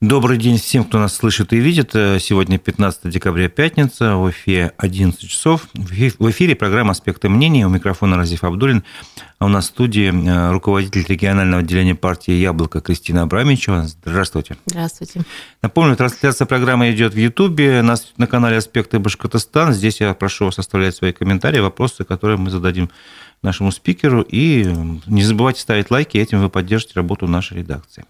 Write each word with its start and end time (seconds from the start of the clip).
Добрый 0.00 0.38
день 0.38 0.58
всем, 0.58 0.84
кто 0.84 1.00
нас 1.00 1.12
слышит 1.12 1.52
и 1.52 1.56
видит. 1.56 1.90
Сегодня 1.92 2.56
15 2.56 3.10
декабря, 3.10 3.48
пятница, 3.48 4.14
в 4.14 4.30
эфире 4.30 4.70
11 4.76 5.28
часов. 5.28 5.66
В 5.74 6.30
эфире 6.30 6.54
программа 6.54 6.92
«Аспекты 6.92 7.28
мнений». 7.28 7.64
У 7.64 7.68
микрофона 7.68 8.16
Разиф 8.16 8.44
Абдулин. 8.44 8.84
А 9.40 9.46
у 9.46 9.48
нас 9.48 9.64
в 9.64 9.68
студии 9.70 10.12
э, 10.12 10.52
руководитель 10.52 11.04
регионального 11.08 11.62
отделения 11.62 11.96
партии 11.96 12.30
«Яблоко» 12.30 12.80
Кристина 12.80 13.22
Абрамичева. 13.22 13.88
Здравствуйте. 13.88 14.56
Здравствуйте. 14.66 15.22
Напомню, 15.62 15.96
трансляция 15.96 16.46
программы 16.46 16.92
идет 16.92 17.14
в 17.14 17.18
Ютубе 17.18 17.82
на 17.82 18.26
канале 18.28 18.58
«Аспекты 18.58 19.00
Башкортостан». 19.00 19.72
Здесь 19.72 20.00
я 20.00 20.14
прошу 20.14 20.44
вас 20.44 20.60
оставлять 20.60 20.94
свои 20.94 21.10
комментарии, 21.10 21.58
вопросы, 21.58 22.04
которые 22.04 22.38
мы 22.38 22.52
зададим 22.52 22.88
нашему 23.42 23.72
спикеру. 23.72 24.22
И 24.22 24.64
не 25.08 25.24
забывайте 25.24 25.60
ставить 25.60 25.90
лайки, 25.90 26.18
этим 26.18 26.40
вы 26.40 26.50
поддержите 26.50 26.92
работу 26.94 27.26
нашей 27.26 27.58
редакции. 27.58 28.04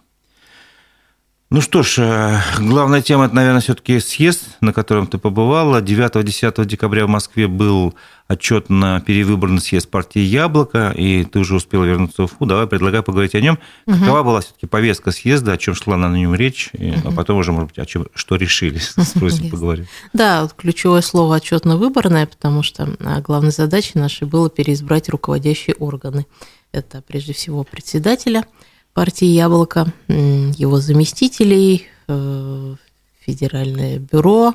Ну 1.51 1.63
что 1.63 1.83
ж, 1.83 1.95
э, 2.01 2.41
главная 2.59 3.01
тема, 3.01 3.25
это, 3.25 3.35
наверное, 3.35 3.63
все-таки 3.63 4.01
съезд, 4.01 4.59
на 4.61 4.75
котором 4.75 5.07
ты 5.07 5.17
побывала. 5.17 5.81
9-10 5.81 6.67
декабря 6.67 7.07
в 7.07 7.09
Москве 7.09 7.49
был 7.49 7.95
отчет 8.27 8.69
на 8.69 9.01
перевыборный 9.01 9.63
съезд 9.63 9.89
партии 9.89 10.21
«Яблоко», 10.21 10.93
и 10.95 11.25
ты 11.25 11.39
уже 11.39 11.55
успела 11.55 11.85
вернуться 11.85 12.21
в 12.21 12.25
Уфу. 12.27 12.45
Давай 12.45 12.67
предлагаю 12.67 13.03
поговорить 13.03 13.35
о 13.35 13.41
нем. 13.41 13.59
Угу. 13.87 13.97
Какова 13.97 14.23
была 14.25 14.41
все-таки 14.43 14.67
повестка 14.67 15.11
съезда, 15.11 15.53
о 15.53 15.57
чем 15.57 15.75
шла 15.75 15.97
на 15.97 16.15
нем 16.15 16.35
речь, 16.35 16.69
угу. 16.75 17.09
а 17.09 17.13
потом 17.13 17.39
уже, 17.39 17.53
может 17.53 17.71
быть, 17.71 17.79
о 17.79 17.87
чем, 17.87 18.09
что 18.15 18.37
решили, 18.37 18.77
спросим 18.99 19.49
поговорить. 19.49 19.89
Да, 20.13 20.51
ключевое 20.55 21.01
слово 21.01 21.37
отчетно-выборное, 21.37 22.27
потому 22.27 22.63
что 22.63 22.95
а, 23.01 23.23
главной 23.23 23.53
задачей 23.53 23.99
нашей 23.99 24.29
было 24.29 24.51
переизбрать 24.51 25.09
руководящие 25.09 25.77
органы. 25.77 26.27
Это 26.73 27.01
прежде 27.01 27.33
всего 27.33 27.65
председателя– 27.65 28.45
партии 28.99 29.27
«Яблоко», 29.27 29.93
его 30.09 30.81
заместителей, 30.81 31.87
э, 32.09 32.75
Федеральное 33.25 34.01
бюро, 34.01 34.55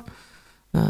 э, 0.74 0.82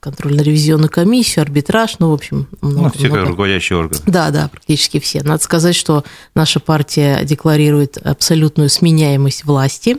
контрольно-ревизионную 0.00 0.90
комиссию, 0.90 1.42
арбитраж, 1.42 2.00
ну, 2.00 2.10
в 2.10 2.14
общем, 2.14 2.48
много. 2.60 2.82
Ну, 2.82 2.90
все 2.90 3.06
много. 3.06 3.26
руководящие 3.26 3.78
органы. 3.78 4.02
Да, 4.08 4.30
да, 4.30 4.48
практически 4.48 4.98
все. 4.98 5.22
Надо 5.22 5.40
сказать, 5.44 5.76
что 5.76 6.02
наша 6.34 6.58
партия 6.58 7.22
декларирует 7.22 7.98
абсолютную 7.98 8.68
сменяемость 8.68 9.44
власти, 9.44 9.98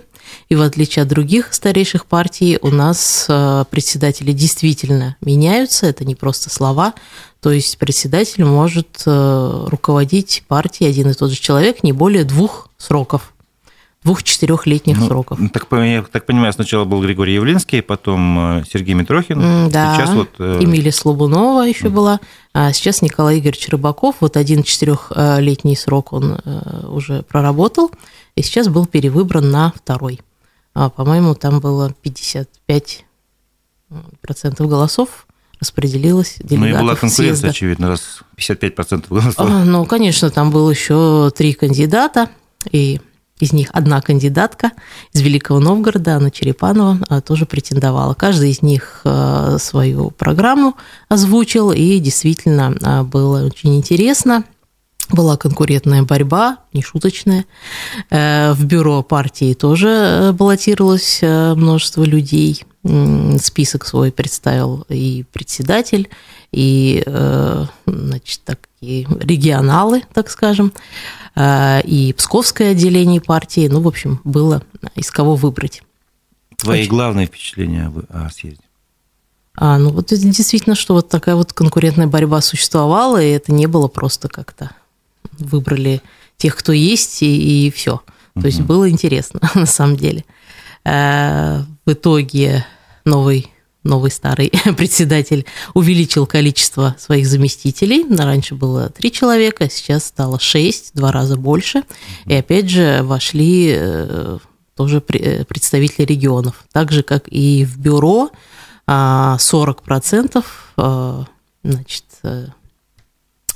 и 0.49 0.55
в 0.55 0.61
отличие 0.61 1.03
от 1.03 1.07
других 1.07 1.53
старейших 1.53 2.05
партий, 2.05 2.59
у 2.61 2.67
нас 2.67 3.27
э, 3.29 3.63
председатели 3.71 4.33
действительно 4.33 5.15
меняются, 5.21 5.85
это 5.85 6.03
не 6.03 6.15
просто 6.15 6.49
слова, 6.49 6.95
то 7.39 7.49
есть 7.49 7.77
председатель 7.77 8.45
может 8.45 9.03
руководить 9.05 10.43
партией 10.47 10.89
один 10.89 11.09
и 11.09 11.13
тот 11.13 11.29
же 11.29 11.35
человек 11.35 11.83
не 11.83 11.91
более 11.91 12.23
двух 12.23 12.69
сроков 12.83 13.33
двух-четырехлетних 14.03 14.97
ну, 14.99 15.07
сроков. 15.07 15.39
Так, 15.53 15.67
я 15.71 16.03
так 16.03 16.25
понимаю, 16.25 16.51
сначала 16.53 16.85
был 16.85 17.01
Григорий 17.01 17.33
Явлинский, 17.35 17.81
потом 17.81 18.59
э, 18.59 18.63
Сергей 18.71 18.95
Митрохин. 18.95 19.69
Да, 19.69 19.95
сейчас 19.95 20.09
вот... 20.11 20.29
Э, 20.39 20.59
Эмилия 20.61 20.91
Слобунова 20.91 21.61
еще 21.61 21.89
была, 21.89 22.19
а 22.53 22.73
сейчас 22.73 23.01
Николай 23.01 23.39
Игоревич 23.39 23.69
Рыбаков. 23.69 24.17
Вот 24.19 24.35
один 24.35 24.63
четырехлетний 24.63 25.77
срок 25.77 26.11
он 26.11 26.37
э, 26.43 26.87
уже 26.87 27.23
проработал, 27.23 27.91
и 28.35 28.43
сейчас 28.43 28.67
был 28.67 28.85
перевыбран 28.85 29.49
на 29.49 29.71
второй. 29.75 30.19
А, 30.73 30.89
по-моему, 30.89 31.35
там 31.35 31.59
было 31.59 31.93
55 32.01 33.05
процентов 34.21 34.67
голосов 34.67 35.27
распределилась 35.59 36.37
делегатов 36.39 36.59
Ну 36.59 36.67
и 36.67 36.73
была 36.73 36.95
конкуренция, 36.95 37.25
съезда. 37.25 37.47
очевидно, 37.49 37.87
раз 37.87 38.19
55% 38.37 39.05
голосов. 39.07 39.35
А, 39.37 39.63
ну, 39.63 39.85
конечно, 39.85 40.29
там 40.29 40.51
было 40.51 40.69
еще 40.69 41.31
три 41.33 41.53
кандидата– 41.53 42.29
и 42.71 42.99
из 43.39 43.51
них 43.51 43.69
одна 43.73 43.99
кандидатка 44.01 44.71
из 45.11 45.21
Великого 45.21 45.59
Новгорода, 45.59 46.15
Анна 46.15 46.31
Черепанова, 46.31 46.99
а, 47.09 47.21
тоже 47.21 47.45
претендовала. 47.45 48.13
Каждый 48.13 48.51
из 48.51 48.61
них 48.61 49.01
а, 49.03 49.57
свою 49.59 50.11
программу 50.11 50.75
озвучил, 51.09 51.71
и 51.71 51.99
действительно 51.99 52.75
а, 52.81 53.03
было 53.03 53.45
очень 53.45 53.75
интересно. 53.75 54.45
Была 55.09 55.37
конкурентная 55.37 56.03
борьба, 56.03 56.59
нешуточная. 56.71 57.45
Э, 58.09 58.53
в 58.53 58.65
бюро 58.65 59.03
партии 59.03 59.53
тоже 59.53 59.87
э, 59.89 60.31
баллотировалось 60.31 61.19
э, 61.21 61.53
множество 61.55 62.03
людей. 62.03 62.63
Список 63.39 63.85
свой 63.85 64.11
представил 64.11 64.85
и 64.89 65.23
председатель, 65.31 66.09
и 66.51 67.01
значит, 67.85 68.41
такие 68.43 69.07
регионалы, 69.21 70.03
так 70.13 70.29
скажем. 70.29 70.73
И 71.39 72.13
Псковское 72.17 72.71
отделение 72.71 73.21
партии. 73.21 73.69
Ну, 73.69 73.79
в 73.79 73.87
общем, 73.87 74.19
было 74.25 74.63
из 74.95 75.11
кого 75.11 75.37
выбрать. 75.37 75.81
Твои 76.57 76.81
Очень. 76.81 76.89
главные 76.89 77.27
впечатления 77.27 77.89
о 78.09 78.29
съезде? 78.29 78.59
А, 79.55 79.77
ну 79.77 79.91
вот 79.91 80.07
действительно, 80.07 80.75
что 80.75 80.95
вот 80.95 81.07
такая 81.07 81.35
вот 81.35 81.53
конкурентная 81.53 82.07
борьба 82.07 82.41
существовала, 82.41 83.21
и 83.21 83.29
это 83.29 83.53
не 83.53 83.67
было 83.67 83.87
просто 83.87 84.27
как-то 84.27 84.71
выбрали 85.31 86.01
тех, 86.37 86.55
кто 86.55 86.71
есть, 86.71 87.21
и, 87.21 87.67
и 87.67 87.71
все. 87.71 88.01
То 88.33 88.39
угу. 88.39 88.47
есть 88.47 88.61
было 88.61 88.89
интересно 88.89 89.39
на 89.55 89.65
самом 89.65 89.95
деле. 89.95 90.25
Э, 90.85 91.63
в 91.85 91.91
итоге 91.91 92.65
новый 93.05 93.49
новый 93.83 94.11
старый 94.11 94.49
председатель 94.77 95.45
увеличил 95.73 96.25
количество 96.25 96.95
своих 96.97 97.27
заместителей. 97.27 98.05
Раньше 98.15 98.55
было 98.55 98.89
три 98.89 99.11
человека, 99.11 99.69
сейчас 99.69 100.05
стало 100.05 100.39
шесть, 100.39 100.91
два 100.93 101.11
раза 101.11 101.35
больше. 101.35 101.83
И 102.25 102.33
опять 102.33 102.69
же 102.69 103.01
вошли 103.03 103.73
э, 103.75 104.37
тоже 104.75 105.03
э, 105.09 105.43
представители 105.45 106.05
регионов. 106.05 106.63
Так 106.71 106.91
же, 106.91 107.03
как 107.03 107.25
и 107.27 107.65
в 107.65 107.77
бюро, 107.77 108.31
40% 108.85 110.43
а, 110.75 111.25
значит, 111.63 112.03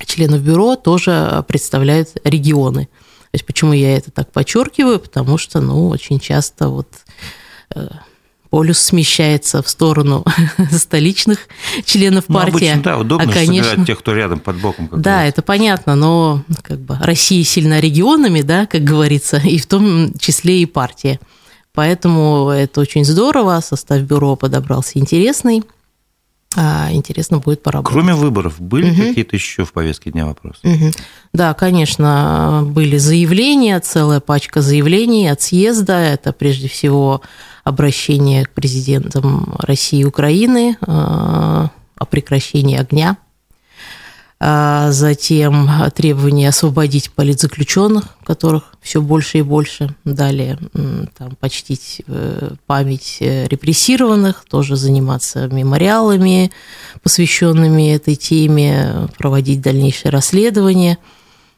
членов 0.06 0.42
бюро 0.42 0.76
тоже 0.76 1.44
представляют 1.48 2.10
регионы. 2.24 2.86
То 2.86 3.34
есть 3.34 3.46
почему 3.46 3.74
я 3.74 3.98
это 3.98 4.12
так 4.12 4.32
подчеркиваю? 4.32 5.00
Потому 5.00 5.38
что, 5.38 5.60
ну, 5.60 5.90
очень 5.90 6.20
часто 6.20 6.70
вот 6.70 6.88
полюс 8.50 8.80
смещается 8.80 9.62
в 9.62 9.70
сторону 9.70 10.26
столичных 10.72 11.40
членов 11.86 12.26
ну, 12.28 12.36
партии. 12.36 12.70
Обычно, 12.70 12.84
да, 12.84 12.98
удобно 12.98 13.30
а, 13.30 13.34
конечно, 13.34 13.86
тех, 13.86 14.00
кто 14.00 14.14
рядом 14.14 14.40
под 14.40 14.58
боком. 14.58 14.88
да, 14.92 14.96
говорится. 14.96 15.28
это 15.28 15.42
понятно, 15.42 15.96
но 15.96 16.44
как 16.62 16.80
бы 16.80 16.98
Россия 17.00 17.44
сильна 17.44 17.80
регионами, 17.80 18.42
да, 18.42 18.66
как 18.66 18.84
говорится, 18.84 19.38
и 19.44 19.58
в 19.58 19.66
том 19.66 20.14
числе 20.20 20.62
и 20.62 20.66
партия. 20.66 21.20
Поэтому 21.74 22.50
это 22.50 22.82
очень 22.82 23.06
здорово, 23.06 23.60
состав 23.62 24.02
бюро 24.02 24.36
подобрался 24.36 24.98
интересный. 24.98 25.64
А, 26.56 26.90
интересно 26.92 27.40
будет 27.40 27.62
поработать. 27.62 27.94
Кроме 27.94 28.16
выборов, 28.16 28.60
были 28.60 28.90
угу. 28.92 29.02
какие-то 29.02 29.36
еще 29.36 29.66
в 29.66 29.74
повестке 29.74 30.12
дня 30.12 30.26
вопросы? 30.26 30.60
Угу. 30.64 30.92
Да, 31.34 31.54
конечно, 31.54 32.64
были 32.66 32.98
заявления, 32.98 33.80
целая 33.80 34.20
пачка 34.20 34.62
заявлений 34.62 35.28
от 35.28 35.42
съезда. 35.42 35.94
Это 35.94 36.32
прежде 36.34 36.68
всего 36.68 37.22
обращение 37.64 38.46
к 38.46 38.52
президентам 38.52 39.56
России 39.60 40.00
и 40.00 40.06
Украины 40.06 40.78
а, 40.82 41.70
о 41.98 42.06
прекращении 42.06 42.78
огня 42.78 43.18
затем 44.40 45.68
требование 45.96 46.50
освободить 46.50 47.12
политзаключенных, 47.12 48.04
которых 48.24 48.76
все 48.82 49.02
больше 49.02 49.40
и 49.40 49.42
больше. 49.42 49.96
Далее 50.04 50.60
там, 51.18 51.36
почтить 51.40 52.04
э, 52.08 52.52
память 52.68 53.18
э, 53.20 53.48
репрессированных, 53.48 54.46
тоже 54.48 54.76
заниматься 54.76 55.48
мемориалами, 55.48 56.52
посвященными 57.02 57.96
этой 57.96 58.16
теме, 58.16 59.08
проводить 59.18 59.62
дальнейшее 59.62 60.12
расследование– 60.12 61.00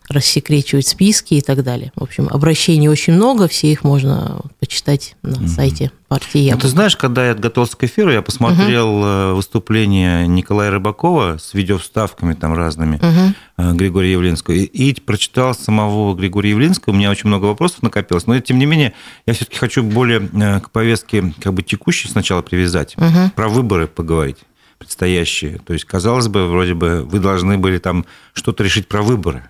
рассекречивать 0.10 0.88
списки 0.88 1.36
и 1.36 1.42
так 1.42 1.64
далее. 1.64 1.92
В 1.96 2.04
общем, 2.04 2.28
обращений 2.30 2.88
очень 2.88 3.14
много, 3.14 3.48
все 3.48 3.72
их 3.72 3.84
можно 3.84 4.42
почитать 4.60 5.16
на 5.22 5.38
угу. 5.38 5.48
сайте 5.48 5.92
партии. 6.08 6.50
Ну, 6.52 6.58
ты 6.58 6.68
знаешь, 6.68 6.98
когда 6.98 7.28
я 7.28 7.36
готовился 7.36 7.78
к 7.78 7.84
эфиру, 7.84 8.12
я 8.12 8.24
посмотрел 8.24 9.30
угу. 9.30 9.36
выступление 9.36 10.28
Николая 10.28 10.72
Рыбакова 10.72 11.38
с 11.38 11.54
видеовставками 11.54 12.34
там 12.34 12.54
разными, 12.54 12.98
угу. 12.98 13.76
Григория 13.76 14.12
Явлинского, 14.14 14.56
и, 14.56 14.64
и 14.64 15.00
прочитал 15.00 15.54
самого 15.54 16.16
Григория 16.16 16.50
Явлинского, 16.50 16.94
у 16.94 16.98
меня 16.98 17.12
очень 17.12 17.28
много 17.28 17.46
вопросов 17.46 17.84
накопилось, 17.84 18.26
но 18.26 18.40
тем 18.40 18.58
не 18.58 18.66
менее 18.66 18.94
я 19.28 19.34
все-таки 19.34 19.58
хочу 19.58 19.84
более 19.84 20.28
э, 20.34 20.60
к 20.60 20.72
повестке 20.72 21.34
как 21.40 21.54
бы 21.54 21.62
текущей 21.62 22.08
сначала 22.08 22.42
привязать, 22.42 22.96
угу. 22.98 23.32
про 23.36 23.48
выборы 23.48 23.88
поговорить 23.88 24.38
предстоящие. 24.80 25.60
То 25.60 25.74
есть, 25.74 25.86
казалось 25.86 26.30
бы, 26.30 26.48
вроде 26.48 26.74
бы 26.74 27.04
вы 27.04 27.20
должны 27.20 27.58
были 27.58 27.78
там 27.78 28.06
что-то 28.34 28.64
решить 28.64 28.88
про 28.88 29.04
выборы. 29.04 29.50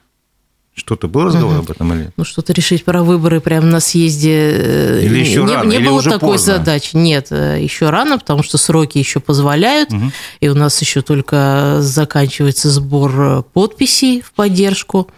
Что-то 0.74 1.08
был 1.08 1.26
разговор 1.26 1.56
угу. 1.56 1.64
об 1.64 1.72
этом 1.72 1.94
или 1.94 2.12
Ну, 2.16 2.24
что-то 2.24 2.54
решить 2.54 2.86
про 2.86 3.04
выборы 3.04 3.42
прямо 3.42 3.68
на 3.68 3.80
съезде. 3.80 4.52
Э, 4.54 5.02
или 5.04 5.20
еще 5.20 5.44
не, 5.44 5.54
рано, 5.54 5.70
не 5.70 5.76
или 5.78 5.88
было 5.88 5.98
уже 5.98 6.12
такой 6.12 6.34
поздно. 6.34 6.58
задачи. 6.58 6.96
Нет, 6.96 7.28
э, 7.32 7.60
еще 7.62 7.90
рано, 7.90 8.18
потому 8.18 8.44
что 8.44 8.58
сроки 8.58 8.98
еще 8.98 9.20
позволяют, 9.20 9.92
угу. 9.92 10.12
и 10.40 10.48
у 10.48 10.56
нас 10.56 10.80
еще 10.82 11.02
только 11.02 11.78
заканчивается 11.80 12.70
сбор 12.70 13.44
подписей 13.54 14.22
в 14.22 14.32
поддержку 14.32 15.10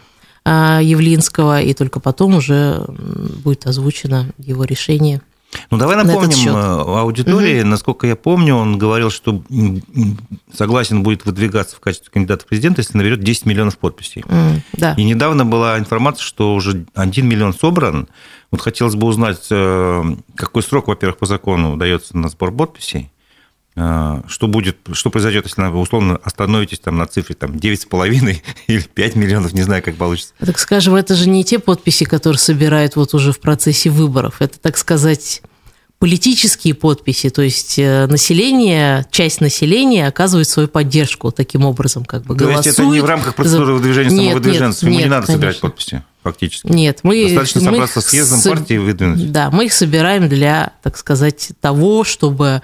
Явлинского, 0.43 1.61
и 1.61 1.75
только 1.75 1.99
потом 1.99 2.37
уже 2.37 2.83
будет 3.43 3.67
озвучено 3.67 4.31
его 4.39 4.63
решение 4.63 5.21
Ну, 5.69 5.77
давай 5.77 5.97
напомним 5.97 6.55
э, 6.55 6.99
аудитории, 6.99 7.61
угу. 7.61 7.67
насколько 7.67 8.07
я 8.07 8.15
помню, 8.15 8.55
он 8.55 8.77
говорил, 8.77 9.09
что 9.09 9.43
согласен 10.53 11.03
будет 11.03 11.25
выдвигаться 11.25 11.75
в 11.75 11.79
качестве 11.79 12.09
кандидата 12.11 12.43
в 12.43 12.47
президента, 12.47 12.81
если 12.81 12.97
наберет 12.97 13.21
10 13.21 13.45
миллионов 13.45 13.77
подписей. 13.77 14.21
Mm, 14.21 14.61
да. 14.73 14.93
И 14.97 15.03
недавно 15.03 15.45
была 15.45 15.77
информация, 15.77 16.23
что 16.23 16.53
уже 16.55 16.85
1 16.93 17.27
миллион 17.27 17.53
собран. 17.53 18.07
Вот 18.49 18.61
хотелось 18.61 18.95
бы 18.95 19.07
узнать, 19.07 19.47
э, 19.49 20.03
какой 20.35 20.63
срок, 20.63 20.87
во-первых, 20.87 21.17
по 21.17 21.25
закону 21.25 21.77
дается 21.77 22.17
на 22.17 22.29
сбор 22.29 22.51
подписей, 22.51 23.11
что 23.73 24.47
будет, 24.47 24.77
что 24.91 25.09
произойдет, 25.09 25.45
если 25.45 25.61
вы 25.61 25.79
условно 25.79 26.19
остановитесь 26.23 26.79
там 26.79 26.97
на 26.97 27.05
цифре 27.05 27.35
там 27.35 27.51
9,5 27.51 28.41
или 28.67 28.81
5 28.81 29.15
миллионов, 29.15 29.53
не 29.53 29.61
знаю, 29.61 29.81
как 29.81 29.95
получится. 29.95 30.33
Так 30.39 30.59
скажем, 30.59 30.95
это 30.95 31.15
же 31.15 31.29
не 31.29 31.43
те 31.43 31.59
подписи, 31.59 32.03
которые 32.03 32.39
собирают 32.39 32.95
вот 32.95 33.13
уже 33.13 33.31
в 33.31 33.39
процессе 33.39 33.89
выборов. 33.89 34.41
Это, 34.41 34.59
так 34.59 34.77
сказать, 34.77 35.41
политические 35.99 36.73
подписи, 36.73 37.29
то 37.29 37.43
есть 37.43 37.77
э, 37.77 38.07
население, 38.07 39.05
часть 39.11 39.39
населения 39.39 40.07
оказывает 40.07 40.49
свою 40.49 40.67
поддержку 40.67 41.31
таким 41.31 41.63
образом, 41.63 42.03
как 42.05 42.23
бы 42.23 42.35
то 42.35 42.45
голосует. 42.45 42.63
То 42.63 42.69
есть 42.69 42.79
это 42.79 42.87
не 42.89 42.99
в 43.01 43.05
рамках 43.05 43.35
процедуры 43.35 43.73
выдвижения 43.73 44.09
нет, 44.09 44.29
самовыдвиженцев, 44.31 44.83
ему 44.83 44.93
нет, 44.93 45.03
не 45.03 45.09
надо 45.09 45.27
конечно. 45.27 45.39
собирать 45.39 45.59
подписи 45.59 46.03
фактически. 46.23 46.67
Нет, 46.67 46.99
мы... 47.03 47.23
Достаточно 47.25 47.61
мы 47.61 47.65
собраться 47.71 48.01
с 48.01 48.05
съездом 48.05 48.39
с... 48.39 48.47
партии 48.47 48.75
и 48.75 48.77
выдвинуть. 48.77 49.31
Да, 49.31 49.49
мы 49.51 49.65
их 49.65 49.73
собираем 49.73 50.29
для, 50.29 50.73
так 50.83 50.97
сказать, 50.97 51.51
того, 51.59 52.03
чтобы 52.03 52.61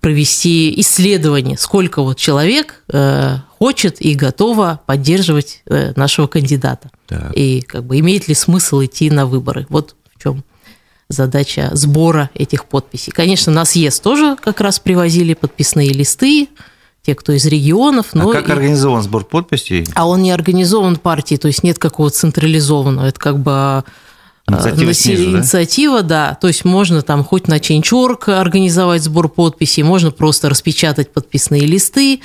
провести 0.00 0.78
исследование, 0.80 1.56
сколько 1.58 2.02
вот 2.02 2.18
человек 2.18 2.82
э, 2.88 3.36
хочет 3.58 4.00
и 4.00 4.14
готово 4.14 4.80
поддерживать 4.86 5.62
э, 5.66 5.92
нашего 5.96 6.26
кандидата. 6.26 6.90
Так. 7.06 7.32
И 7.34 7.62
как 7.62 7.84
бы 7.84 7.98
имеет 7.98 8.28
ли 8.28 8.34
смысл 8.34 8.84
идти 8.84 9.10
на 9.10 9.26
выборы. 9.26 9.66
Вот 9.68 9.96
в 10.14 10.22
чем 10.22 10.44
задача 11.08 11.70
сбора 11.72 12.30
этих 12.34 12.64
подписей. 12.64 13.12
Конечно, 13.12 13.52
на 13.52 13.64
съезд 13.64 14.02
тоже 14.02 14.36
как 14.40 14.60
раз 14.60 14.78
привозили 14.78 15.34
подписные 15.34 15.92
листы, 15.92 16.48
те, 17.02 17.14
кто 17.14 17.32
из 17.32 17.46
регионов. 17.46 18.08
А 18.12 18.18
но 18.18 18.30
а 18.30 18.32
как 18.32 18.48
и... 18.48 18.52
организован 18.52 19.02
сбор 19.02 19.24
подписей? 19.24 19.86
А 19.94 20.06
он 20.06 20.22
не 20.22 20.32
организован 20.32 20.96
партией, 20.96 21.38
то 21.38 21.48
есть 21.48 21.62
нет 21.62 21.78
какого-то 21.78 22.16
централизованного. 22.16 23.06
Это 23.06 23.18
как 23.18 23.38
бы 23.38 23.52
а, 23.52 23.84
Инициатива, 24.48 24.94
снизу, 24.94 25.24
да? 25.24 25.38
инициатива, 25.38 26.02
да. 26.02 26.38
То 26.40 26.48
есть 26.48 26.64
можно 26.64 27.02
там 27.02 27.24
хоть 27.24 27.48
на 27.48 27.58
Change.org 27.58 28.28
организовать 28.28 29.02
сбор 29.02 29.28
подписей, 29.28 29.82
можно 29.82 30.10
просто 30.10 30.48
распечатать 30.48 31.12
подписные 31.12 31.62
листы, 31.62 32.20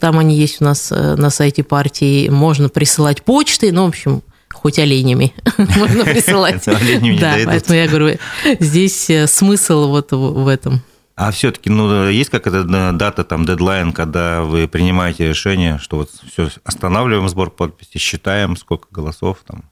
там 0.00 0.18
они 0.18 0.36
есть 0.36 0.60
у 0.60 0.64
нас 0.64 0.90
э, 0.90 1.14
на 1.16 1.30
сайте 1.30 1.62
партии, 1.62 2.28
можно 2.28 2.68
присылать 2.68 3.22
почты, 3.22 3.70
ну, 3.70 3.84
в 3.84 3.88
общем, 3.88 4.22
хоть 4.52 4.78
оленями 4.78 5.32
можно 5.56 6.04
присылать. 6.04 6.64
Да, 6.64 7.36
поэтому 7.44 7.78
я 7.78 7.86
говорю, 7.86 8.18
здесь 8.60 9.08
э, 9.10 9.26
смысл 9.26 9.88
вот 9.88 10.12
в 10.12 10.48
этом. 10.48 10.82
А 11.18 11.32
все-таки, 11.32 11.68
ну, 11.68 12.08
есть 12.08 12.30
какая-то 12.30 12.92
дата, 12.92 13.24
там, 13.24 13.44
дедлайн, 13.44 13.92
когда 13.92 14.42
вы 14.42 14.68
принимаете 14.68 15.28
решение, 15.28 15.78
что 15.78 15.96
вот 15.96 16.10
все, 16.30 16.48
останавливаем 16.62 17.28
сбор 17.28 17.50
подписей, 17.50 17.98
считаем, 17.98 18.56
сколько 18.56 18.86
голосов 18.92 19.38
там? 19.44 19.64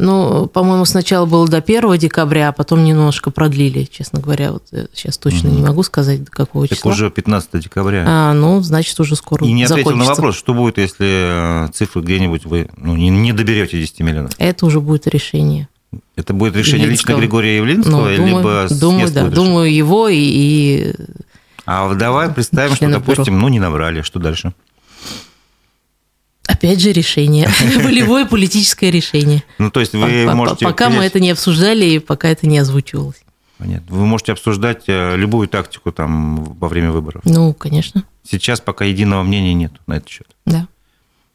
Ну, 0.00 0.48
по-моему, 0.48 0.84
сначала 0.84 1.26
было 1.26 1.46
до 1.46 1.58
1 1.58 1.96
декабря, 1.98 2.48
а 2.48 2.52
потом 2.52 2.82
немножко 2.82 3.30
продлили, 3.30 3.84
честно 3.84 4.20
говоря. 4.20 4.50
Вот 4.50 4.64
сейчас 4.92 5.16
точно 5.16 5.50
угу. 5.50 5.58
не 5.58 5.62
могу 5.62 5.84
сказать, 5.84 6.24
до 6.24 6.32
какого 6.32 6.66
так 6.66 6.76
числа. 6.76 6.90
уже 6.90 7.08
15 7.08 7.62
декабря. 7.62 8.04
А, 8.04 8.32
ну, 8.32 8.60
значит, 8.60 8.98
уже 8.98 9.14
скоро 9.14 9.46
И 9.46 9.52
не 9.52 9.62
ответил 9.62 9.90
закончится. 9.90 10.10
на 10.10 10.16
вопрос, 10.16 10.36
что 10.36 10.54
будет, 10.54 10.78
если 10.78 11.66
э, 11.66 11.68
цифры 11.72 12.02
где-нибудь 12.02 12.46
вы 12.46 12.68
ну, 12.76 12.96
не, 12.96 13.10
не 13.10 13.32
доберете 13.32 13.78
10 13.78 14.00
миллионов? 14.00 14.32
Это 14.38 14.66
уже 14.66 14.80
будет 14.80 15.06
решение. 15.06 15.68
Это 16.16 16.32
будет 16.32 16.56
решение 16.56 16.84
Явлинского. 16.84 17.16
лично 17.16 17.20
Григория 17.20 17.56
Явлинского, 17.56 18.08
ну, 18.08 18.16
думаю, 18.16 18.36
либо 18.36 18.66
думаю, 18.70 19.12
да, 19.12 19.28
думаю, 19.28 19.74
его 19.74 20.08
и, 20.08 20.18
и... 20.18 20.94
А 21.66 21.92
давай 21.94 22.30
представим, 22.30 22.76
что, 22.76 22.88
допустим, 22.88 23.38
ну, 23.38 23.48
не 23.48 23.60
набрали, 23.60 24.02
что 24.02 24.18
дальше? 24.18 24.52
Опять 26.46 26.80
же 26.80 26.92
решение. 26.92 27.48
Волевое 27.82 28.26
политическое 28.26 28.90
решение. 28.90 29.42
Ну, 29.58 29.70
то 29.70 29.80
есть 29.80 29.94
вы 29.94 30.32
можете... 30.34 30.66
Пока 30.66 30.90
мы 30.90 31.04
это 31.04 31.20
не 31.20 31.30
обсуждали 31.30 31.86
и 31.86 31.98
пока 31.98 32.28
это 32.28 32.46
не 32.46 32.58
озвучивалось. 32.58 33.24
Понятно. 33.56 33.96
Вы 33.96 34.06
можете 34.06 34.32
обсуждать 34.32 34.84
э, 34.88 35.16
любую 35.16 35.46
тактику 35.48 35.92
там 35.92 36.44
во 36.44 36.68
время 36.68 36.90
выборов. 36.90 37.22
Ну, 37.24 37.54
конечно. 37.54 38.04
Сейчас 38.28 38.60
пока 38.60 38.84
единого 38.84 39.22
мнения 39.22 39.54
нет 39.54 39.72
на 39.86 39.94
этот 39.94 40.08
счет. 40.08 40.26
Да. 40.44 40.66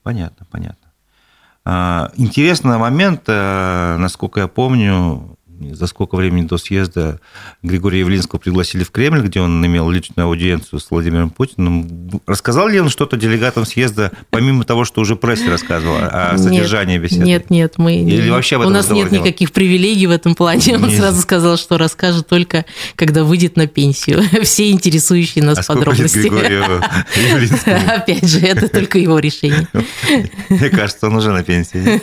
Понятно, 0.03 0.45
понятно. 0.51 0.88
А, 1.65 2.11
интересный 2.15 2.77
момент, 2.77 3.23
э, 3.27 3.97
насколько 3.97 4.39
я 4.39 4.47
помню, 4.47 5.38
за 5.71 5.88
сколько 5.88 6.15
времени 6.15 6.45
до 6.47 6.57
съезда 6.57 7.19
Григория 7.63 8.00
Явлинского 8.00 8.39
пригласили 8.39 8.83
в 8.83 8.91
Кремль, 8.91 9.21
где 9.21 9.41
он 9.41 9.65
имел 9.65 9.89
личную 9.89 10.27
аудиенцию 10.27 10.79
с 10.79 10.89
Владимиром 10.89 11.29
Путиным. 11.29 12.21
Рассказал 12.25 12.67
ли 12.67 12.79
он 12.79 12.89
что-то 12.89 13.17
делегатам 13.17 13.65
съезда, 13.65 14.11
помимо 14.29 14.63
того, 14.63 14.85
что 14.85 15.01
уже 15.01 15.15
прессе 15.15 15.50
рассказывал, 15.50 15.97
о 16.00 16.38
содержании 16.38 16.94
нет, 16.94 17.03
беседы? 17.03 17.25
Нет, 17.25 17.50
нет, 17.50 17.73
мы 17.77 17.95
Или 17.95 18.23
не, 18.23 18.29
вообще 18.29 18.57
у 18.57 18.69
нас 18.69 18.89
нет 18.89 19.11
никаких 19.11 19.51
привилегий 19.51 20.07
в 20.07 20.11
этом 20.11 20.35
плане. 20.35 20.61
Он 20.75 20.88
нет. 20.88 20.97
сразу 20.97 21.21
сказал, 21.21 21.57
что 21.57 21.77
расскажет 21.77 22.27
только, 22.27 22.65
когда 22.95 23.23
выйдет 23.23 23.55
на 23.55 23.67
пенсию. 23.67 24.23
Все 24.44 24.71
интересующие 24.71 25.44
нас 25.44 25.59
а 25.59 25.73
подробности. 25.73 26.29
Опять 27.95 28.27
же, 28.27 28.39
это 28.39 28.67
только 28.67 29.00
его 29.00 29.19
решение. 29.19 29.67
Мне 30.50 30.69
кажется, 30.69 31.07
он 31.07 31.15
уже 31.15 31.31
на 31.31 31.44
пенсии. 31.44 32.01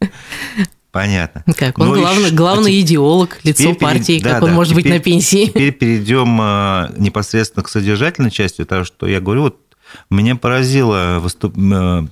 Понятно. 0.94 1.42
Как 1.56 1.76
он 1.80 1.88
ну, 1.88 1.94
главный, 1.96 2.30
главный 2.30 2.80
идеолог, 2.80 3.40
лицо 3.42 3.74
партии, 3.74 4.20
да, 4.22 4.30
как 4.30 4.40
да, 4.42 4.46
он 4.46 4.52
может 4.52 4.74
теперь, 4.74 4.84
быть 4.84 4.92
на 4.92 5.00
пенсии. 5.00 5.46
Теперь 5.46 5.72
перейдем 5.72 6.38
а, 6.40 6.92
непосредственно 6.96 7.64
к 7.64 7.68
содержательной 7.68 8.30
части, 8.30 8.60
потому 8.60 8.84
что 8.84 9.08
я 9.08 9.20
говорю, 9.20 9.42
вот 9.42 9.58
меня 10.08 10.36
поразило 10.36 11.18
выступ... 11.20 11.56
А, 11.58 12.06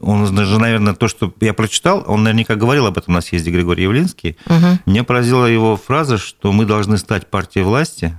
он 0.00 0.36
даже, 0.36 0.58
наверное, 0.58 0.92
то, 0.92 1.08
что 1.08 1.32
я 1.40 1.54
прочитал, 1.54 2.04
он 2.06 2.24
наверняка 2.24 2.56
говорил 2.56 2.84
об 2.84 2.98
этом 2.98 3.14
на 3.14 3.22
съезде 3.22 3.50
Григорий 3.50 3.84
Явлинский. 3.84 4.36
Угу. 4.44 4.80
Меня 4.84 5.02
поразила 5.02 5.46
его 5.46 5.78
фраза, 5.78 6.18
что 6.18 6.52
мы 6.52 6.66
должны 6.66 6.98
стать 6.98 7.28
партией 7.28 7.64
власти. 7.64 8.14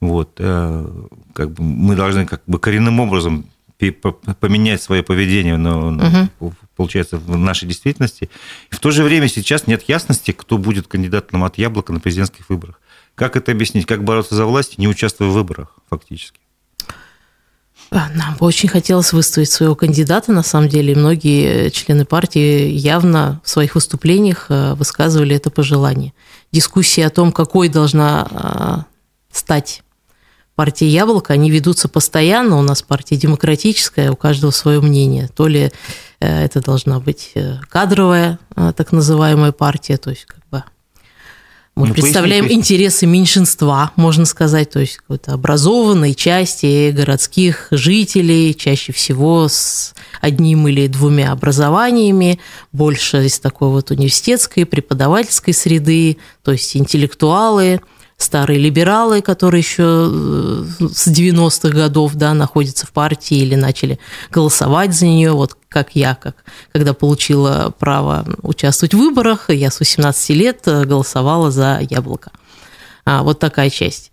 Вот, 0.00 0.32
э, 0.38 0.86
как 1.32 1.52
бы 1.52 1.62
мы 1.62 1.94
должны 1.94 2.26
как 2.26 2.42
бы 2.48 2.58
коренным 2.58 2.98
образом 2.98 3.46
поменять 3.78 4.82
свое 4.82 5.02
поведение 5.02 5.56
но, 5.56 6.28
угу. 6.40 6.54
получается, 6.76 7.16
в 7.16 7.36
нашей 7.36 7.68
действительности. 7.68 8.28
И 8.70 8.74
в 8.74 8.80
то 8.80 8.90
же 8.90 9.04
время 9.04 9.28
сейчас 9.28 9.66
нет 9.66 9.88
ясности, 9.88 10.32
кто 10.32 10.58
будет 10.58 10.88
кандидатом 10.88 11.44
от 11.44 11.58
яблока 11.58 11.92
на 11.92 12.00
президентских 12.00 12.48
выборах. 12.48 12.80
Как 13.14 13.36
это 13.36 13.52
объяснить? 13.52 13.86
Как 13.86 14.04
бороться 14.04 14.34
за 14.34 14.46
власть, 14.46 14.78
не 14.78 14.88
участвуя 14.88 15.28
в 15.28 15.32
выборах 15.32 15.76
фактически? 15.88 16.40
А, 17.90 18.10
нам 18.10 18.36
бы 18.36 18.44
очень 18.44 18.68
хотелось 18.68 19.12
выставить 19.12 19.50
своего 19.50 19.74
кандидата, 19.74 20.30
на 20.32 20.42
самом 20.42 20.68
деле. 20.68 20.94
Многие 20.94 21.70
члены 21.70 22.04
партии 22.04 22.68
явно 22.68 23.40
в 23.44 23.48
своих 23.48 23.74
выступлениях 23.74 24.46
э, 24.50 24.74
высказывали 24.74 25.34
это 25.34 25.50
пожелание. 25.50 26.12
Дискуссия 26.52 27.06
о 27.06 27.10
том, 27.10 27.32
какой 27.32 27.68
должна 27.68 28.26
а, 28.30 28.84
стать 29.32 29.82
партии 30.58 30.86
«Яблоко», 30.86 31.34
они 31.34 31.52
ведутся 31.52 31.88
постоянно. 31.88 32.58
У 32.58 32.62
нас 32.62 32.82
партия 32.82 33.14
демократическая, 33.14 34.10
у 34.10 34.16
каждого 34.16 34.50
свое 34.50 34.80
мнение. 34.80 35.28
То 35.28 35.46
ли 35.46 35.70
э, 36.18 36.44
это 36.44 36.60
должна 36.60 36.98
быть 36.98 37.30
э, 37.36 37.60
кадровая 37.70 38.40
э, 38.56 38.72
так 38.76 38.90
называемая 38.90 39.52
партия, 39.52 39.98
то 39.98 40.10
есть 40.10 40.24
как 40.24 40.40
бы 40.50 40.64
мы 41.76 41.86
ну, 41.86 41.94
представляем 41.94 42.46
поясни, 42.46 42.58
интересы 42.58 43.06
меньшинства, 43.06 43.92
можно 43.94 44.24
сказать, 44.24 44.70
то 44.70 44.80
есть 44.80 44.96
какой-то 44.96 45.32
образованной 45.32 46.14
части 46.14 46.90
городских 46.90 47.68
жителей, 47.70 48.52
чаще 48.52 48.92
всего 48.92 49.46
с 49.46 49.94
одним 50.20 50.66
или 50.66 50.88
двумя 50.88 51.30
образованиями, 51.30 52.40
больше 52.72 53.26
из 53.26 53.38
такой 53.38 53.68
вот 53.68 53.92
университетской, 53.92 54.66
преподавательской 54.66 55.54
среды, 55.54 56.16
то 56.42 56.50
есть 56.50 56.76
интеллектуалы– 56.76 57.80
старые 58.18 58.58
либералы, 58.58 59.22
которые 59.22 59.60
еще 59.60 60.10
э, 60.10 60.64
с 60.92 61.06
90-х 61.06 61.70
годов 61.70 62.14
да, 62.14 62.34
находятся 62.34 62.86
в 62.86 62.92
партии 62.92 63.38
или 63.38 63.54
начали 63.54 63.98
голосовать 64.30 64.94
за 64.94 65.06
нее, 65.06 65.32
вот 65.32 65.56
как 65.68 65.90
я, 65.94 66.16
как, 66.16 66.36
когда 66.72 66.94
получила 66.94 67.72
право 67.78 68.26
участвовать 68.42 68.92
в 68.92 68.98
выборах, 68.98 69.50
я 69.50 69.70
с 69.70 69.78
18 69.78 70.30
лет 70.30 70.62
э, 70.66 70.84
голосовала 70.84 71.50
за 71.52 71.78
яблоко. 71.88 72.32
А, 73.04 73.22
вот 73.22 73.38
такая 73.38 73.70
часть 73.70 74.10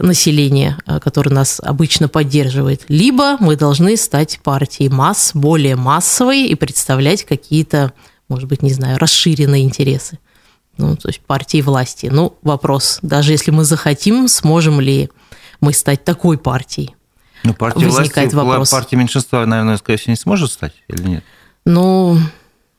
населения, 0.00 0.76
э, 0.86 0.98
которое 0.98 1.30
нас 1.30 1.60
обычно 1.62 2.08
поддерживает. 2.08 2.82
Либо 2.88 3.36
мы 3.38 3.54
должны 3.54 3.96
стать 3.96 4.40
партией 4.42 4.90
масс, 4.90 5.30
более 5.32 5.76
массовой 5.76 6.46
и 6.46 6.56
представлять 6.56 7.24
какие-то, 7.24 7.92
может 8.28 8.48
быть, 8.48 8.62
не 8.62 8.72
знаю, 8.72 8.98
расширенные 8.98 9.62
интересы 9.62 10.18
ну, 10.76 10.96
то 10.96 11.08
есть 11.08 11.20
партии 11.20 11.60
власти. 11.62 12.08
Ну, 12.10 12.36
вопрос, 12.42 12.98
даже 13.02 13.32
если 13.32 13.50
мы 13.50 13.64
захотим, 13.64 14.28
сможем 14.28 14.80
ли 14.80 15.10
мы 15.60 15.72
стать 15.72 16.04
такой 16.04 16.38
партией? 16.38 16.94
Ну, 17.42 17.54
партия 17.54 17.86
Возникает 17.86 18.32
власти, 18.32 18.48
вопрос. 18.48 18.70
партия 18.70 18.96
меньшинства, 18.96 19.44
наверное, 19.44 19.76
скорее 19.76 19.98
всего, 19.98 20.12
не 20.12 20.16
сможет 20.16 20.50
стать 20.50 20.74
или 20.88 21.02
нет? 21.02 21.24
Ну, 21.66 22.18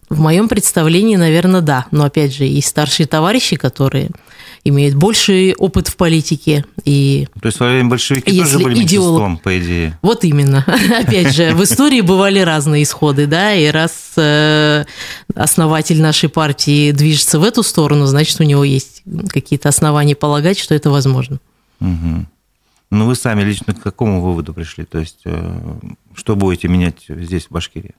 В 0.09 0.19
моем 0.19 0.47
представлении, 0.47 1.15
наверное, 1.15 1.61
да. 1.61 1.85
Но 1.91 2.03
опять 2.03 2.33
же, 2.33 2.43
есть 2.43 2.67
старшие 2.67 3.07
товарищи, 3.07 3.55
которые 3.55 4.09
имеют 4.63 4.95
больший 4.95 5.53
опыт 5.55 5.87
в 5.87 5.95
политике. 5.95 6.65
И 6.83 7.27
То 7.39 7.47
есть 7.47 7.59
во 7.59 7.67
время 7.67 7.89
большевики 7.89 8.37
тоже 8.39 8.59
были 8.59 8.83
идеолог... 8.83 9.21
меньшинством, 9.21 9.37
по 9.37 9.59
идее. 9.59 9.99
Вот 10.01 10.23
именно. 10.23 10.65
Опять 11.01 11.33
же, 11.33 11.53
в 11.53 11.63
истории 11.63 12.01
бывали 12.01 12.39
разные 12.39 12.83
исходы, 12.83 13.27
да, 13.27 13.53
и 13.53 13.67
раз 13.67 14.13
э, 14.17 14.85
основатель 15.35 16.01
нашей 16.01 16.29
партии 16.29 16.91
движется 16.91 17.39
в 17.39 17.43
эту 17.43 17.61
сторону, 17.63 18.05
значит, 18.07 18.39
у 18.39 18.43
него 18.43 18.63
есть 18.63 19.03
какие-то 19.29 19.69
основания 19.69 20.15
полагать, 20.15 20.57
что 20.57 20.73
это 20.73 20.89
возможно. 20.89 21.39
Угу. 21.79 22.25
Ну, 22.91 23.05
вы 23.05 23.15
сами 23.15 23.43
лично 23.43 23.73
к 23.73 23.81
какому 23.81 24.21
выводу 24.21 24.53
пришли? 24.53 24.85
То 24.85 24.99
есть, 24.99 25.21
э, 25.25 25.77
что 26.15 26.35
будете 26.35 26.67
менять 26.67 27.05
здесь, 27.07 27.45
в 27.45 27.51
Башкирии? 27.51 27.93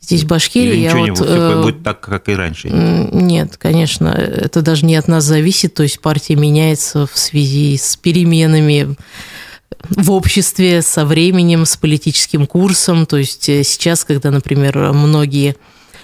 Здесь 0.00 0.22
в 0.22 0.26
Башкирии 0.26 0.72
Или 0.72 0.80
я 0.82 0.94
вот, 0.94 1.20
э, 1.20 1.62
будет 1.62 1.82
так, 1.82 2.00
как 2.00 2.28
и 2.28 2.34
раньше? 2.34 2.68
Нет, 2.68 3.56
конечно, 3.56 4.08
это 4.08 4.62
даже 4.62 4.86
не 4.86 4.94
от 4.94 5.08
нас 5.08 5.24
зависит. 5.24 5.74
То 5.74 5.82
есть 5.82 6.00
партия 6.00 6.36
меняется 6.36 7.06
в 7.06 7.18
связи 7.18 7.76
с 7.76 7.96
переменами 7.96 8.94
в 9.90 10.10
обществе, 10.12 10.82
со 10.82 11.04
временем, 11.04 11.64
с 11.64 11.76
политическим 11.76 12.46
курсом. 12.46 13.06
То 13.06 13.16
есть 13.16 13.48
э, 13.48 13.64
сейчас, 13.64 14.04
когда, 14.04 14.30
например, 14.30 14.92
многие 14.92 15.56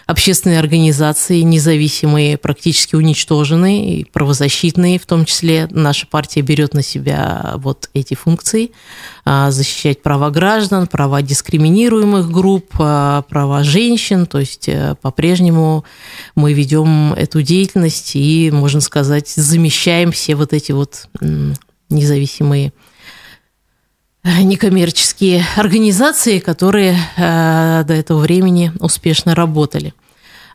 общественные 0.07 0.59
организации 0.59 1.41
независимые 1.41 2.39
практически 2.39 2.95
уничтожены, 2.95 3.95
и 3.95 4.05
правозащитные 4.05 4.99
в 4.99 5.07
том 5.07 5.25
числе. 5.25 5.69
Наша 5.71 6.07
партия 6.07 6.41
берет 6.43 6.75
на 6.75 6.83
себя 6.83 7.55
вот 7.57 7.89
эти 7.95 8.15
функции, 8.15 8.73
а, 9.25 9.51
защищать 9.51 10.03
права 10.03 10.31
граждан, 10.31 10.87
права 10.87 11.23
дискриминируемых 11.23 12.31
групп, 12.31 12.75
а, 12.79 13.23
права 13.23 13.63
женщин, 13.63 14.27
то 14.27 14.39
есть 14.39 14.69
э, 14.69 14.97
по-прежнему 15.01 15.85
мы 16.35 16.53
ведем 16.53 17.13
эту 17.13 17.43
деятельность 17.43 18.13
и, 18.15 18.51
можно 18.53 18.81
сказать, 18.81 19.29
замещаем 19.29 20.13
все 20.13 20.35
вот 20.35 20.53
эти 20.53 20.73
вот 20.73 21.09
независимые 21.89 22.73
некоммерческие 24.25 25.45
организации, 25.57 26.39
которые 26.39 26.97
э, 27.17 27.85
до 27.85 27.95
этого 27.95 28.21
времени 28.21 28.73
успешно 28.79 29.35
работали. 29.35 29.95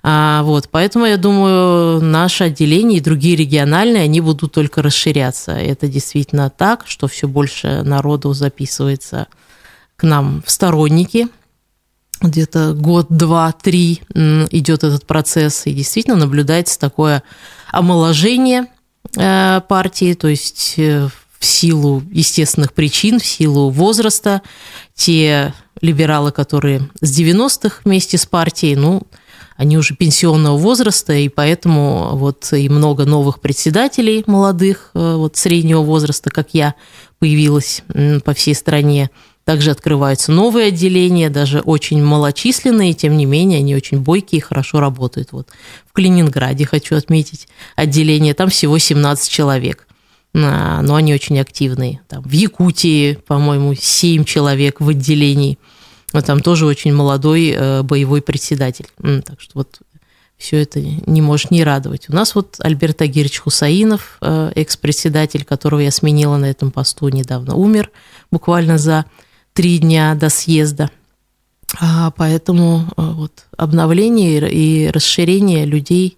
А, 0.03 0.43
вот, 0.43 0.69
поэтому 0.71 1.05
я 1.05 1.17
думаю, 1.17 2.01
наше 2.01 2.45
отделение 2.45 2.99
и 2.99 3.03
другие 3.03 3.35
региональные, 3.35 4.03
они 4.03 4.21
будут 4.21 4.53
только 4.53 4.81
расширяться. 4.81 5.51
Это 5.51 5.87
действительно 5.87 6.49
так, 6.49 6.85
что 6.87 7.07
все 7.07 7.27
больше 7.27 7.81
народу 7.83 8.33
записывается 8.33 9.27
к 9.97 10.03
нам 10.03 10.43
в 10.45 10.51
сторонники. 10.51 11.27
Где-то 12.21 12.73
год, 12.73 13.07
два, 13.09 13.51
три 13.51 14.01
идет 14.13 14.83
этот 14.83 15.05
процесс, 15.05 15.63
и 15.65 15.73
действительно 15.73 16.15
наблюдается 16.15 16.79
такое 16.79 17.21
омоложение 17.71 18.67
э, 19.17 19.61
партии, 19.67 20.13
то 20.13 20.27
есть 20.27 20.75
э, 20.77 21.09
в 21.39 21.45
силу 21.45 22.03
естественных 22.11 22.73
причин, 22.73 23.19
в 23.19 23.25
силу 23.25 23.69
возраста. 23.69 24.41
Те 24.95 25.53
либералы, 25.81 26.31
которые 26.31 26.89
с 27.01 27.19
90-х 27.19 27.81
вместе 27.85 28.17
с 28.17 28.25
партией, 28.25 28.75
ну, 28.75 29.03
они 29.55 29.77
уже 29.77 29.95
пенсионного 29.95 30.57
возраста, 30.57 31.13
и 31.13 31.29
поэтому 31.29 32.15
вот 32.15 32.53
и 32.53 32.69
много 32.69 33.05
новых 33.05 33.41
председателей 33.41 34.23
молодых, 34.27 34.91
э, 34.93 35.15
вот 35.15 35.35
среднего 35.35 35.81
возраста, 35.81 36.29
как 36.29 36.49
я, 36.53 36.75
появилось 37.19 37.81
по 38.23 38.33
всей 38.33 38.53
стране. 38.53 39.09
Также 39.43 39.71
открываются 39.71 40.31
новые 40.31 40.67
отделения, 40.67 41.29
даже 41.29 41.61
очень 41.61 42.03
малочисленные, 42.03 42.93
тем 42.93 43.17
не 43.17 43.25
менее, 43.25 43.59
они 43.59 43.75
очень 43.75 43.99
бойкие 43.99 44.39
и 44.39 44.43
хорошо 44.43 44.79
работают. 44.79 45.29
Вот 45.31 45.47
в 45.87 45.93
Калининграде, 45.93 46.65
хочу 46.65 46.95
отметить, 46.95 47.47
отделение, 47.75 48.33
там 48.33 48.49
всего 48.49 48.77
17 48.77 49.31
человек 49.31 49.86
но 50.33 50.95
они 50.95 51.13
очень 51.13 51.39
активные. 51.39 52.01
Там, 52.07 52.23
в 52.23 52.31
Якутии, 52.31 53.13
по-моему, 53.13 53.73
7 53.73 54.23
человек 54.23 54.79
в 54.79 54.89
отделении. 54.89 55.57
Но 56.13 56.21
там 56.21 56.39
тоже 56.39 56.65
очень 56.65 56.93
молодой 56.93 57.49
э, 57.49 57.83
боевой 57.83 58.21
председатель. 58.21 58.87
Так 59.25 59.41
что 59.41 59.51
вот 59.55 59.79
все 60.37 60.61
это 60.61 60.79
не 60.79 61.21
может 61.21 61.51
не 61.51 61.63
радовать. 61.63 62.09
У 62.09 62.13
нас 62.13 62.35
вот 62.35 62.57
Альберт 62.59 63.01
Агирович 63.01 63.39
Хусаинов, 63.39 64.17
э, 64.21 64.51
экс-председатель, 64.55 65.43
которого 65.43 65.79
я 65.79 65.91
сменила 65.91 66.37
на 66.37 66.45
этом 66.45 66.71
посту 66.71 67.09
недавно, 67.09 67.55
умер 67.55 67.91
буквально 68.31 68.77
за 68.77 69.05
три 69.53 69.79
дня 69.79 70.13
до 70.15 70.29
съезда. 70.29 70.91
А 71.79 72.11
поэтому 72.11 72.87
э, 72.95 73.01
вот 73.01 73.45
обновление 73.57 74.49
и 74.51 74.87
расширение 74.89 75.65
людей, 75.65 76.17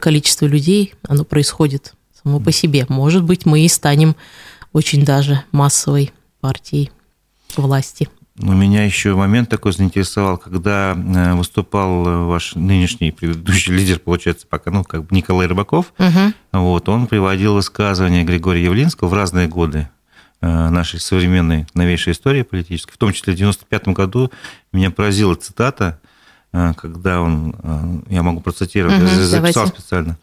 количество 0.00 0.46
людей, 0.46 0.94
оно 1.02 1.24
происходит 1.24 1.94
само 2.26 2.40
по 2.40 2.50
себе. 2.50 2.86
Может 2.88 3.22
быть, 3.22 3.46
мы 3.46 3.64
и 3.64 3.68
станем 3.68 4.16
очень 4.72 5.04
даже 5.04 5.44
массовой 5.52 6.12
партией 6.40 6.90
власти. 7.56 8.08
У 8.40 8.52
меня 8.52 8.84
еще 8.84 9.14
момент 9.14 9.48
такой 9.48 9.72
заинтересовал, 9.72 10.36
когда 10.36 10.94
э, 10.94 11.34
выступал 11.34 12.26
ваш 12.26 12.56
нынешний 12.56 13.12
предыдущий 13.12 13.72
лидер, 13.76 14.00
получается, 14.00 14.46
пока, 14.48 14.72
ну, 14.72 14.82
как 14.82 15.04
бы 15.04 15.14
Николай 15.14 15.46
Рыбаков, 15.46 15.94
угу. 15.98 16.32
вот, 16.52 16.88
он 16.88 17.06
приводил 17.06 17.54
высказывания 17.54 18.24
Григория 18.24 18.64
Явлинского 18.64 19.08
в 19.08 19.14
разные 19.14 19.46
годы 19.46 19.88
э, 20.40 20.68
нашей 20.68 20.98
современной 20.98 21.66
новейшей 21.74 22.12
истории 22.12 22.42
политической, 22.42 22.92
в 22.92 22.98
том 22.98 23.12
числе 23.12 23.34
в 23.34 23.36
95 23.36 23.88
году 23.88 24.32
меня 24.72 24.90
поразила 24.90 25.36
цитата, 25.36 26.00
э, 26.52 26.74
когда 26.76 27.22
он, 27.22 28.04
я 28.10 28.24
могу 28.24 28.40
процитировать, 28.40 28.98
угу, 28.98 29.06
я 29.06 29.24
записал 29.24 29.64
давайте. 29.64 29.80
специально, 29.80 30.18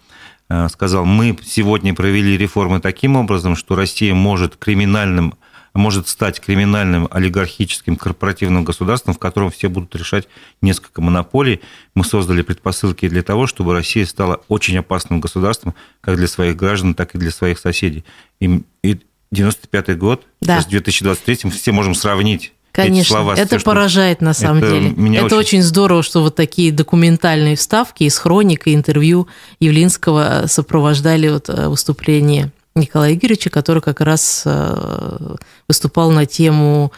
сказал, 0.70 1.06
мы 1.06 1.38
сегодня 1.44 1.94
провели 1.94 2.38
реформы 2.38 2.80
таким 2.80 3.16
образом, 3.16 3.56
что 3.56 3.76
Россия 3.76 4.14
может 4.14 4.56
криминальным 4.56 5.36
может 5.74 6.08
стать 6.08 6.40
криминальным 6.40 7.08
олигархическим 7.10 7.96
корпоративным 7.96 8.64
государством, 8.64 9.16
в 9.16 9.20
котором 9.20 9.50
все 9.50 9.70
будут 9.70 9.96
решать 9.96 10.28
несколько 10.62 11.02
монополий. 11.02 11.62
Мы 11.96 12.04
создали 12.04 12.44
предпосылки 12.44 13.10
для 13.10 13.24
того, 13.24 13.48
чтобы 13.48 13.74
Россия 13.74 14.06
стала 14.06 14.42
очень 14.48 14.78
опасным 14.78 15.20
государством 15.20 15.74
как 16.02 16.18
для 16.18 16.28
своих 16.28 16.56
граждан, 16.56 16.94
так 16.94 17.16
и 17.16 17.18
для 17.18 17.32
своих 17.32 17.58
соседей. 17.58 18.06
И, 18.40 18.62
и 18.84 19.00
95 19.32 19.98
год, 19.98 20.28
да. 20.42 20.62
с 20.62 20.68
2023 20.68 21.40
мы 21.46 21.50
все 21.50 21.72
можем 21.72 21.96
сравнить 21.96 22.54
Конечно, 22.74 23.18
слова, 23.18 23.36
это 23.36 23.60
все, 23.60 23.66
поражает 23.66 24.22
на 24.22 24.34
самом 24.34 24.64
это 24.64 24.72
деле. 24.72 24.90
Меня 24.90 25.20
это 25.20 25.38
очень... 25.38 25.60
очень 25.60 25.62
здорово, 25.62 26.02
что 26.02 26.22
вот 26.22 26.36
такие 26.36 26.72
документальные 26.72 27.56
вставки 27.56 28.04
из 28.04 28.18
хроник 28.18 28.66
и 28.66 28.74
интервью 28.74 29.28
Явлинского 29.60 30.46
сопровождали 30.48 31.30
вот 31.30 31.50
э, 31.50 31.68
выступление 31.68 32.52
Николая 32.74 33.14
Игоревича, 33.14 33.52
который 33.52 33.84
как 33.84 34.02
раз 34.02 34.42
э, 34.46 35.36
выступал 35.68 36.10
на 36.10 36.26
тему 36.26 36.92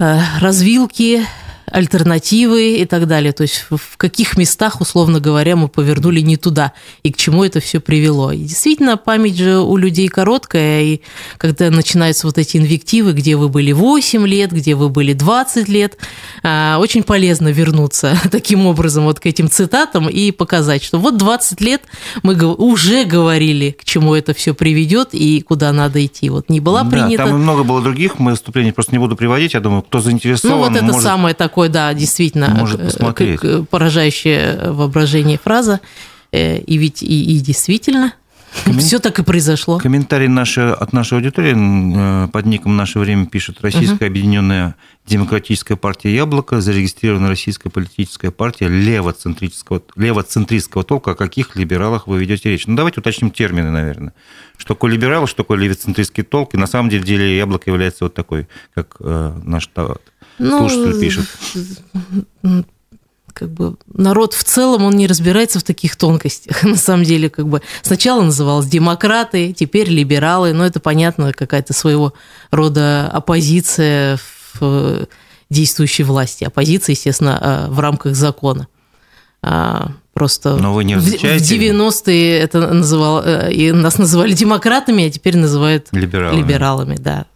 э, 0.00 0.18
развилки 0.40 1.24
альтернативы 1.70 2.76
и 2.76 2.84
так 2.84 3.06
далее. 3.06 3.32
То 3.32 3.42
есть 3.42 3.66
в 3.70 3.96
каких 3.96 4.36
местах, 4.36 4.80
условно 4.80 5.20
говоря, 5.20 5.56
мы 5.56 5.68
повернули 5.68 6.20
не 6.20 6.36
туда 6.36 6.72
и 7.02 7.12
к 7.12 7.16
чему 7.16 7.44
это 7.44 7.60
все 7.60 7.80
привело. 7.80 8.32
И 8.32 8.38
действительно, 8.38 8.96
память 8.96 9.36
же 9.36 9.58
у 9.58 9.76
людей 9.76 10.08
короткая, 10.08 10.82
и 10.82 11.00
когда 11.38 11.70
начинаются 11.70 12.26
вот 12.26 12.38
эти 12.38 12.56
инвективы, 12.56 13.12
где 13.12 13.36
вы 13.36 13.48
были 13.48 13.72
8 13.72 14.26
лет, 14.26 14.52
где 14.52 14.74
вы 14.74 14.88
были 14.88 15.12
20 15.12 15.68
лет, 15.68 15.98
а, 16.42 16.78
очень 16.78 17.02
полезно 17.02 17.48
вернуться 17.48 18.16
таким 18.30 18.66
образом 18.66 19.04
вот 19.04 19.20
к 19.20 19.26
этим 19.26 19.50
цитатам 19.50 20.08
и 20.08 20.30
показать, 20.30 20.82
что 20.82 20.98
вот 20.98 21.16
20 21.16 21.60
лет 21.60 21.82
мы 22.22 22.34
уже 22.54 23.04
говорили, 23.04 23.70
к 23.72 23.84
чему 23.84 24.14
это 24.14 24.34
все 24.34 24.54
приведет 24.54 25.10
и 25.12 25.40
куда 25.40 25.72
надо 25.72 26.04
идти. 26.04 26.30
Вот 26.30 26.48
не 26.48 26.60
была 26.60 26.84
принята... 26.84 27.24
Да, 27.24 27.30
там 27.30 27.42
много 27.42 27.64
было 27.64 27.82
других 27.82 28.18
выступлений, 28.18 28.72
просто 28.72 28.92
не 28.92 28.98
буду 28.98 29.16
приводить, 29.16 29.54
я 29.54 29.60
думаю, 29.60 29.82
кто 29.82 30.00
заинтересован... 30.00 30.56
Ну 30.56 30.64
вот 30.64 30.76
это 30.76 30.84
может... 30.84 31.02
самое 31.02 31.34
такое 31.34 31.55
такой, 31.56 31.70
да, 31.70 31.94
действительно, 31.94 32.50
Может 32.50 32.82
посмотреть. 32.82 33.40
поражающее 33.70 34.72
воображение 34.72 35.38
фраза. 35.42 35.80
Э, 36.30 36.58
и 36.58 36.76
ведь 36.76 37.02
и, 37.02 37.36
и 37.36 37.40
действительно 37.40 38.12
Коммен... 38.64 38.80
Все 38.80 38.98
так 38.98 39.18
и 39.18 39.22
произошло. 39.22 39.78
Комментарий 39.78 40.28
наши, 40.28 40.62
от 40.62 40.92
нашей 40.92 41.18
аудитории 41.18 42.24
э, 42.24 42.28
под 42.28 42.46
ником 42.46 42.76
«Наше 42.76 42.98
время» 42.98 43.26
пишет 43.26 43.60
«Российская 43.60 44.06
угу. 44.06 44.06
объединенная 44.06 44.76
демократическая 45.06 45.76
партия 45.76 46.14
«Яблоко», 46.14 46.60
зарегистрирована 46.60 47.28
российская 47.28 47.68
политическая 47.68 48.30
партия 48.30 48.68
левоцентристского, 48.68 49.82
левоцентристского 49.96 50.84
толка. 50.84 51.10
О 51.10 51.14
каких 51.14 51.54
либералах 51.54 52.06
вы 52.06 52.18
ведете 52.18 52.50
речь? 52.50 52.66
Ну, 52.66 52.76
давайте 52.76 53.00
уточним 53.00 53.30
термины, 53.30 53.70
наверное. 53.70 54.14
Что 54.56 54.74
такое 54.74 54.92
либерал, 54.92 55.26
что 55.26 55.38
такое 55.38 55.58
левоцентристский 55.58 56.22
толк. 56.22 56.54
И 56.54 56.56
на 56.56 56.66
самом 56.66 56.88
деле 56.88 57.36
«Яблоко» 57.36 57.70
является 57.70 58.04
вот 58.04 58.14
такой, 58.14 58.48
как 58.74 58.96
э, 59.00 59.40
наш 59.44 59.68
ну, 60.38 60.68
слушатель 60.68 61.00
пишет 61.00 61.26
как 63.36 63.50
бы 63.50 63.74
народ 63.92 64.32
в 64.32 64.42
целом, 64.44 64.84
он 64.84 64.96
не 64.96 65.06
разбирается 65.06 65.60
в 65.60 65.62
таких 65.62 65.96
тонкостях. 65.96 66.62
На 66.64 66.76
самом 66.76 67.04
деле, 67.04 67.28
как 67.28 67.46
бы 67.46 67.60
сначала 67.82 68.22
называлось 68.22 68.66
демократы, 68.66 69.52
теперь 69.52 69.90
либералы, 69.90 70.54
но 70.54 70.64
это 70.64 70.80
понятно, 70.80 71.32
какая-то 71.34 71.74
своего 71.74 72.14
рода 72.50 73.08
оппозиция 73.08 74.18
в 74.58 75.06
действующей 75.50 76.04
власти. 76.04 76.44
Оппозиция, 76.44 76.94
естественно, 76.94 77.66
э, 77.68 77.70
в 77.70 77.78
рамках 77.78 78.14
закона. 78.16 78.68
А, 79.42 79.92
просто 80.14 80.56
Но 80.56 80.72
вы 80.72 80.84
не 80.84 80.96
в, 80.96 81.02
в 81.02 81.22
90-е 81.22 82.38
это 82.38 82.72
называл, 82.72 83.22
э, 83.22 83.52
и 83.52 83.70
нас 83.70 83.98
называли 83.98 84.32
демократами, 84.32 85.06
а 85.06 85.10
теперь 85.10 85.36
называют 85.36 85.88
либералами, 85.92 86.38
либералами 86.38 86.96
да. 86.96 87.26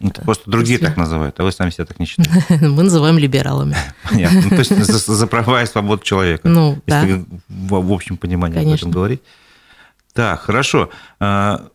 Это 0.00 0.22
просто 0.22 0.50
другие 0.50 0.74
Если... 0.74 0.86
так 0.86 0.96
называют, 0.96 1.38
а 1.38 1.44
вы 1.44 1.52
сами 1.52 1.70
себя 1.70 1.84
так 1.84 2.00
не 2.00 2.06
считаете. 2.06 2.44
Мы 2.66 2.82
называем 2.82 3.16
либералами. 3.16 3.76
Понятно. 4.08 4.40
Ну, 4.42 4.48
то 4.50 4.56
есть 4.56 4.76
за, 4.76 5.14
за 5.14 5.26
права 5.26 5.62
и 5.62 5.66
свободу 5.66 6.02
человека. 6.02 6.48
Ну, 6.48 6.80
если 6.86 7.16
да. 7.16 7.24
в, 7.48 7.86
в 7.86 7.92
общем 7.92 8.16
понимании 8.16 8.56
Конечно. 8.56 8.72
об 8.72 8.78
этом 8.78 8.90
говорить. 8.90 9.22
Так, 10.12 10.40
хорошо. 10.40 10.90
А, 11.20 11.68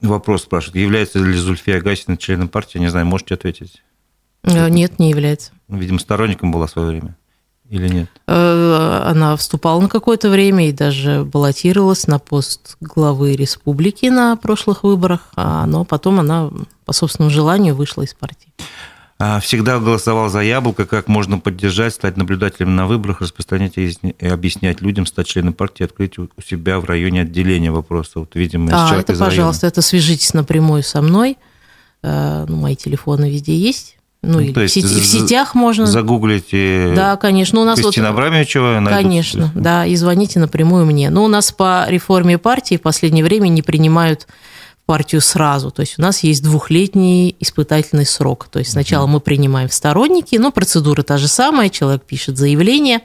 вопрос 0.00 0.42
спрашивают. 0.42 0.76
Является 0.76 1.18
ли 1.18 1.34
Зульфия 1.34 1.80
Гасина 1.80 2.16
членом 2.16 2.48
партии? 2.48 2.78
Не 2.78 2.88
знаю, 2.88 3.06
можете 3.06 3.34
ответить? 3.34 3.82
Э, 4.44 4.68
нет, 4.68 4.98
не 4.98 5.10
является. 5.10 5.52
Видимо, 5.68 5.98
сторонником 5.98 6.50
была 6.50 6.66
в 6.66 6.70
свое 6.70 6.88
время 6.88 7.16
или 7.72 7.88
нет? 7.88 8.08
Э, 8.26 9.02
она 9.06 9.34
вступала 9.36 9.80
на 9.80 9.88
какое-то 9.88 10.28
время 10.28 10.68
и 10.68 10.72
даже 10.72 11.24
баллотировалась 11.24 12.06
на 12.06 12.18
пост 12.18 12.76
главы 12.80 13.34
республики 13.34 14.06
на 14.06 14.36
прошлых 14.36 14.84
выборах, 14.84 15.30
а, 15.36 15.64
но 15.66 15.84
потом 15.86 16.20
она 16.20 16.50
по 16.84 16.92
собственному 16.92 17.30
желанию 17.30 17.74
вышла 17.74 18.02
из 18.02 18.12
партии. 18.12 18.52
А, 19.18 19.40
всегда 19.40 19.78
голосовал 19.78 20.28
за 20.28 20.40
яблоко, 20.40 20.84
как 20.84 21.08
можно 21.08 21.38
поддержать, 21.38 21.94
стать 21.94 22.18
наблюдателем 22.18 22.76
на 22.76 22.86
выборах, 22.86 23.22
распространять 23.22 23.78
и 23.78 23.96
объяснять 24.20 24.82
людям, 24.82 25.06
стать 25.06 25.28
членом 25.28 25.54
партии, 25.54 25.84
открыть 25.84 26.18
у 26.18 26.28
себя 26.44 26.78
в 26.78 26.84
районе 26.84 27.22
отделения 27.22 27.70
вопроса. 27.70 28.18
Вот, 28.18 28.34
видимо, 28.34 28.68
а, 28.70 28.96
это, 28.96 29.14
пожалуйста, 29.14 29.62
района. 29.62 29.72
это 29.72 29.80
свяжитесь 29.80 30.34
напрямую 30.34 30.82
со 30.82 31.00
мной. 31.00 31.38
Э, 32.02 32.44
ну, 32.46 32.56
мои 32.56 32.76
телефоны 32.76 33.30
везде 33.30 33.56
есть. 33.56 33.96
Ну, 34.24 34.40
ну, 34.40 34.52
то 34.52 34.60
есть 34.60 34.76
в, 34.76 34.80
сети, 34.80 35.00
в 35.00 35.04
сетях 35.04 35.56
можно. 35.56 35.84
Загуглите 35.84 36.92
да, 36.94 37.16
конечно. 37.16 37.56
Ну, 37.56 37.62
у 37.62 37.64
нас 37.64 37.80
Кристина 37.80 38.12
вот, 38.12 38.18
Абрамовичева. 38.18 38.84
Конечно, 38.88 39.50
да, 39.54 39.84
и 39.84 39.96
звоните 39.96 40.38
напрямую 40.38 40.86
мне. 40.86 41.10
Но 41.10 41.24
у 41.24 41.28
нас 41.28 41.50
по 41.50 41.86
реформе 41.88 42.38
партии 42.38 42.76
в 42.76 42.82
последнее 42.82 43.24
время 43.24 43.48
не 43.48 43.62
принимают 43.62 44.28
партию 44.86 45.20
сразу. 45.20 45.70
То 45.70 45.80
есть 45.80 45.98
у 45.98 46.02
нас 46.02 46.22
есть 46.22 46.42
двухлетний 46.42 47.36
испытательный 47.40 48.04
срок. 48.04 48.48
То 48.50 48.58
есть 48.58 48.72
сначала 48.72 49.06
мы 49.06 49.20
принимаем 49.20 49.70
сторонники, 49.70 50.36
но 50.36 50.50
процедура 50.50 51.02
та 51.02 51.18
же 51.18 51.28
самая. 51.28 51.68
Человек 51.68 52.02
пишет 52.02 52.36
заявление, 52.36 53.00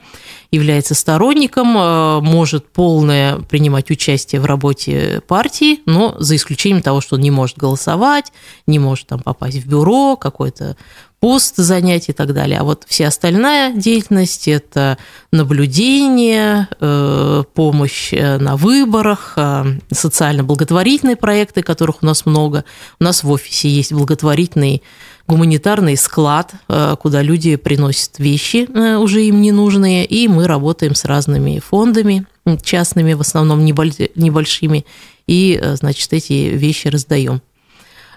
является 0.50 0.94
сторонником, 0.94 1.76
э, 1.76 2.20
может 2.20 2.68
полное 2.68 3.38
принимать 3.38 3.90
участие 3.90 4.40
в 4.40 4.44
работе 4.44 5.22
партии, 5.26 5.80
но 5.86 6.16
за 6.18 6.36
исключением 6.36 6.82
того, 6.82 7.00
что 7.00 7.16
он 7.16 7.22
не 7.22 7.30
может 7.30 7.56
голосовать, 7.56 8.32
не 8.66 8.78
может 8.78 9.06
там 9.06 9.20
попасть 9.20 9.58
в 9.58 9.66
бюро, 9.66 10.16
какой-то 10.16 10.76
пост 11.20 11.56
занять 11.56 12.08
и 12.08 12.12
так 12.12 12.32
далее. 12.32 12.60
А 12.60 12.64
вот 12.64 12.84
вся 12.86 13.08
остальная 13.08 13.72
деятельность– 13.72 14.46
это 14.48 14.98
наблюдение, 15.32 16.68
э, 16.80 17.42
помощь 17.54 18.12
э, 18.12 18.38
на 18.38 18.56
выборах, 18.56 19.32
э, 19.36 19.64
социально-благотворительные 19.90 21.16
проекты, 21.16 21.62
которых 21.62 22.02
у 22.02 22.06
нас 22.06 22.24
много. 22.24 22.64
У 23.00 23.04
нас 23.04 23.24
в 23.24 23.30
офисе 23.30 23.68
есть 23.68 23.92
благотворительный 23.92 24.82
гуманитарный 25.26 25.98
склад, 25.98 26.54
куда 27.02 27.20
люди 27.20 27.56
приносят 27.56 28.18
вещи 28.18 28.66
уже 28.96 29.24
им 29.24 29.42
ненужные, 29.42 30.06
и 30.06 30.26
мы 30.26 30.46
работаем 30.46 30.94
с 30.94 31.04
разными 31.04 31.58
фондами, 31.58 32.24
частными, 32.62 33.12
в 33.12 33.20
основном 33.20 33.62
небольшими, 33.62 34.86
и, 35.26 35.60
значит, 35.74 36.10
эти 36.14 36.32
вещи 36.32 36.88
раздаем. 36.88 37.42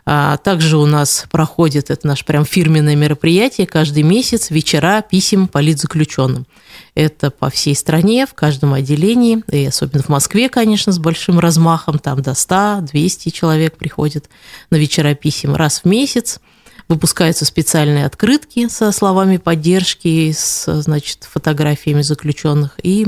А, 0.05 0.37
также 0.37 0.77
у 0.77 0.85
нас 0.85 1.25
проходит, 1.29 1.89
это 1.89 2.07
наше 2.07 2.25
прям 2.25 2.45
фирменное 2.45 2.95
мероприятие, 2.95 3.67
каждый 3.67 4.03
месяц 4.03 4.49
вечера 4.49 5.01
писем 5.01 5.47
политзаключенным. 5.47 6.47
Это 6.95 7.29
по 7.29 7.49
всей 7.49 7.75
стране, 7.75 8.25
в 8.25 8.33
каждом 8.33 8.73
отделении, 8.73 9.43
и 9.51 9.65
особенно 9.65 10.01
в 10.01 10.09
Москве, 10.09 10.49
конечно, 10.49 10.91
с 10.91 10.99
большим 10.99 11.39
размахом, 11.39 11.99
там 11.99 12.21
до 12.21 12.31
100-200 12.31 13.31
человек 13.31 13.77
приходит 13.77 14.29
на 14.69 14.77
вечера 14.77 15.13
писем 15.13 15.55
раз 15.55 15.81
в 15.83 15.85
месяц. 15.85 16.39
Выпускаются 16.87 17.45
специальные 17.45 18.05
открытки 18.05 18.67
со 18.67 18.91
словами 18.91 19.37
поддержки, 19.37 20.31
с 20.31 20.81
значит, 20.81 21.23
фотографиями 21.23 22.01
заключенных, 22.01 22.77
и 22.83 23.07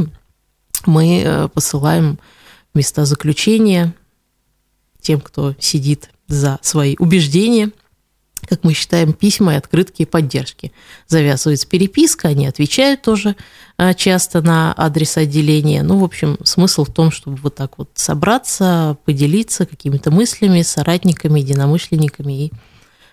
мы 0.85 1.21
э, 1.21 1.47
посылаем 1.49 2.19
места 2.73 3.05
заключения 3.05 3.93
тем, 5.01 5.19
кто 5.19 5.53
сидит 5.59 6.12
за 6.33 6.59
свои 6.61 6.95
убеждения, 6.99 7.71
как 8.47 8.63
мы 8.63 8.73
считаем, 8.73 9.13
письма 9.13 9.53
и 9.53 9.57
открытки 9.57 10.03
поддержки. 10.05 10.73
Завязывается 11.07 11.67
переписка, 11.67 12.27
они 12.27 12.45
отвечают 12.45 13.01
тоже 13.01 13.35
а, 13.77 13.93
часто 13.93 14.41
на 14.41 14.73
адрес 14.75 15.15
отделения. 15.17 15.81
Ну, 15.83 15.99
в 15.99 16.03
общем, 16.03 16.37
смысл 16.43 16.83
в 16.83 16.91
том, 16.91 17.11
чтобы 17.11 17.37
вот 17.37 17.55
так 17.55 17.77
вот 17.77 17.89
собраться, 17.93 18.97
поделиться 19.05 19.65
какими-то 19.65 20.11
мыслями, 20.11 20.61
соратниками, 20.61 21.39
единомышленниками 21.39 22.45
и 22.45 22.51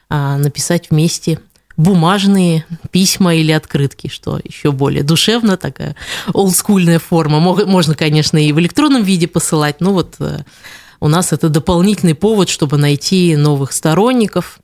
а, 0.09 0.37
написать 0.37 0.90
вместе 0.90 1.38
бумажные 1.76 2.66
письма 2.90 3.35
или 3.35 3.52
открытки, 3.52 4.09
что 4.09 4.40
еще 4.42 4.72
более 4.72 5.02
душевно, 5.02 5.56
такая 5.56 5.96
олдскульная 6.33 6.98
форма. 6.98 7.40
Можно, 7.40 7.94
конечно, 7.94 8.37
и 8.37 8.52
в 8.52 8.61
электронном 8.61 9.02
виде 9.02 9.26
посылать, 9.28 9.80
но 9.80 9.92
вот 9.92 10.16
э, 10.18 10.40
у 11.00 11.08
нас 11.08 11.32
это 11.32 11.48
дополнительный 11.48 12.14
повод, 12.14 12.48
чтобы 12.48 12.76
найти 12.76 13.34
новых 13.36 13.72
сторонников, 13.72 14.60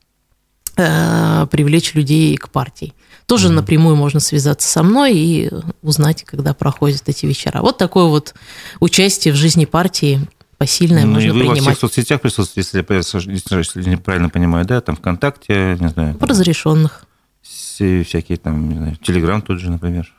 э, 0.77 1.47
привлечь 1.51 1.95
людей 1.95 2.37
к 2.37 2.51
партии. 2.51 2.93
Тоже 3.27 3.49
mm-hmm. 3.49 3.53
напрямую 3.53 3.97
можно 3.97 4.21
связаться 4.21 4.69
со 4.69 4.83
мной 4.83 5.15
и 5.17 5.51
узнать, 5.83 6.23
когда 6.25 6.55
проходят 6.55 7.03
эти 7.07 7.27
вечера. 7.27 7.61
Вот 7.61 7.79
такое 7.79 8.05
вот 8.05 8.35
участие 8.79 9.33
в 9.35 9.37
жизни 9.37 9.65
партии 9.65 10.21
посильное 10.59 11.05
ну, 11.05 11.15
можно 11.15 11.27
и 11.27 11.31
вы 11.31 11.41
принимать. 11.41 11.59
во 11.59 11.71
всех 11.71 11.79
соцсетях 11.79 12.21
присутствуете, 12.21 12.69
если 12.69 12.87
я, 12.89 13.59
если 13.59 13.91
я 13.91 13.99
правильно 13.99 14.29
понимаю, 14.29 14.65
да, 14.65 14.81
там 14.81 14.97
ВКонтакте, 14.97 15.77
не 15.81 15.89
знаю. 15.89 16.17
В 16.19 16.23
разрешенных. 16.23 17.05
Всякие 17.43 18.39
там, 18.39 18.69
не 18.69 18.75
знаю, 18.77 18.97
Телеграм 18.97 19.43
тот 19.43 19.61
же, 19.61 19.71
например. 19.71 20.13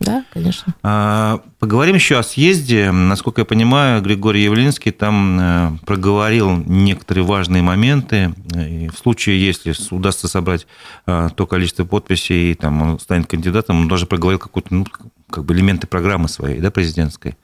Да, 0.00 0.24
конечно. 0.32 0.74
А, 0.82 1.40
поговорим 1.58 1.94
еще 1.94 2.18
о 2.18 2.22
съезде. 2.22 2.90
Насколько 2.90 3.42
я 3.42 3.44
понимаю, 3.44 4.02
Григорий 4.02 4.42
Явлинский 4.42 4.90
там 4.90 5.38
э, 5.40 5.78
проговорил 5.86 6.56
некоторые 6.66 7.24
важные 7.24 7.62
моменты. 7.62 8.34
И 8.54 8.88
в 8.88 8.98
случае, 8.98 9.44
если 9.44 9.72
удастся 9.90 10.28
собрать 10.28 10.66
э, 11.06 11.28
то 11.34 11.46
количество 11.46 11.84
подписей, 11.84 12.52
и 12.52 12.54
там 12.54 12.82
он 12.82 13.00
станет 13.00 13.28
кандидатом, 13.28 13.82
он 13.82 13.88
даже 13.88 14.06
проговорил 14.06 14.40
какие-то 14.40 14.74
ну, 14.74 14.86
как 15.30 15.44
бы 15.44 15.54
элементы 15.54 15.86
программы 15.86 16.28
своей, 16.28 16.60
да, 16.60 16.70
президентской. 16.70 17.36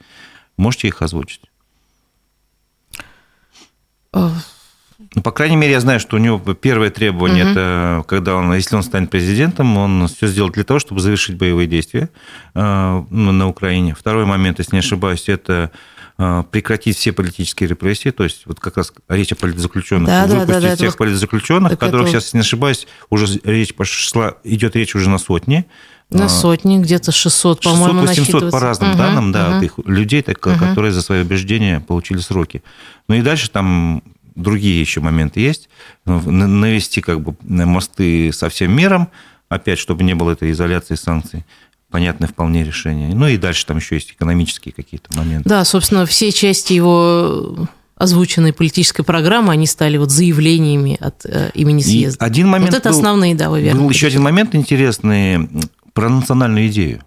Можете 0.57 0.89
их 0.89 1.03
озвучить? 1.03 1.43
Ну, 5.15 5.23
по 5.23 5.33
крайней 5.33 5.57
мере, 5.57 5.73
я 5.73 5.81
знаю, 5.81 5.99
что 5.99 6.17
у 6.17 6.21
него 6.21 6.39
первое 6.55 6.91
требование 6.91 7.45
угу. 7.45 7.51
это, 7.51 8.05
когда 8.07 8.37
он, 8.37 8.55
если 8.55 8.77
он 8.77 8.83
станет 8.83 9.11
президентом, 9.11 9.77
он 9.77 10.07
все 10.07 10.29
сделает 10.29 10.55
для 10.55 10.65
того, 10.65 10.79
чтобы 10.79 11.01
завершить 11.01 11.37
боевые 11.37 11.67
действия 11.67 12.11
э, 12.55 13.05
на 13.11 13.49
Украине. 13.49 13.95
Второй 13.99 14.25
момент, 14.25 14.59
если 14.61 14.77
не 14.77 14.81
ошибаюсь, 14.81 15.29
это 15.29 15.73
э, 16.17 16.45
прекратить 16.53 16.97
все 16.97 17.13
политические 17.13 17.69
репрессии, 17.69 18.11
то 18.11 18.23
есть 18.23 18.43
вот 18.47 18.61
как 18.61 18.77
раз 18.77 18.93
речь 19.09 19.33
о 19.33 19.37
политзаключенных, 19.37 20.07
да, 20.07 20.27
выпустить 20.27 20.49
да, 20.49 20.61
да, 20.61 20.77
всех 20.77 20.91
это... 20.91 20.99
политзаключенных, 20.99 21.71
так 21.71 21.81
которых 21.81 22.03
это... 22.07 22.13
сейчас, 22.13 22.25
если 22.27 22.37
не 22.37 22.43
ошибаюсь, 22.43 22.87
уже 23.09 23.41
речь 23.43 23.75
пошла, 23.75 24.35
идет 24.45 24.77
речь 24.77 24.95
уже 24.95 25.11
на 25.11 25.19
сотни. 25.19 25.67
На 26.11 26.27
а, 26.27 26.29
сотни, 26.29 26.79
где-то 26.79 27.11
600, 27.11 27.63
по-моему, 27.63 28.03
600-800 28.03 28.51
по 28.51 28.61
разным 28.61 28.91
угу, 28.91 28.99
данным, 28.99 29.33
да, 29.33 29.57
угу. 29.57 29.65
их 29.65 29.73
людей, 29.85 30.23
так, 30.23 30.45
угу. 30.47 30.57
которые 30.57 30.93
за 30.93 31.03
свои 31.03 31.23
убеждения 31.23 31.81
получили 31.81 32.19
сроки. 32.19 32.63
Ну 33.09 33.17
и 33.17 33.23
дальше 33.23 33.51
там 33.51 34.03
другие 34.43 34.81
еще 34.81 35.01
моменты 35.01 35.41
есть. 35.41 35.69
Ну, 36.05 36.21
навести 36.31 37.01
как 37.01 37.21
бы 37.21 37.35
мосты 37.43 38.33
со 38.33 38.49
всем 38.49 38.75
миром, 38.75 39.09
опять, 39.49 39.79
чтобы 39.79 40.05
не 40.05 40.15
было 40.15 40.33
этой 40.33 40.51
изоляции 40.51 40.95
санкций 40.95 41.45
понятное 41.91 42.29
вполне 42.29 42.65
решение. 42.65 43.15
Ну 43.15 43.27
и 43.27 43.37
дальше 43.37 43.67
там 43.67 43.79
еще 43.79 43.97
есть 43.97 44.13
экономические 44.13 44.73
какие-то 44.73 45.17
моменты. 45.17 45.49
Да, 45.49 45.65
собственно, 45.65 46.07
все 46.07 46.31
части 46.31 46.73
его 46.73 47.69
озвученной 47.97 48.55
политической 48.55 49.03
программы, 49.03 49.53
они 49.53 49.67
стали 49.67 49.99
вот 49.99 50.11
заявлениями 50.11 50.97
от 50.99 51.27
э, 51.27 51.51
имени 51.53 51.83
съезда. 51.83 52.25
И 52.25 52.27
один 52.27 52.49
момент 52.49 52.71
вот 52.71 52.79
это 52.79 52.89
был, 52.89 52.97
основные, 52.97 53.35
да, 53.35 53.51
вы 53.51 53.61
верно. 53.61 53.83
Был 53.83 53.91
еще 53.91 54.07
один 54.07 54.23
момент 54.23 54.55
интересный 54.55 55.49
про 55.93 56.09
национальную 56.09 56.69
идею. 56.69 57.03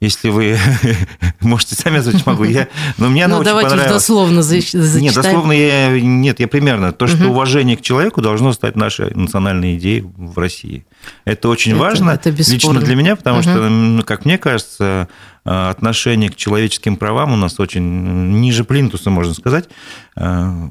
Если 0.00 0.30
вы 0.30 0.58
можете 1.40 1.74
сами 1.74 1.98
озвучить, 1.98 2.24
могу 2.24 2.44
я. 2.44 2.68
Но 2.96 3.10
мне 3.10 3.26
она 3.26 3.34
ну, 3.34 3.40
очень 3.40 3.50
давайте 3.50 3.70
понравилась. 3.70 4.02
дословно 4.02 4.42
зачитаем. 4.42 4.98
Нет, 4.98 5.14
дословно 5.14 5.52
я... 5.52 6.00
Нет, 6.00 6.40
я 6.40 6.48
примерно. 6.48 6.92
То, 6.92 7.06
что 7.06 7.24
угу. 7.24 7.32
уважение 7.32 7.76
к 7.76 7.82
человеку 7.82 8.22
должно 8.22 8.54
стать 8.54 8.76
нашей 8.76 9.14
национальной 9.14 9.76
идеей 9.76 10.00
в 10.00 10.38
России. 10.38 10.86
Это 11.26 11.50
очень 11.50 11.72
это, 11.72 11.80
важно 11.80 12.10
это 12.12 12.30
лично 12.30 12.80
для 12.80 12.94
меня, 12.94 13.14
потому 13.14 13.40
угу. 13.40 13.42
что, 13.42 14.02
как 14.06 14.24
мне 14.24 14.38
кажется, 14.38 15.08
а, 15.44 15.68
отношение 15.68 16.30
к 16.30 16.36
человеческим 16.36 16.96
правам 16.96 17.34
у 17.34 17.36
нас 17.36 17.60
очень 17.60 18.40
ниже 18.40 18.64
плинтуса, 18.64 19.10
можно 19.10 19.34
сказать. 19.34 19.68
А, 20.16 20.70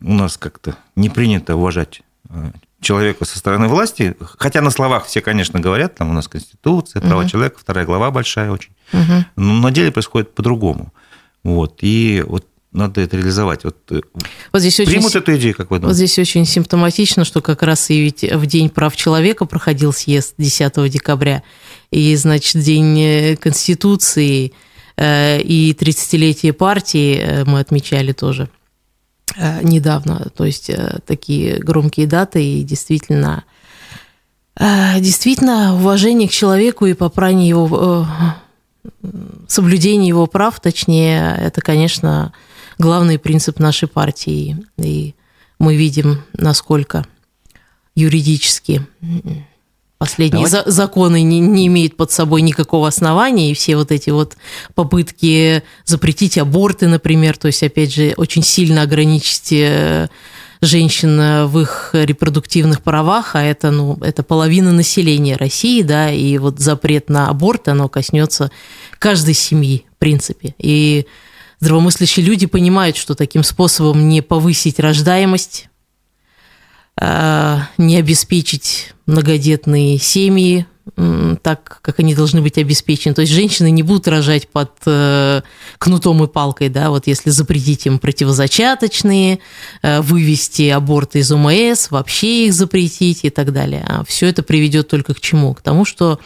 у 0.00 0.12
нас 0.12 0.38
как-то 0.38 0.76
не 0.96 1.10
принято 1.10 1.56
уважать 1.56 2.00
человека 2.84 3.24
со 3.24 3.38
стороны 3.38 3.66
власти, 3.68 4.16
хотя 4.20 4.60
на 4.60 4.70
словах 4.70 5.06
все, 5.06 5.20
конечно, 5.20 5.58
говорят, 5.58 5.96
там 5.96 6.10
у 6.10 6.12
нас 6.12 6.28
Конституция, 6.28 7.00
права 7.00 7.22
угу. 7.22 7.28
человека, 7.28 7.56
вторая 7.58 7.84
глава 7.84 8.10
большая 8.10 8.50
очень, 8.50 8.70
угу. 8.92 9.24
но 9.36 9.54
на 9.54 9.70
деле 9.72 9.90
происходит 9.90 10.34
по-другому. 10.34 10.92
Вот. 11.42 11.78
И 11.80 12.22
вот 12.26 12.46
надо 12.72 13.00
это 13.00 13.16
реализовать. 13.16 13.64
Вот, 13.64 13.76
э, 13.90 14.00
вот 14.52 14.60
здесь 14.60 14.76
примут 14.76 15.06
очень, 15.06 15.20
эту 15.20 15.36
идею, 15.36 15.54
как 15.54 15.70
вы 15.70 15.78
думаете? 15.78 15.86
Вот 15.86 15.96
здесь 15.96 16.18
очень 16.18 16.44
симптоматично, 16.44 17.24
что 17.24 17.40
как 17.40 17.62
раз 17.62 17.90
и 17.90 18.00
ведь 18.00 18.22
в 18.22 18.46
День 18.46 18.68
прав 18.68 18.96
человека 18.96 19.46
проходил 19.46 19.92
съезд 19.92 20.34
10 20.38 20.90
декабря, 20.90 21.42
и, 21.90 22.14
значит, 22.16 22.60
День 22.62 23.00
э, 23.00 23.36
Конституции 23.36 24.52
э, 24.96 25.40
и 25.40 25.72
30-летие 25.72 26.52
партии 26.52 27.44
мы 27.46 27.60
отмечали 27.60 28.12
тоже 28.12 28.48
недавно. 29.36 30.30
То 30.36 30.44
есть 30.44 30.70
такие 31.06 31.58
громкие 31.58 32.06
даты 32.06 32.44
и 32.44 32.62
действительно, 32.62 33.44
действительно 34.58 35.74
уважение 35.74 36.28
к 36.28 36.32
человеку 36.32 36.86
и 36.86 36.94
попрание 36.94 37.48
его 37.48 38.06
соблюдение 39.48 40.08
его 40.08 40.26
прав, 40.26 40.60
точнее, 40.60 41.36
это, 41.40 41.60
конечно, 41.60 42.32
главный 42.78 43.18
принцип 43.18 43.58
нашей 43.58 43.88
партии. 43.88 44.58
И 44.76 45.14
мы 45.58 45.76
видим, 45.76 46.22
насколько 46.34 47.06
юридически 47.94 48.86
последние 50.04 50.46
Давайте. 50.46 50.70
законы 50.70 51.22
не, 51.22 51.40
не 51.40 51.66
имеют 51.66 51.96
под 51.96 52.12
собой 52.12 52.42
никакого 52.42 52.88
основания, 52.88 53.50
и 53.50 53.54
все 53.54 53.76
вот 53.76 53.90
эти 53.90 54.10
вот 54.10 54.36
попытки 54.74 55.62
запретить 55.84 56.38
аборты, 56.38 56.88
например, 56.88 57.36
то 57.36 57.46
есть, 57.46 57.62
опять 57.62 57.94
же, 57.94 58.14
очень 58.16 58.42
сильно 58.42 58.82
ограничить 58.82 59.52
э, 59.52 60.08
женщин 60.60 61.46
в 61.46 61.60
их 61.60 61.90
репродуктивных 61.92 62.82
правах, 62.82 63.34
а 63.34 63.42
это, 63.42 63.70
ну, 63.70 63.98
это 64.00 64.22
половина 64.22 64.72
населения 64.72 65.36
России, 65.36 65.82
да, 65.82 66.10
и 66.10 66.38
вот 66.38 66.58
запрет 66.58 67.08
на 67.08 67.28
аборт, 67.28 67.68
оно 67.68 67.88
коснется 67.88 68.50
каждой 68.98 69.34
семьи, 69.34 69.84
в 69.94 69.98
принципе. 69.98 70.54
И 70.58 71.06
здравомыслящие 71.60 72.26
люди 72.26 72.46
понимают, 72.46 72.96
что 72.96 73.14
таким 73.14 73.42
способом 73.42 74.08
не 74.08 74.20
повысить 74.20 74.78
рождаемость, 74.78 75.68
не 76.98 77.96
обеспечить 77.96 78.94
многодетные 79.06 79.98
семьи 79.98 80.66
так, 81.42 81.78
как 81.82 81.98
они 81.98 82.14
должны 82.14 82.42
быть 82.42 82.58
обеспечены. 82.58 83.14
То 83.14 83.22
есть 83.22 83.32
женщины 83.32 83.70
не 83.70 83.82
будут 83.82 84.06
рожать 84.06 84.48
под 84.48 84.70
э, 84.86 85.40
кнутом 85.78 86.22
и 86.22 86.28
палкой, 86.28 86.68
да, 86.68 86.90
вот 86.90 87.06
если 87.06 87.30
запретить 87.30 87.86
им 87.86 87.98
противозачаточные, 87.98 89.40
э, 89.82 90.00
вывести 90.02 90.68
аборты 90.68 91.20
из 91.20 91.32
ОМС, 91.32 91.90
вообще 91.90 92.46
их 92.46 92.54
запретить 92.54 93.20
и 93.24 93.30
так 93.30 93.52
далее. 93.52 93.84
А 93.88 94.04
все 94.04 94.28
это 94.28 94.42
приведет 94.42 94.88
только 94.88 95.14
к 95.14 95.20
чему? 95.20 95.54
К 95.54 95.62
тому, 95.62 95.84
что 95.84 96.20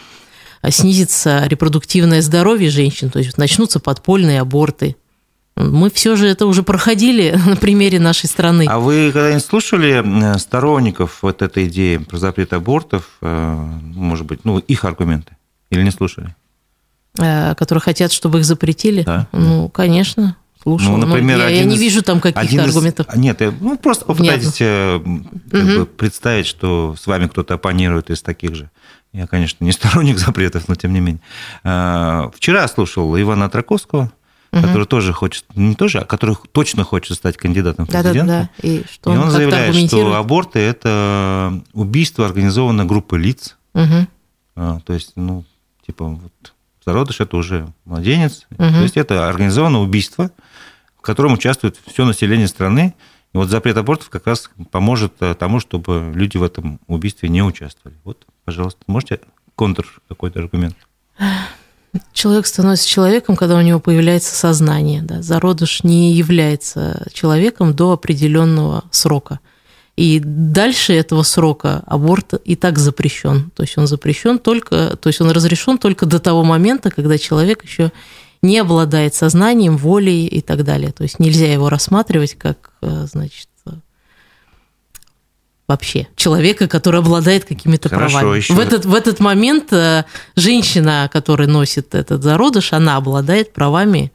снизится 0.67 1.45
репродуктивное 1.47 2.21
здоровье 2.21 2.69
женщин, 2.69 3.09
то 3.09 3.19
есть 3.19 3.37
начнутся 3.37 3.79
подпольные 3.79 4.41
аборты. 4.41 4.97
Мы 5.59 5.89
все 5.89 6.15
же 6.15 6.27
это 6.27 6.45
уже 6.45 6.63
проходили 6.63 7.37
на 7.45 7.55
примере 7.57 7.99
нашей 7.99 8.27
страны. 8.27 8.65
А 8.67 8.79
вы 8.79 9.11
когда-нибудь 9.11 9.45
слушали 9.45 10.37
сторонников 10.37 11.19
вот 11.21 11.41
этой 11.41 11.67
идеи 11.67 11.97
про 11.97 12.17
запрет 12.17 12.53
абортов, 12.53 13.09
э, 13.21 13.53
может 13.93 14.25
быть, 14.25 14.45
ну, 14.45 14.59
их 14.59 14.85
аргументы? 14.85 15.35
Или 15.69 15.83
не 15.83 15.91
слушали? 15.91 16.33
Э, 17.17 17.55
которые 17.55 17.81
хотят, 17.81 18.13
чтобы 18.13 18.39
их 18.39 18.45
запретили? 18.45 19.03
Да. 19.03 19.27
Ну, 19.33 19.69
конечно. 19.69 20.37
Слушал. 20.61 20.97
Ну, 20.97 21.05
например, 21.05 21.39
я, 21.39 21.49
я 21.49 21.63
не 21.63 21.75
из, 21.75 21.81
вижу 21.81 22.03
там 22.03 22.19
каких-то 22.19 22.63
аргументов. 22.63 23.07
Нет, 23.15 23.41
ну 23.61 23.77
просто 23.77 24.03
попытайтесь 24.03 24.61
угу. 24.61 25.29
бы, 25.51 25.85
представить, 25.85 26.47
что 26.47 26.95
с 26.99 27.07
вами 27.07 27.27
кто-то 27.27 27.53
оппонирует 27.53 28.09
из 28.09 28.21
таких 28.21 28.55
же. 28.55 28.69
Я, 29.13 29.25
конечно, 29.25 29.63
не 29.63 29.71
сторонник 29.71 30.17
запретов, 30.19 30.67
но 30.67 30.75
тем 30.75 30.93
не 30.93 30.99
менее. 30.99 31.21
Э, 31.63 32.29
вчера 32.35 32.67
слушал 32.67 33.19
Ивана 33.19 33.49
Траковского, 33.49 34.11
угу. 34.51 34.61
который 34.61 34.85
тоже 34.85 35.13
хочет, 35.13 35.45
не 35.55 35.75
тоже, 35.75 35.99
а 35.99 36.05
который 36.05 36.35
точно 36.51 36.83
хочет 36.83 37.17
стать 37.17 37.37
кандидатом 37.37 37.85
в 37.85 37.89
президенты. 37.89 38.19
Да, 38.19 38.25
да, 38.25 38.49
да. 38.61 38.67
И, 38.67 38.83
что 38.89 39.13
и 39.13 39.17
он, 39.17 39.23
он 39.23 39.31
заявляет, 39.31 39.75
что 39.87 40.15
аборты– 40.15 40.59
это 40.59 41.61
убийство 41.73 42.25
организованной 42.25 42.85
группы 42.85 43.17
лиц. 43.17 43.57
Угу. 43.73 44.07
А, 44.55 44.79
то 44.81 44.93
есть, 44.93 45.13
ну, 45.15 45.45
типа, 45.85 46.05
вот 46.05 46.53
зародыш– 46.85 47.19
это 47.21 47.37
уже 47.37 47.67
младенец. 47.85 48.47
Угу. 48.51 48.57
То 48.57 48.81
есть, 48.81 48.97
это 48.97 49.27
организованное 49.29 49.81
убийство, 49.81 50.31
в 50.97 51.01
котором 51.01 51.33
участвует 51.33 51.77
все 51.85 52.05
население 52.05 52.47
страны, 52.47 52.95
и 53.33 53.37
вот 53.37 53.49
запрет 53.49 53.77
абортов 53.77 54.09
как 54.09 54.25
раз 54.25 54.49
поможет 54.71 55.13
э, 55.19 55.35
тому, 55.35 55.59
чтобы 55.59 56.11
люди 56.15 56.37
в 56.37 56.43
этом 56.43 56.79
убийстве 56.87 57.29
не 57.29 57.43
участвовали. 57.43 57.95
Вот, 58.03 58.25
пожалуйста, 58.43 58.81
можете 58.87 59.19
контр 59.53 59.85
какой-то 60.07 60.39
аргумент? 60.39 60.75
Человек 62.13 62.45
становится 62.45 62.87
человеком, 62.87 63.35
когда 63.35 63.57
у 63.57 63.61
него 63.61 63.79
появляется 63.79 64.35
сознание. 64.35 65.01
Да? 65.01 65.21
Зародыш 65.21 65.83
не 65.83 66.13
является 66.13 67.07
человеком 67.13 67.73
до 67.73 67.93
определенного 67.93 68.83
срока. 68.91 69.39
И 69.95 70.21
дальше 70.23 70.93
этого 70.93 71.23
срока 71.23 71.83
аборт 71.85 72.33
и 72.45 72.55
так 72.55 72.77
запрещен. 72.79 73.51
То 73.53 73.63
есть 73.63 73.77
он 73.77 73.85
запрещен 73.85 74.39
только, 74.39 74.95
то 74.95 75.07
есть 75.07 75.19
он 75.19 75.29
разрешен 75.31 75.77
только 75.77 76.05
до 76.05 76.19
того 76.19 76.45
момента, 76.45 76.89
когда 76.89 77.17
человек 77.17 77.65
еще 77.65 77.91
не 78.41 78.59
обладает 78.59 79.13
сознанием, 79.13 79.75
волей 79.75 80.25
и 80.25 80.39
так 80.39 80.63
далее. 80.63 80.93
То 80.93 81.03
есть 81.03 81.19
нельзя 81.19 81.51
его 81.51 81.67
рассматривать 81.67 82.35
как, 82.35 82.71
э, 82.81 83.07
значит, 83.11 83.48
вообще 85.69 86.07
человека, 86.15 86.67
который 86.67 86.99
обладает 86.99 87.45
какими-то 87.45 87.87
правами. 87.89 88.37
Еще... 88.37 88.53
В, 88.53 88.59
этот, 88.59 88.85
в 88.85 88.93
этот 88.93 89.19
момент 89.19 89.71
э, 89.71 90.03
женщина, 90.35 91.09
которая 91.13 91.47
носит 91.47 91.95
этот 91.95 92.23
зародыш, 92.23 92.73
она 92.73 92.97
обладает 92.97 93.53
правами 93.53 94.11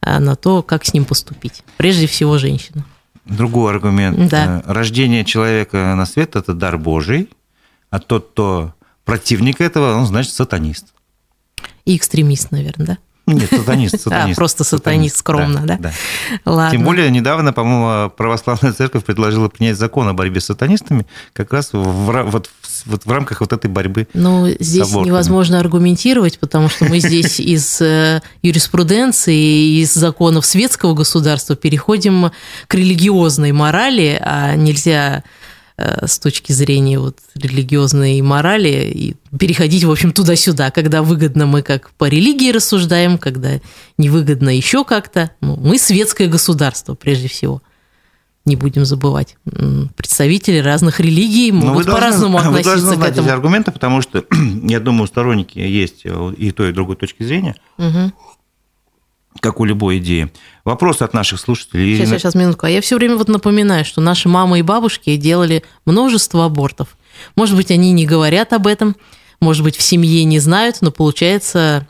э, 0.00 0.18
на 0.20 0.36
то, 0.36 0.62
как 0.62 0.84
с 0.84 0.94
ним 0.94 1.04
поступить. 1.04 1.64
Прежде 1.76 2.06
всего, 2.06 2.38
женщина. 2.38 2.86
Другой 3.26 3.72
аргумент. 3.72 4.30
Да. 4.30 4.62
Рождение 4.66 5.24
человека 5.24 5.94
на 5.96 6.06
свет– 6.06 6.36
это 6.36 6.54
дар 6.54 6.78
Божий, 6.78 7.28
а 7.90 7.98
тот, 7.98 8.30
кто 8.30 8.74
противник 9.04 9.60
этого, 9.60 9.96
он, 9.96 10.06
значит, 10.06 10.32
сатанист. 10.32 10.86
И 11.84 11.96
экстремист, 11.96 12.52
наверное, 12.52 12.86
да? 12.86 12.98
Нет, 13.26 13.48
сатанист, 13.50 14.00
сатанист. 14.02 14.38
А, 14.38 14.40
просто 14.40 14.64
сатанист, 14.64 15.16
скромно, 15.16 15.60
да? 15.60 15.76
да? 15.76 15.78
да. 15.78 15.92
Ладно. 16.44 16.70
Тем 16.70 16.84
более, 16.84 17.10
недавно, 17.10 17.52
по-моему, 17.52 18.10
православная 18.10 18.72
церковь 18.72 19.04
предложила 19.04 19.48
принять 19.48 19.78
закон 19.78 20.08
о 20.08 20.12
борьбе 20.12 20.40
с 20.40 20.46
сатанистами 20.46 21.06
как 21.32 21.52
раз 21.52 21.70
в, 21.72 22.22
вот, 22.22 22.50
вот 22.84 23.06
в 23.06 23.10
рамках 23.10 23.40
вот 23.40 23.52
этой 23.52 23.70
борьбы 23.70 24.08
Ну, 24.12 24.48
здесь 24.60 24.92
невозможно 24.92 25.58
аргументировать, 25.58 26.38
потому 26.38 26.68
что 26.68 26.84
мы 26.84 27.00
здесь 27.00 27.40
из 27.54 27.80
э, 27.80 28.20
юриспруденции, 28.42 29.80
из 29.80 29.94
законов 29.94 30.44
светского 30.44 30.94
государства 30.94 31.56
переходим 31.56 32.30
к 32.66 32.74
религиозной 32.74 33.52
морали, 33.52 34.18
а 34.20 34.54
нельзя 34.54 35.22
с 35.76 36.18
точки 36.18 36.52
зрения 36.52 36.98
вот 37.00 37.18
религиозной 37.34 38.20
морали 38.22 38.90
и 38.94 39.16
переходить, 39.36 39.84
в 39.84 39.90
общем, 39.90 40.12
туда-сюда, 40.12 40.70
когда 40.70 41.02
выгодно 41.02 41.46
мы 41.46 41.62
как 41.62 41.90
по 41.92 42.08
религии 42.08 42.52
рассуждаем, 42.52 43.18
когда 43.18 43.60
невыгодно 43.98 44.50
еще 44.50 44.84
как-то. 44.84 45.32
Ну, 45.40 45.56
мы 45.56 45.78
светское 45.78 46.28
государство, 46.28 46.94
прежде 46.94 47.28
всего. 47.28 47.60
Не 48.44 48.56
будем 48.56 48.84
забывать. 48.84 49.36
Представители 49.96 50.58
разных 50.58 51.00
религий 51.00 51.50
могут 51.50 51.86
по-разному 51.86 52.38
относиться 52.38 52.76
вы 52.76 52.82
должны 52.82 52.96
к 53.02 53.08
этому. 53.08 53.26
эти 53.26 53.32
аргументы, 53.32 53.72
потому 53.72 54.02
что, 54.02 54.24
я 54.62 54.80
думаю, 54.80 55.08
сторонники 55.08 55.58
есть 55.58 56.04
и 56.04 56.50
той, 56.52 56.70
и 56.70 56.72
другой 56.72 56.96
точки 56.96 57.22
зрения. 57.22 57.56
Угу 57.78 58.12
как 59.44 59.60
у 59.60 59.66
любой 59.66 59.98
идеи. 59.98 60.32
Вопрос 60.64 61.02
от 61.02 61.12
наших 61.12 61.38
слушателей. 61.38 61.98
Сейчас, 61.98 62.08
сейчас, 62.08 62.34
минутку. 62.34 62.64
А 62.64 62.70
я 62.70 62.80
все 62.80 62.96
время 62.96 63.16
вот 63.16 63.28
напоминаю, 63.28 63.84
что 63.84 64.00
наши 64.00 64.26
мамы 64.26 64.60
и 64.60 64.62
бабушки 64.62 65.14
делали 65.16 65.62
множество 65.84 66.46
абортов. 66.46 66.96
Может 67.36 67.54
быть, 67.54 67.70
они 67.70 67.92
не 67.92 68.06
говорят 68.06 68.54
об 68.54 68.66
этом, 68.66 68.96
может 69.40 69.62
быть, 69.62 69.76
в 69.76 69.82
семье 69.82 70.24
не 70.24 70.38
знают, 70.38 70.78
но 70.80 70.90
получается, 70.90 71.86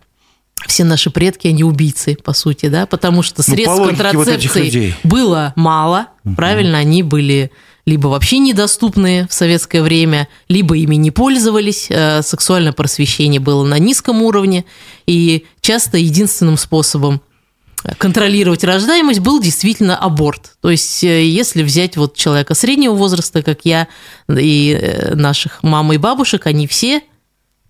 все 0.67 0.83
наши 0.83 1.11
предки, 1.11 1.47
они 1.47 1.63
убийцы, 1.63 2.17
по 2.17 2.33
сути, 2.33 2.67
да, 2.67 2.87
потому 2.87 3.23
что 3.23 3.45
ну, 3.47 3.55
средств 3.55 3.79
ну, 3.79 3.87
контрацепции 3.87 4.93
вот 5.05 5.13
было 5.13 5.53
мало, 5.55 6.09
угу. 6.25 6.35
правильно, 6.35 6.79
они 6.79 7.05
были 7.05 7.53
либо 7.87 8.09
вообще 8.09 8.39
недоступные 8.39 9.29
в 9.29 9.33
советское 9.33 9.83
время, 9.83 10.27
либо 10.49 10.77
ими 10.77 10.97
не 10.97 11.13
пользовались, 11.13 11.87
э, 11.89 12.23
сексуальное 12.23 12.73
просвещение 12.73 13.39
было 13.39 13.65
на 13.65 13.79
низком 13.79 14.23
уровне, 14.23 14.65
и 15.07 15.47
часто 15.61 15.99
единственным 15.99 16.57
способом 16.57 17.21
контролировать 17.99 18.65
рождаемость 18.65 19.21
был 19.21 19.41
действительно 19.41 19.97
аборт. 19.97 20.57
То 20.61 20.71
есть, 20.71 21.05
э, 21.05 21.25
если 21.25 21.63
взять 21.63 21.97
вот 21.97 22.17
человека 22.17 22.55
среднего 22.55 22.95
возраста, 22.95 23.43
как 23.43 23.61
я, 23.65 23.89
и 24.29 24.79
э, 24.81 25.15
наших 25.15 25.63
мам 25.63 25.93
и 25.93 25.99
бабушек, 25.99 26.47
они 26.47 26.67
все, 26.67 27.03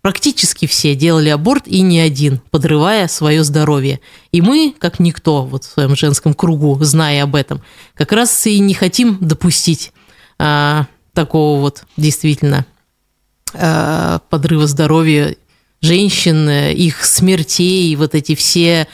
практически 0.03 0.67
все 0.67 0.95
делали 0.95 1.31
аборт 1.31 1.67
и 1.67 1.81
не 1.81 1.99
один, 1.99 2.41
подрывая 2.51 3.09
свое 3.09 3.43
здоровье. 3.43 4.01
И 4.31 4.41
мы, 4.41 4.75
как 4.79 5.01
никто 5.01 5.45
вот 5.45 5.65
в 5.65 5.73
своем 5.73 5.97
женском 5.97 6.35
кругу, 6.35 6.79
зная 6.83 7.25
об 7.25 7.35
этом, 7.35 7.63
как 7.95 8.13
раз 8.13 8.47
и 8.47 8.59
не 8.61 8.75
хотим 8.75 9.19
допустить 9.21 9.93
а, 10.39 10.87
такого 11.13 11.61
вот 11.61 11.85
действительно 11.97 12.67
э, 13.55 14.19
подрыва 14.31 14.67
здоровья 14.67 15.37
женщин, 15.81 16.49
их 16.49 17.05
смертей, 17.05 17.95
вот 17.97 18.15
эти 18.15 18.35
все 18.35 18.89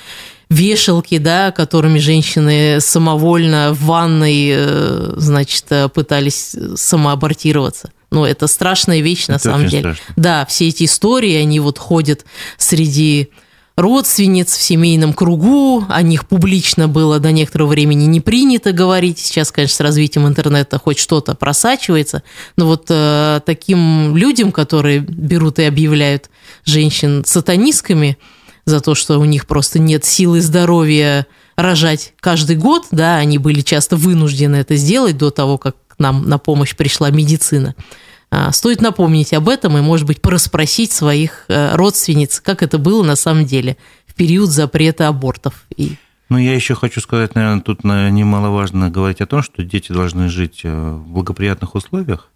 вешалки, 0.51 1.19
да, 1.19 1.53
которыми 1.53 1.99
женщины 1.99 2.81
самовольно 2.81 3.73
в 3.73 3.85
ванной, 3.85 4.51
э, 4.53 5.13
значит, 5.17 5.65
пытались 5.95 6.55
самоабортироваться. 6.75 7.91
Ну, 8.11 8.25
это 8.25 8.49
страшная 8.49 9.01
вещь 9.01 9.29
на 9.29 9.39
самом 9.39 9.69
деле. 9.69 9.95
Страшно. 9.95 10.15
Да, 10.17 10.47
все 10.47 10.69
эти 10.69 10.85
истории, 10.85 11.37
они 11.37 11.61
вот 11.61 11.79
ходят 11.79 12.25
среди 12.59 13.31
родственниц 13.77 14.57
в 14.57 14.61
семейном 14.61 15.13
кругу, 15.13 15.85
о 15.89 16.03
них 16.03 16.29
публично 16.29 16.89
было 16.89 17.19
до 17.19 17.33
некоторого 17.33 17.69
времени 17.69 18.05
не 18.05 18.21
принято 18.21 18.73
говорить. 18.73 19.19
Сейчас, 19.19 19.51
конечно, 19.53 19.77
с 19.77 19.81
развитием 19.81 20.27
интернета 20.27 20.79
хоть 20.79 20.99
что-то 20.99 21.35
просачивается, 21.35 22.23
но 22.57 22.67
вот 22.67 22.87
э, 22.89 23.41
таким 23.47 24.17
людям, 24.17 24.53
которые 24.53 24.99
берут 24.99 25.59
и 25.59 25.65
объявляют 25.65 26.31
женщин 26.65 27.23
сатанистками 27.25 28.19
за 28.71 28.81
то, 28.81 28.95
что 28.95 29.19
у 29.19 29.25
них 29.25 29.47
просто 29.47 29.79
нет 29.79 30.05
силы 30.05 30.41
здоровья 30.41 31.27
рожать 31.57 32.15
каждый 32.21 32.57
год, 32.57 32.87
да, 32.91 33.17
они 33.17 33.39
были 33.39 33.61
часто 33.61 33.97
вынуждены 33.97 34.57
это 34.57 34.77
сделать 34.77 35.19
до 35.19 35.31
того, 35.31 35.59
как 35.59 35.77
к 35.89 35.99
нам 35.99 36.29
на 36.29 36.39
помощь 36.39 36.75
пришла 36.75 37.11
медицина. 37.11 37.75
А, 38.31 38.53
стоит 38.53 38.81
напомнить 38.81 39.33
об 39.33 39.49
этом 39.49 39.77
и, 39.77 39.81
может 39.81 40.07
быть, 40.07 40.23
порасспросить 40.23 40.93
своих 40.93 41.45
э, 41.49 41.75
родственниц, 41.75 42.41
как 42.41 42.63
это 42.63 42.79
было 42.79 43.03
на 43.03 43.17
самом 43.17 43.45
деле 43.45 43.77
в 44.07 44.15
период 44.15 44.51
запрета 44.51 45.09
абортов. 45.09 45.65
И... 45.77 45.97
Ну, 46.29 46.39
я 46.39 46.55
еще 46.55 46.77
хочу 46.77 47.01
сказать, 47.01 47.35
наверное, 47.35 47.61
тут 47.61 47.83
немаловажно 47.83 48.89
говорить 48.89 49.21
о 49.21 49.27
том, 49.27 49.43
что 49.43 49.65
дети 49.65 49.91
должны 49.93 50.29
жить 50.29 50.61
э, 50.63 50.71
в 50.71 51.09
благоприятных 51.09 51.75
условиях, 51.75 52.31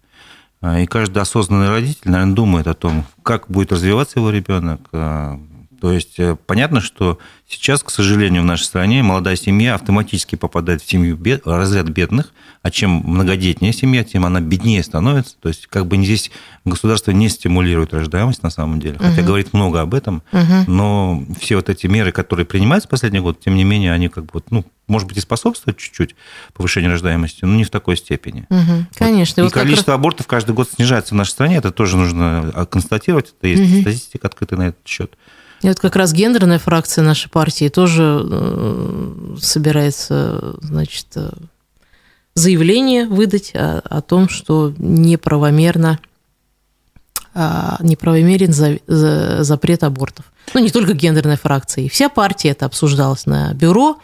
а, 0.61 0.79
и 0.79 0.85
каждый 0.85 1.19
осознанный 1.19 1.69
родитель, 1.69 2.09
наверное, 2.09 2.35
думает 2.35 2.67
о 2.67 2.73
том, 2.73 3.05
как 3.23 3.45
будет 3.47 3.71
развиваться 3.71 4.19
его 4.19 4.31
ребенок, 4.31 4.81
а, 4.91 5.39
то 5.85 5.91
есть 5.91 6.19
э, 6.19 6.35
понятно, 6.47 6.81
что 6.81 7.19
сейчас, 7.47 7.83
к 7.83 7.91
сожалению, 7.91 8.41
в 8.41 8.45
нашей 8.45 8.63
стране 8.63 9.03
молодая 9.03 9.35
семья 9.35 9.75
автоматически 9.75 10.35
попадает 10.35 10.81
в 10.81 10.89
семью 10.89 11.15
бед, 11.15 11.45
разряд 11.45 11.89
бедных, 11.89 12.33
а 12.63 12.71
чем 12.71 13.03
многодетнее 13.05 13.71
семья, 13.71 14.03
тем 14.03 14.25
она 14.25 14.41
беднее 14.41 14.81
становится. 14.81 15.35
То 15.39 15.49
есть 15.49 15.67
как 15.67 15.85
бы 15.85 16.03
здесь 16.03 16.31
государство 16.63 17.11
не 17.11 17.29
стимулирует 17.29 17.93
рождаемость 17.93 18.41
на 18.41 18.49
самом 18.49 18.79
деле, 18.79 18.97
хотя 18.97 19.21
угу. 19.21 19.27
говорит 19.27 19.53
много 19.53 19.81
об 19.81 19.93
этом, 19.93 20.23
угу. 20.31 20.71
но 20.71 21.23
все 21.39 21.57
вот 21.57 21.69
эти 21.69 21.85
меры, 21.85 22.11
которые 22.11 22.47
принимаются 22.47 22.87
в 22.87 22.89
последний 22.89 23.19
год, 23.19 23.39
тем 23.39 23.53
не 23.53 23.63
менее, 23.63 23.93
они 23.93 24.07
как 24.07 24.25
бы, 24.25 24.41
ну, 24.49 24.65
может 24.87 25.07
быть, 25.07 25.17
и 25.17 25.21
способствуют 25.21 25.77
чуть-чуть 25.77 26.15
повышению 26.55 26.89
рождаемости, 26.89 27.45
но 27.45 27.53
не 27.53 27.63
в 27.63 27.69
такой 27.69 27.95
степени. 27.95 28.47
Угу. 28.49 28.87
Конечно. 28.97 29.43
Вот. 29.43 29.51
И 29.51 29.53
вот 29.53 29.61
количество 29.61 29.93
раз... 29.93 29.99
абортов 29.99 30.25
каждый 30.25 30.55
год 30.55 30.67
снижается 30.67 31.13
в 31.13 31.17
нашей 31.17 31.29
стране, 31.29 31.57
это 31.57 31.71
тоже 31.71 31.95
нужно 31.95 32.51
а, 32.55 32.65
констатировать, 32.65 33.35
это 33.37 33.47
есть 33.47 33.71
угу. 33.71 33.81
статистика 33.81 34.25
открытая 34.29 34.57
на 34.57 34.63
этот 34.69 34.87
счет. 34.87 35.15
И 35.61 35.67
вот 35.67 35.79
как 35.79 35.95
раз 35.95 36.13
гендерная 36.13 36.59
фракция 36.59 37.03
нашей 37.03 37.29
партии 37.29 37.69
тоже 37.69 38.21
э, 38.23 39.35
собирается, 39.39 40.55
значит, 40.61 41.07
э, 41.15 41.31
заявление 42.35 43.05
выдать 43.05 43.51
о, 43.55 43.79
о 43.79 44.01
том, 44.01 44.29
что 44.29 44.73
неправомерно 44.77 45.99
а, 47.37 47.77
неправомерен 47.81 48.53
за, 48.53 48.79
за, 48.87 49.43
запрет 49.43 49.83
абортов. 49.83 50.25
Ну, 50.53 50.61
не 50.61 50.69
только 50.69 50.93
гендерная 50.93 51.35
фракция, 51.35 51.83
и 51.83 51.89
вся 51.89 52.07
партия 52.07 52.49
это 52.49 52.65
обсуждалась 52.65 53.25
на 53.25 53.53
бюро, 53.53 53.97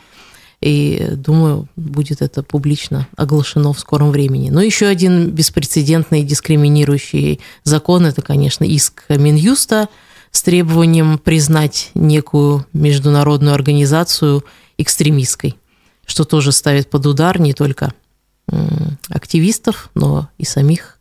и 0.60 1.08
думаю, 1.12 1.68
будет 1.78 2.22
это 2.22 2.44
публично 2.44 3.08
оглашено 3.16 3.72
в 3.72 3.80
скором 3.80 4.12
времени. 4.12 4.50
Но 4.50 4.62
еще 4.62 4.88
один 4.88 5.30
беспрецедентный 5.30 6.24
дискриминирующий 6.24 7.40
закон– 7.64 8.06
это, 8.08 8.22
конечно, 8.22 8.66
иск 8.66 9.06
Минюста– 9.10 9.88
с 10.32 10.44
требованием 10.44 11.18
признать 11.18 11.92
некую 11.94 12.66
международную 12.74 13.54
организацию 13.54 14.44
экстремистской, 14.78 15.56
что 16.06 16.24
тоже 16.24 16.52
ставит 16.52 16.90
под 16.90 17.06
удар 17.06 17.40
не 17.40 17.54
только 17.54 17.94
активистов, 19.10 19.90
но 19.94 20.30
и 20.38 20.46
самих 20.46 21.00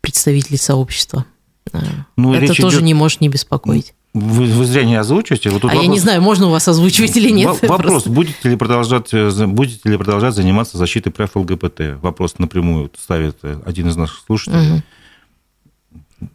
представителей 0.00 0.58
сообщества. 0.58 1.24
А, 1.72 1.78
ну, 2.16 2.34
Это 2.34 2.54
тоже 2.54 2.78
идет... 2.78 2.86
не 2.86 2.94
может 2.94 3.20
не 3.20 3.28
беспокоить. 3.28 3.94
Вы, 4.14 4.46
вы 4.46 4.64
зря 4.64 4.84
не 4.84 4.96
озвучиваете. 4.96 5.50
Вот 5.50 5.64
а 5.64 5.66
вопрос... 5.66 5.82
я 5.82 5.88
не 5.88 5.98
знаю, 5.98 6.22
можно 6.22 6.46
у 6.46 6.50
вас 6.50 6.66
озвучивать 6.66 7.16
или 7.16 7.30
нет. 7.30 7.46
Вопрос, 7.62 7.92
просто. 7.92 8.10
будете 8.10 8.48
ли, 8.48 8.56
продолжать, 8.56 9.12
э, 9.12 9.46
будете 9.46 9.88
ли 9.88 9.96
продолжать 9.96 10.34
заниматься 10.34 10.78
защитой 10.78 11.10
прав 11.10 11.36
ЛГБТ? 11.36 12.00
Вопрос 12.00 12.38
напрямую 12.38 12.90
ставит 12.98 13.36
э, 13.42 13.60
один 13.66 13.88
из 13.88 13.96
наших 13.96 14.20
слушателей. 14.26 14.76
Угу. 14.76 14.82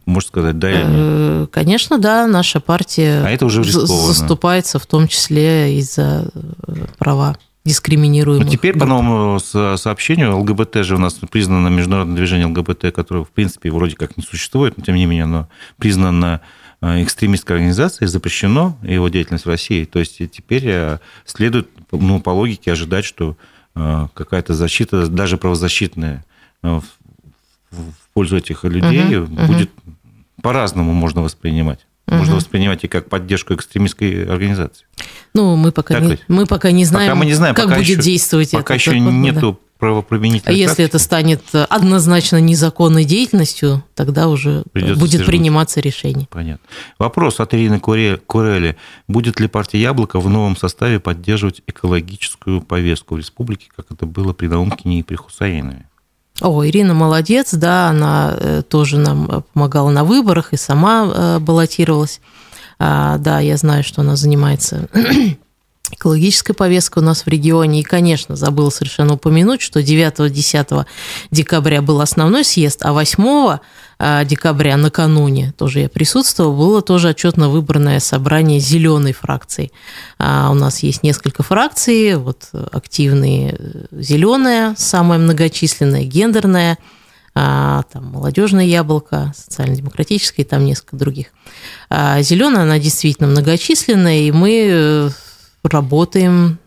Можно 0.06 0.28
сказать, 0.28 0.58
да 0.58 0.70
или 0.70 0.78
нет? 0.78 0.88
Э, 0.88 1.46
конечно, 1.50 1.98
да. 1.98 2.26
Наша 2.26 2.60
партия 2.60 3.22
а 3.24 3.30
это 3.30 3.46
уже 3.46 3.62
заступается 3.64 4.78
в 4.78 4.86
том 4.86 5.08
числе 5.08 5.78
из-за 5.78 6.30
э, 6.34 6.86
права 6.98 7.36
дискриминируемых. 7.64 8.46
Но 8.46 8.50
теперь, 8.50 8.78
по 8.78 8.86
новому 8.86 9.38
сообщению, 9.40 10.38
ЛГБТ 10.38 10.76
же 10.84 10.96
у 10.96 10.98
нас 10.98 11.14
признано 11.14 11.68
международное 11.68 12.16
движение 12.16 12.46
ЛГБТ, 12.46 12.94
которое, 12.94 13.24
в 13.24 13.30
принципе, 13.30 13.70
вроде 13.70 13.96
как 13.96 14.16
не 14.16 14.22
существует, 14.22 14.76
но 14.76 14.84
тем 14.84 14.94
не 14.94 15.06
менее 15.06 15.24
оно 15.24 15.48
признано 15.78 16.40
э, 16.80 17.02
экстремистской 17.02 17.56
организацией, 17.56 18.08
запрещено 18.08 18.78
его 18.82 19.08
деятельность 19.08 19.44
в 19.44 19.48
России. 19.48 19.84
То 19.84 19.98
есть 19.98 20.18
теперь 20.30 20.98
следует 21.24 21.68
ну, 21.92 22.20
по 22.20 22.30
логике 22.30 22.72
ожидать, 22.72 23.04
что 23.04 23.36
какая-то 23.74 24.54
защита, 24.54 25.08
даже 25.08 25.36
правозащитная, 25.36 26.24
в 27.82 28.14
пользу 28.14 28.36
этих 28.36 28.64
людей 28.64 29.18
угу, 29.18 29.34
будет 29.46 29.70
угу. 29.84 29.94
по-разному 30.42 30.92
можно 30.92 31.22
воспринимать. 31.22 31.80
Угу. 32.06 32.16
Можно 32.16 32.36
воспринимать 32.36 32.84
и 32.84 32.88
как 32.88 33.08
поддержку 33.08 33.54
экстремистской 33.54 34.26
организации. 34.26 34.86
Ну, 35.34 35.56
мы 35.56 35.72
пока, 35.72 35.98
не, 36.00 36.18
мы 36.28 36.46
пока 36.46 36.70
не 36.70 36.84
знаем, 36.84 37.10
пока 37.10 37.18
мы 37.18 37.26
не 37.26 37.32
знаем 37.32 37.54
как 37.54 37.68
будет 37.68 37.80
еще, 37.80 37.96
действовать 38.02 38.50
пока 38.50 38.74
это. 38.74 38.84
Пока 38.84 38.96
еще 38.96 39.00
нету 39.00 39.52
да. 39.52 39.58
правоприменительной 39.78 40.54
А 40.54 40.56
если 40.56 40.84
это 40.84 40.98
станет 40.98 41.42
однозначно 41.52 42.40
незаконной 42.40 43.04
деятельностью, 43.04 43.82
тогда 43.94 44.28
уже 44.28 44.64
Придется 44.72 45.00
будет 45.00 45.08
стержнуть. 45.08 45.26
приниматься 45.26 45.80
решение. 45.80 46.28
Понятно. 46.30 46.64
Вопрос 46.98 47.40
от 47.40 47.54
Ирины 47.54 47.80
Курели. 47.80 48.76
Будет 49.08 49.40
ли 49.40 49.48
партия 49.48 49.80
«Яблоко» 49.80 50.20
в 50.20 50.28
новом 50.28 50.56
составе 50.56 51.00
поддерживать 51.00 51.62
экологическую 51.66 52.60
повестку 52.60 53.14
в 53.14 53.18
республике, 53.18 53.68
как 53.74 53.86
это 53.90 54.04
было 54.04 54.34
при 54.34 54.46
Наумкине 54.46 55.00
и 55.00 55.02
при 55.02 55.16
Хусаинове? 55.16 55.88
О, 56.44 56.62
Ирина 56.66 56.92
молодец, 56.92 57.54
да, 57.54 57.88
она 57.88 58.36
э, 58.38 58.62
тоже 58.68 58.98
нам 58.98 59.44
помогала 59.54 59.88
на 59.88 60.04
выборах 60.04 60.52
и 60.52 60.58
сама 60.58 61.10
э, 61.10 61.38
баллотировалась. 61.38 62.20
А, 62.78 63.16
да, 63.16 63.40
я 63.40 63.56
знаю, 63.56 63.82
что 63.82 64.02
она 64.02 64.14
занимается 64.14 64.90
экологической 65.90 66.52
повесткой 66.52 66.98
у 67.02 67.06
нас 67.06 67.24
в 67.24 67.28
регионе. 67.28 67.80
И, 67.80 67.82
конечно, 67.82 68.36
забыла 68.36 68.68
совершенно 68.68 69.14
упомянуть, 69.14 69.62
что 69.62 69.80
9-10 69.80 70.84
декабря 71.30 71.80
был 71.80 72.02
основной 72.02 72.44
съезд, 72.44 72.80
а 72.84 72.92
8 72.92 73.24
а, 73.24 73.60
декабря 73.98 74.76
накануне, 74.76 75.52
тоже 75.56 75.80
я 75.80 75.88
присутствовала, 75.88 76.56
было 76.56 76.82
тоже 76.82 77.10
отчетно-выборное 77.10 78.00
собрание 78.00 78.58
зеленой 78.58 79.12
фракции. 79.12 79.70
А, 80.18 80.50
у 80.50 80.54
нас 80.54 80.82
есть 80.82 81.02
несколько 81.02 81.42
фракций, 81.42 82.16
вот 82.16 82.48
активные 82.72 83.56
э, 83.58 83.86
зеленая, 83.92 84.74
самая 84.76 85.18
многочисленная, 85.18 86.04
гендерная, 86.04 86.78
а, 87.34 87.82
там 87.92 88.06
молодежное 88.06 88.64
яблоко, 88.64 89.32
социально-демократическое 89.36 90.42
и 90.42 90.44
там 90.44 90.64
несколько 90.64 90.96
других. 90.96 91.26
Зеленая, 91.90 92.62
она 92.62 92.78
действительно 92.78 93.28
многочисленная, 93.28 94.20
и 94.20 94.32
мы 94.32 94.68
э, 94.70 95.10
работаем 95.62 96.58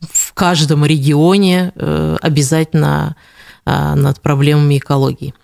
в 0.00 0.32
каждом 0.34 0.84
регионе 0.84 1.72
э, 1.74 2.16
обязательно 2.20 3.16
над 3.66 4.20
проблемами 4.20 4.78
экологии 4.78 5.34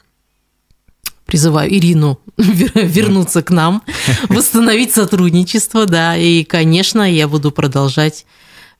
призываю 1.26 1.72
Ирину 1.72 2.20
вернуться 2.36 3.42
к 3.42 3.50
нам, 3.50 3.82
восстановить 4.28 4.92
сотрудничество, 4.92 5.86
да, 5.86 6.16
и, 6.16 6.44
конечно, 6.44 7.02
я 7.10 7.28
буду 7.28 7.50
продолжать 7.50 8.24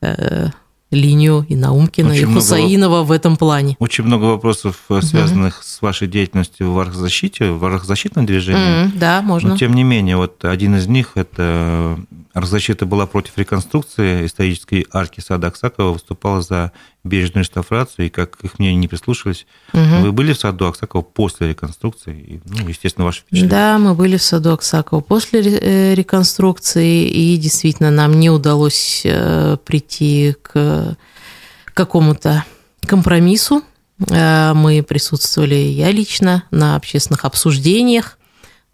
э, 0.00 0.48
линию 0.90 1.44
и 1.48 1.56
Наумкина, 1.56 2.10
очень 2.10 2.30
и 2.30 2.34
Хусаинова 2.34 2.96
много, 2.96 3.08
в 3.08 3.12
этом 3.12 3.36
плане. 3.36 3.76
Очень 3.78 4.04
много 4.04 4.24
вопросов, 4.24 4.76
э, 4.88 5.00
связанных 5.02 5.58
угу. 5.58 5.64
с 5.64 5.82
вашей 5.82 6.08
деятельностью 6.08 6.72
в 6.72 6.78
архзащите, 6.78 7.50
в 7.50 7.64
архзащитном 7.64 8.24
движении. 8.26 8.86
Mm, 8.86 8.98
да, 8.98 9.22
можно. 9.22 9.50
Но, 9.50 9.56
тем 9.56 9.74
не 9.74 9.82
менее, 9.82 10.16
вот 10.16 10.44
один 10.44 10.76
из 10.76 10.86
них– 10.86 11.12
это 11.14 11.98
Архзащита 12.36 12.86
была 12.86 13.06
против 13.06 13.38
реконструкции 13.38 14.26
исторической 14.26 14.86
арки 14.92 15.20
сада 15.20 15.46
Аксакова, 15.46 15.92
выступала 15.92 16.42
за 16.42 16.72
бережную 17.04 17.44
реставрацию, 17.44 18.06
и, 18.06 18.08
как 18.10 18.36
их 18.42 18.58
мнение 18.58 18.76
не 18.76 18.88
прислушались, 18.88 19.46
угу. 19.72 20.02
вы 20.02 20.12
были 20.12 20.32
в 20.32 20.38
саду 20.38 20.66
Аксакова 20.66 21.02
после 21.02 21.48
реконструкции? 21.48 22.18
И, 22.18 22.40
ну, 22.44 22.68
естественно, 22.68 23.04
ваше 23.04 23.20
впечатление. 23.20 23.50
Да, 23.50 23.78
мы 23.78 23.94
были 23.94 24.16
в 24.16 24.22
саду 24.22 24.52
Аксакова 24.52 25.00
после 25.00 25.40
э, 25.40 25.94
реконструкции, 25.94 27.08
и 27.08 27.36
действительно 27.36 27.90
нам 27.90 28.18
не 28.18 28.30
удалось 28.30 29.02
э, 29.04 29.56
прийти 29.64 30.36
к 30.42 30.96
какому-то 31.74 32.44
компромиссу 32.86 33.62
Э, 34.10 34.52
мы 34.54 34.82
присутствовали, 34.82 35.54
я 35.54 35.90
лично, 35.90 36.44
на 36.50 36.76
общественных 36.76 37.24
обсуждениях 37.24 38.18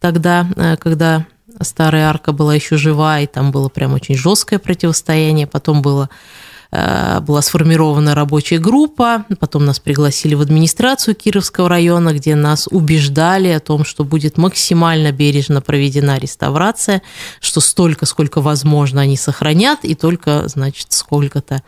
тогда, 0.00 0.48
когда 0.80 1.26
старая 1.64 2.08
арка 2.08 2.32
была 2.32 2.54
еще 2.54 2.76
жива, 2.76 3.20
и 3.20 3.26
там 3.26 3.50
было 3.50 3.68
прям 3.68 3.94
очень 3.94 4.16
жесткое 4.16 4.58
противостояние. 4.58 5.46
Потом 5.46 5.82
было 5.82 6.08
Э, 6.74 7.20
была 7.20 7.42
сформирована 7.42 8.14
рабочая 8.14 8.58
группа, 8.58 9.26
потом 9.38 9.66
нас 9.66 9.78
пригласили 9.78 10.34
в 10.34 10.40
администрацию 10.40 11.14
Кировского 11.14 11.68
района, 11.68 12.14
где 12.14 12.34
нас 12.34 12.66
убеждали 12.70 13.48
о 13.48 13.60
том, 13.60 13.84
что 13.84 14.04
будет 14.04 14.38
максимально 14.38 15.12
бережно 15.12 15.60
проведена 15.60 16.16
реставрация, 16.16 17.02
что 17.40 17.60
столько, 17.60 18.06
сколько 18.06 18.40
возможно, 18.40 19.02
они 19.02 19.18
сохранят, 19.18 19.80
и 19.82 19.94
только, 19.94 20.48
значит, 20.48 20.92
сколько-то 20.92 21.62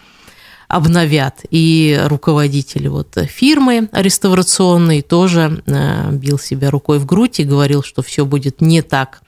обновят. 0.68 1.40
И 1.50 2.00
руководитель 2.06 2.88
вот 2.88 3.18
фирмы 3.28 3.90
реставрационной 3.92 5.02
тоже 5.02 5.62
э, 5.66 6.12
бил 6.12 6.38
себя 6.38 6.70
рукой 6.70 6.98
в 6.98 7.04
грудь 7.04 7.40
и 7.40 7.44
говорил, 7.44 7.82
что 7.82 8.00
все 8.02 8.24
будет 8.24 8.62
не 8.62 8.80
так 8.80 9.20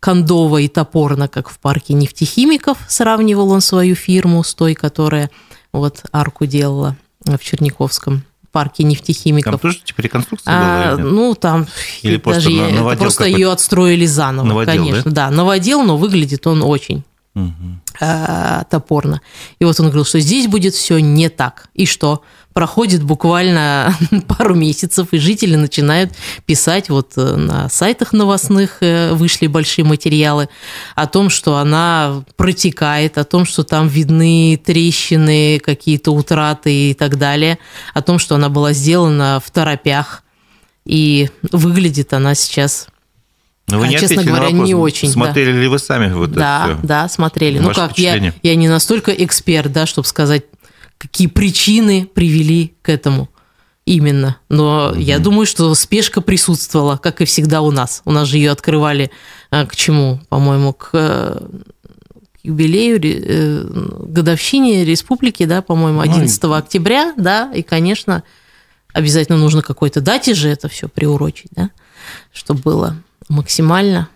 кондово 0.00 0.58
и 0.58 0.68
топорно, 0.68 1.28
как 1.28 1.48
в 1.48 1.58
парке 1.58 1.94
нефтехимиков. 1.94 2.78
Сравнивал 2.88 3.50
он 3.50 3.60
свою 3.60 3.94
фирму 3.94 4.42
с 4.44 4.54
той, 4.54 4.74
которая 4.74 5.30
вот 5.72 6.02
арку 6.12 6.46
делала 6.46 6.96
в 7.24 7.38
Черниковском 7.38 8.22
парке 8.50 8.82
нефтехимиков. 8.82 9.52
Там 9.52 9.60
тоже 9.60 9.80
типа 9.84 10.00
реконструкция 10.00 10.52
а, 10.52 10.96
была? 10.96 11.08
Ну, 11.08 11.34
там 11.34 11.66
Или 12.02 12.16
даже 12.16 12.50
просто, 12.50 12.50
я, 12.50 12.96
просто 12.96 13.24
ее 13.24 13.52
отстроили 13.52 14.06
заново, 14.06 14.46
новодел, 14.46 14.74
конечно. 14.74 15.10
Да? 15.10 15.28
да, 15.28 15.36
новодел, 15.36 15.82
но 15.82 15.96
выглядит 15.96 16.46
он 16.46 16.62
очень 16.62 17.04
угу. 17.34 17.52
а, 18.00 18.64
топорно. 18.64 19.20
И 19.58 19.64
вот 19.64 19.78
он 19.80 19.86
говорил, 19.86 20.04
что 20.04 20.20
здесь 20.20 20.46
будет 20.46 20.74
все 20.74 20.98
не 20.98 21.28
так. 21.28 21.68
И 21.74 21.86
что? 21.86 22.22
Проходит 22.58 23.04
буквально 23.04 23.94
пару 24.26 24.56
месяцев, 24.56 25.06
и 25.12 25.18
жители 25.18 25.54
начинают 25.54 26.10
писать, 26.44 26.90
вот 26.90 27.12
э, 27.14 27.36
на 27.36 27.68
сайтах 27.68 28.12
новостных 28.12 28.78
э, 28.80 29.12
вышли 29.12 29.46
большие 29.46 29.84
материалы 29.84 30.48
о 30.96 31.06
том, 31.06 31.30
что 31.30 31.58
она 31.58 32.24
протекает, 32.36 33.16
о 33.16 33.22
том, 33.22 33.44
что 33.44 33.62
там 33.62 33.86
видны 33.86 34.60
трещины, 34.60 35.60
какие-то 35.60 36.10
утраты 36.10 36.90
и 36.90 36.94
так 36.94 37.16
далее, 37.16 37.60
о 37.94 38.02
том, 38.02 38.18
что 38.18 38.34
она 38.34 38.48
была 38.48 38.72
сделана 38.72 39.40
в 39.40 39.48
торопях, 39.52 40.24
и 40.84 41.30
выглядит 41.52 42.12
она 42.12 42.34
сейчас 42.34 42.88
но 43.68 43.78
вы 43.78 43.84
а, 43.84 43.88
не 43.88 43.98
честно 43.98 44.24
говоря, 44.24 44.50
не 44.50 44.74
очень. 44.74 45.10
Смотрели 45.10 45.52
да. 45.52 45.58
ли 45.58 45.68
вы 45.68 45.78
сами 45.78 46.10
вот 46.12 46.32
да, 46.32 46.64
это 46.64 46.78
все? 46.78 46.86
Да, 46.86 47.08
смотрели. 47.08 47.58
Ваше 47.58 47.68
ну 47.68 47.74
как, 47.74 47.98
я, 47.98 48.32
я 48.42 48.54
не 48.56 48.66
настолько 48.66 49.12
эксперт, 49.12 49.70
да, 49.70 49.84
чтобы 49.84 50.08
сказать 50.08 50.44
какие 50.98 51.28
причины 51.28 52.08
привели 52.12 52.74
к 52.82 52.88
этому 52.88 53.28
именно. 53.84 54.36
Но 54.48 54.92
mm-hmm. 54.92 55.00
я 55.00 55.18
думаю, 55.18 55.46
что 55.46 55.74
спешка 55.74 56.20
присутствовала, 56.20 56.96
как 56.96 57.20
и 57.20 57.24
всегда 57.24 57.62
у 57.62 57.70
нас. 57.70 58.02
У 58.04 58.12
нас 58.12 58.28
же 58.28 58.36
ее 58.36 58.50
открывали 58.50 59.10
а, 59.50 59.64
к 59.64 59.74
чему? 59.74 60.20
По-моему, 60.28 60.74
к 60.74 60.90
э, 60.92 61.40
юбилею, 62.42 63.00
э, 63.02 63.64
годовщине 64.06 64.84
республики, 64.84 65.44
да, 65.44 65.62
по-моему, 65.62 66.00
11 66.00 66.42
ну, 66.42 66.52
октября, 66.52 67.14
да, 67.16 67.50
и, 67.54 67.62
конечно, 67.62 68.22
обязательно 68.92 69.38
нужно 69.38 69.62
какой-то 69.62 70.00
дате 70.00 70.34
же 70.34 70.48
это 70.48 70.68
все 70.68 70.88
приурочить, 70.88 71.50
да, 71.52 71.70
чтобы 72.32 72.60
было 72.60 72.96
максимально 73.28 74.08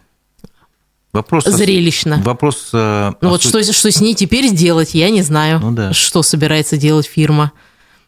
Вопрос 1.13 1.45
зрелищно. 1.45 2.23
Вопрос. 2.25 2.71
Э, 2.73 3.13
ну 3.21 3.29
вот 3.29 3.43
что, 3.43 3.63
что 3.63 3.91
с 3.91 4.01
ней 4.01 4.15
теперь 4.15 4.47
сделать, 4.47 4.95
я 4.95 5.11
не 5.11 5.21
знаю. 5.21 5.61
Ну 5.61 5.73
да. 5.73 5.93
Что 5.93 6.23
собирается 6.23 6.79
делать 6.79 7.07
фирма? 7.07 7.53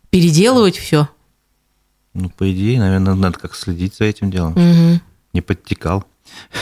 Переделывать 0.08 0.78
все? 0.78 1.08
Ну, 2.14 2.30
по 2.30 2.50
идее, 2.50 2.78
наверное, 2.78 3.14
надо 3.14 3.38
как 3.38 3.54
следить 3.54 3.96
за 3.96 4.04
этим 4.04 4.30
делом. 4.30 4.52
Угу. 4.52 5.00
Не 5.34 5.40
подтекал. 5.42 6.04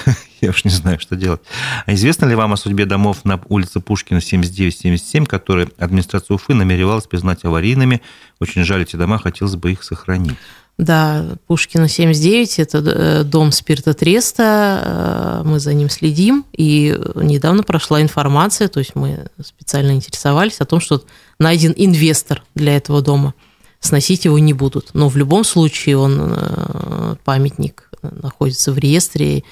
я 0.41 0.51
уж 0.51 0.65
не 0.65 0.71
знаю, 0.71 0.99
что 0.99 1.15
делать. 1.15 1.41
А 1.87 1.95
известно 1.95 2.27
ли 2.27 2.35
вам 2.35 2.53
о 2.53 2.57
судьбе 2.57 2.87
домов 2.87 3.25
на 3.25 3.41
улице 3.49 3.81
Пушкина 3.81 4.19
79-77, 4.19 5.27
которые 5.27 5.69
администрация 5.79 6.35
Уфы 6.35 6.55
намеревалась 6.55 7.07
признать 7.07 7.45
аварийными? 7.45 8.03
Очень 8.41 8.65
жаль 8.65 8.83
эти 8.83 8.97
дома, 8.97 9.19
хотелось 9.19 9.55
бы 9.55 9.71
их 9.71 9.85
сохранить. 9.85 10.39
Да, 10.83 11.25
Пушкина 11.47 11.89
79– 11.89 12.59
это 12.59 12.79
э, 12.79 13.23
дом 13.23 13.53
спиртотреста, 13.53 15.43
э, 15.45 15.49
мы 15.49 15.61
за 15.61 15.75
ним 15.75 15.89
следим, 15.89 16.45
и 16.53 16.99
недавно 17.15 17.63
прошла 17.63 18.03
информация, 18.03 18.67
то 18.67 18.81
есть 18.81 18.97
мы 18.97 19.27
специально 19.41 19.93
интересовались 19.93 20.61
о 20.61 20.65
том, 20.65 20.81
что 20.81 21.05
найден 21.39 21.73
инвестор 21.77 22.43
для 22.57 22.77
этого 22.77 23.01
дома. 23.01 23.35
Сносить 23.79 24.25
его 24.25 24.41
не 24.41 24.55
будут, 24.55 24.91
но 24.93 25.09
в 25.09 25.17
любом 25.17 25.45
случае 25.45 25.99
он, 25.99 26.35
э, 26.37 27.15
памятник, 27.25 27.89
находится 28.03 28.73
в 28.73 28.79
реестре, 28.79 29.45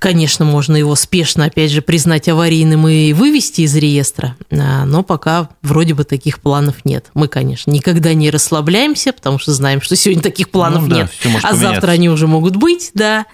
Конечно, 0.00 0.46
можно 0.46 0.76
его 0.76 0.94
спешно, 0.94 1.44
опять 1.44 1.70
же, 1.70 1.82
признать 1.82 2.26
аварийным 2.26 2.88
и 2.88 3.12
вывести 3.12 3.60
из 3.60 3.76
реестра, 3.76 4.34
а, 4.50 4.86
но 4.86 5.02
пока 5.02 5.50
вроде 5.60 5.92
бы 5.92 6.04
таких 6.04 6.40
планов 6.40 6.86
нет. 6.86 7.10
Мы, 7.12 7.28
конечно, 7.28 7.70
никогда 7.70 8.14
не 8.14 8.30
расслабляемся, 8.30 9.12
потому 9.12 9.38
что 9.38 9.52
знаем, 9.52 9.82
что 9.82 9.96
сегодня 9.96 10.22
таких 10.22 10.48
планов 10.48 10.84
ну, 10.84 10.88
да, 10.88 10.96
нет, 10.96 11.10
а 11.42 11.54
завтра 11.54 11.90
они 11.90 12.08
уже 12.08 12.26
могут 12.26 12.56
быть, 12.56 12.92
да. 12.94 13.26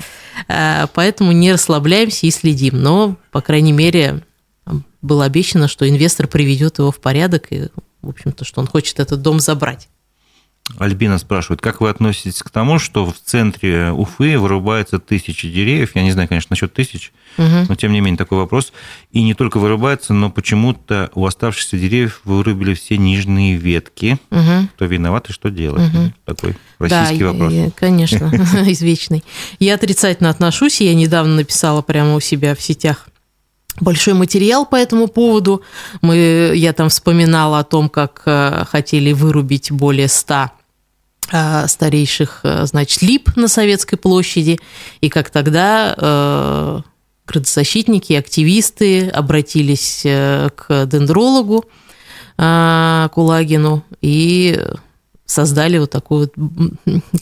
А, 0.49 0.89
поэтому 0.93 1.31
не 1.31 1.53
расслабляемся 1.53 2.27
и 2.27 2.33
следим. 2.33 2.83
Но, 2.83 3.17
по 3.31 3.41
крайней 3.41 3.73
мере, 3.73 4.25
было 5.03 5.25
обещано, 5.25 5.69
что 5.69 5.89
инвестор 5.89 6.27
приведет 6.27 6.81
его 6.81 6.91
в 6.91 6.99
порядок 6.99 7.47
и, 7.51 7.69
в 8.03 8.09
общем-то, 8.09 8.45
что 8.45 8.61
он 8.61 8.67
хочет 8.67 8.99
этот 8.99 9.23
дом 9.23 9.39
забрать. 9.39 9.89
Альбина 10.79 11.19
спрашивает, 11.19 11.61
как 11.61 11.81
вы 11.81 11.89
относитесь 11.89 12.43
к 12.43 12.51
тому, 12.51 12.79
что 12.79 13.07
в 13.07 13.15
центре 13.25 13.93
Уфы 13.93 14.39
вырубается 14.39 14.99
тысячи 14.99 15.49
деревьев? 15.49 15.93
Я 15.95 16.03
не 16.03 16.11
знаю, 16.11 16.29
конечно, 16.29 16.49
насчет 16.51 16.75
тысяч, 16.75 17.13
угу. 17.39 17.67
но 17.69 17.75
тем 17.77 17.93
не 17.93 18.01
менее 18.01 18.19
такой 18.19 18.39
вопрос. 18.39 18.73
И 19.13 19.23
не 19.23 19.35
только 19.35 19.59
вырубается, 19.59 20.13
но 20.13 20.29
почему-то 20.29 21.11
у 21.15 21.25
оставшихся 21.25 21.79
деревьев 21.79 22.21
вырубили 22.25 22.75
все 22.75 22.99
нижние 22.99 23.57
ветки. 23.57 24.19
Угу. 24.31 24.69
Кто 24.75 24.85
виноват 24.87 25.31
и 25.31 25.33
что 25.33 25.51
делать? 25.51 25.89
Угу. 25.95 26.13
Такой 26.25 26.57
российский 26.79 27.21
да, 27.21 27.33
вопрос. 27.33 27.55
конечно, 27.77 28.25
извечный. 28.67 29.25
Я 29.61 29.75
отрицательно 29.75 30.31
отношусь, 30.31 30.81
я 30.81 30.95
недавно 30.95 31.37
написала 31.37 31.81
прямо 31.81 32.17
у 32.17 32.21
себя 32.21 32.55
в 32.55 32.61
сетях 32.61 33.09
большой 33.81 34.15
материал 34.15 34.67
по 34.67 34.77
этому 34.77 35.07
поводу. 35.07 35.63
Мы, 36.01 36.53
я 36.55 36.73
там 36.73 36.89
вспоминала 36.89 37.61
о 37.61 37.65
том, 37.65 37.89
как 37.89 38.23
э, 38.27 38.65
хотели 38.69 39.13
вырубить 39.13 39.71
более 39.71 40.09
ста 40.09 40.53
э, 40.53 40.56
старейших, 41.67 42.41
э, 42.43 42.67
значит, 42.67 43.03
лип 43.03 43.37
на 43.37 43.49
Советской 43.49 43.97
площади, 43.97 44.59
и 45.01 45.09
как 45.09 45.31
тогда 45.31 45.95
э, 45.97 46.81
градозащитники, 47.27 48.13
активисты 48.13 49.09
обратились 49.09 50.03
к 50.05 50.87
дендрологу 50.87 51.65
э, 52.39 53.09
Кулагину 53.13 53.85
и 54.01 54.61
создали 55.27 55.79
вот 55.79 55.91
такой 55.91 56.31
вот 56.31 56.35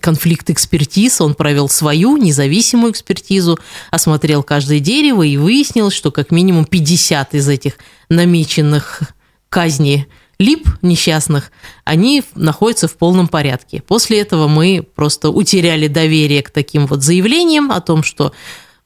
конфликт 0.01 0.51
экспертиз. 0.51 1.21
Он 1.21 1.35
провел 1.35 1.69
свою 1.69 2.19
независимую 2.19 2.93
экспертизу, 2.93 3.59
осмотрел 3.91 4.43
каждое 4.43 4.79
дерево 4.79 5.23
и 5.23 5.39
выяснил, 5.39 5.91
что 5.91 6.11
как 6.11 6.31
минимум 6.31 6.67
50 6.67 7.35
из 7.35 7.49
этих 7.49 7.79
намеченных 8.11 9.03
казни 9.49 10.07
лип 10.39 10.69
несчастных, 10.83 11.51
они 11.85 12.23
находятся 12.35 12.89
в 12.89 12.97
полном 12.97 13.29
порядке. 13.29 13.83
После 13.87 14.21
этого 14.21 14.49
мы 14.49 14.87
просто 14.95 15.31
утеряли 15.31 15.89
доверие 15.89 16.43
к 16.43 16.51
таким 16.51 16.87
вот 16.87 17.03
заявлениям 17.03 17.71
о 17.71 17.81
том, 17.81 18.03
что 18.03 18.33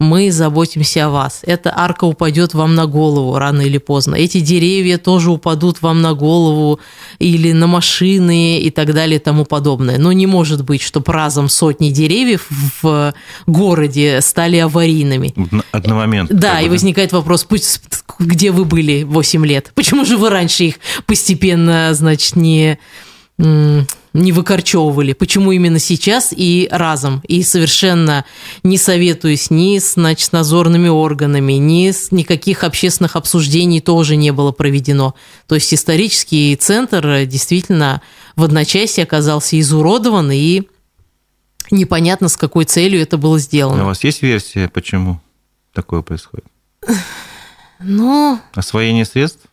мы 0.00 0.30
заботимся 0.30 1.06
о 1.06 1.10
вас. 1.10 1.40
Эта 1.42 1.76
арка 1.76 2.04
упадет 2.04 2.54
вам 2.54 2.76
на 2.76 2.86
голову 2.86 3.36
рано 3.36 3.62
или 3.62 3.78
поздно. 3.78 4.14
Эти 4.14 4.38
деревья 4.38 4.96
тоже 4.96 5.32
упадут 5.32 5.82
вам 5.82 6.02
на 6.02 6.14
голову 6.14 6.78
или 7.18 7.50
на 7.50 7.66
машины 7.66 8.60
и 8.60 8.70
так 8.70 8.94
далее 8.94 9.16
и 9.16 9.18
тому 9.22 9.44
подобное. 9.44 9.98
Но 9.98 10.12
не 10.12 10.28
может 10.28 10.64
быть, 10.64 10.82
чтобы 10.82 11.12
разом 11.12 11.48
сотни 11.48 11.90
деревьев 11.90 12.46
в 12.80 13.12
городе 13.48 14.20
стали 14.20 14.58
аварийными. 14.58 15.34
Одномоментно. 15.72 16.38
Да, 16.38 16.60
и 16.60 16.68
возникает 16.68 17.10
вопрос, 17.12 17.44
где 18.20 18.52
вы 18.52 18.64
были 18.64 19.02
8 19.02 19.44
лет? 19.46 19.72
Почему 19.74 20.04
же 20.04 20.16
вы 20.16 20.30
раньше 20.30 20.64
их 20.64 20.74
постепенно, 21.06 21.92
значит, 21.92 22.36
не 22.36 22.78
не 24.18 24.32
выкорчевывали. 24.32 25.12
Почему 25.12 25.52
именно 25.52 25.78
сейчас 25.78 26.32
и 26.36 26.68
разом? 26.70 27.22
И 27.26 27.42
совершенно 27.42 28.24
не 28.62 28.76
советуюсь 28.76 29.50
ни 29.50 29.78
с 29.78 29.94
значит, 29.94 30.32
надзорными 30.32 30.88
органами, 30.88 31.54
ни 31.54 31.90
с 31.90 32.12
никаких 32.12 32.64
общественных 32.64 33.16
обсуждений 33.16 33.80
тоже 33.80 34.16
не 34.16 34.30
было 34.30 34.52
проведено. 34.52 35.14
То 35.46 35.54
есть 35.54 35.72
исторический 35.72 36.54
центр 36.56 37.24
действительно 37.24 38.02
в 38.36 38.44
одночасье 38.44 39.04
оказался 39.04 39.58
изуродован 39.58 40.30
и 40.30 40.62
непонятно, 41.70 42.28
с 42.28 42.36
какой 42.36 42.64
целью 42.64 43.00
это 43.00 43.18
было 43.18 43.38
сделано. 43.38 43.82
А 43.82 43.84
у 43.84 43.88
вас 43.88 44.04
есть 44.04 44.22
версия, 44.22 44.68
почему 44.68 45.20
такое 45.72 46.02
происходит? 46.02 46.46
Ну... 47.80 48.40
Освоение 48.54 49.04
средств? 49.04 49.47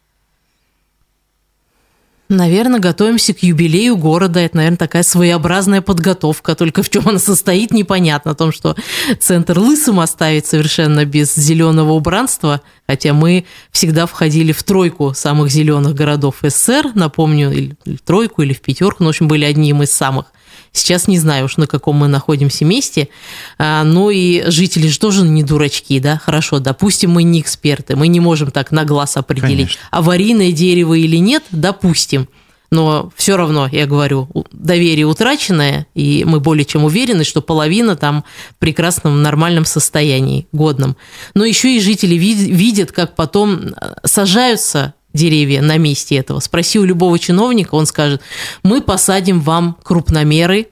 Наверное, 2.27 2.79
готовимся 2.79 3.35
к 3.35 3.43
юбилею 3.43 3.97
города. 3.97 4.39
Это, 4.39 4.57
наверное, 4.57 4.77
такая 4.77 5.03
своеобразная 5.03 5.81
подготовка. 5.81 6.55
Только 6.55 6.81
в 6.81 6.89
чем 6.89 7.07
она 7.07 7.19
состоит, 7.19 7.69
непонятно. 7.71 8.31
О 8.31 8.35
том, 8.35 8.51
что 8.51 8.75
центр 9.19 9.59
лысым 9.59 9.99
оставить 9.99 10.47
совершенно 10.47 11.05
без 11.05 11.35
зеленого 11.35 11.91
убранства. 11.93 12.61
Хотя 12.87 13.13
мы 13.13 13.45
всегда 13.71 14.07
входили 14.07 14.53
в 14.53 14.63
тройку 14.63 15.13
самых 15.13 15.51
зеленых 15.51 15.93
городов 15.93 16.37
СССР. 16.41 16.91
Напомню, 16.95 17.51
или 17.51 17.77
в 17.85 18.01
тройку, 18.01 18.41
или 18.41 18.53
в 18.53 18.61
пятерку. 18.61 19.03
Ну, 19.03 19.07
в 19.07 19.09
общем, 19.09 19.27
были 19.27 19.45
одним 19.45 19.83
из 19.83 19.91
самых. 19.91 20.25
Сейчас 20.71 21.07
не 21.07 21.17
знаю 21.17 21.45
уж, 21.45 21.57
на 21.57 21.67
каком 21.67 21.97
мы 21.97 22.07
находимся 22.07 22.65
месте. 22.65 23.09
А, 23.57 23.83
но 23.83 24.11
и 24.11 24.43
жители 24.49 24.87
же 24.87 24.99
тоже 24.99 25.23
не 25.23 25.43
дурачки, 25.43 25.99
да? 25.99 26.17
Хорошо, 26.23 26.59
допустим, 26.59 27.11
мы 27.11 27.23
не 27.23 27.41
эксперты, 27.41 27.95
мы 27.95 28.07
не 28.07 28.19
можем 28.19 28.51
так 28.51 28.71
на 28.71 28.83
глаз 28.83 29.17
определить, 29.17 29.77
Конечно. 29.77 29.81
аварийное 29.91 30.51
дерево 30.51 30.93
или 30.93 31.17
нет, 31.17 31.43
допустим. 31.51 32.27
Но 32.71 33.11
все 33.15 33.37
равно, 33.37 33.69
я 33.71 33.85
говорю, 33.85 34.27
доверие 34.51 35.05
утраченное, 35.05 35.87
и 35.93 36.23
мы 36.25 36.39
более 36.39 36.65
чем 36.65 36.83
уверены, 36.83 37.23
что 37.23 37.41
половина 37.41 37.95
там 37.95 38.23
в 38.51 38.55
прекрасном, 38.55 39.21
нормальном 39.21 39.65
состоянии, 39.65 40.47
годном. 40.51 40.97
Но 41.33 41.45
еще 41.45 41.75
и 41.75 41.79
жители 41.79 42.15
видят, 42.15 42.91
как 42.91 43.15
потом 43.15 43.73
э, 43.79 43.93
сажаются 44.03 44.93
деревья 45.15 45.61
на 45.61 45.77
месте 45.77 46.15
этого. 46.17 46.39
Спроси 46.39 46.79
у 46.79 46.83
любого 46.83 47.17
чиновника, 47.17 47.75
он 47.75 47.85
скажет, 47.85 48.21
мы 48.63 48.81
посадим 48.81 49.39
вам 49.41 49.77
крупномеры 49.83 50.67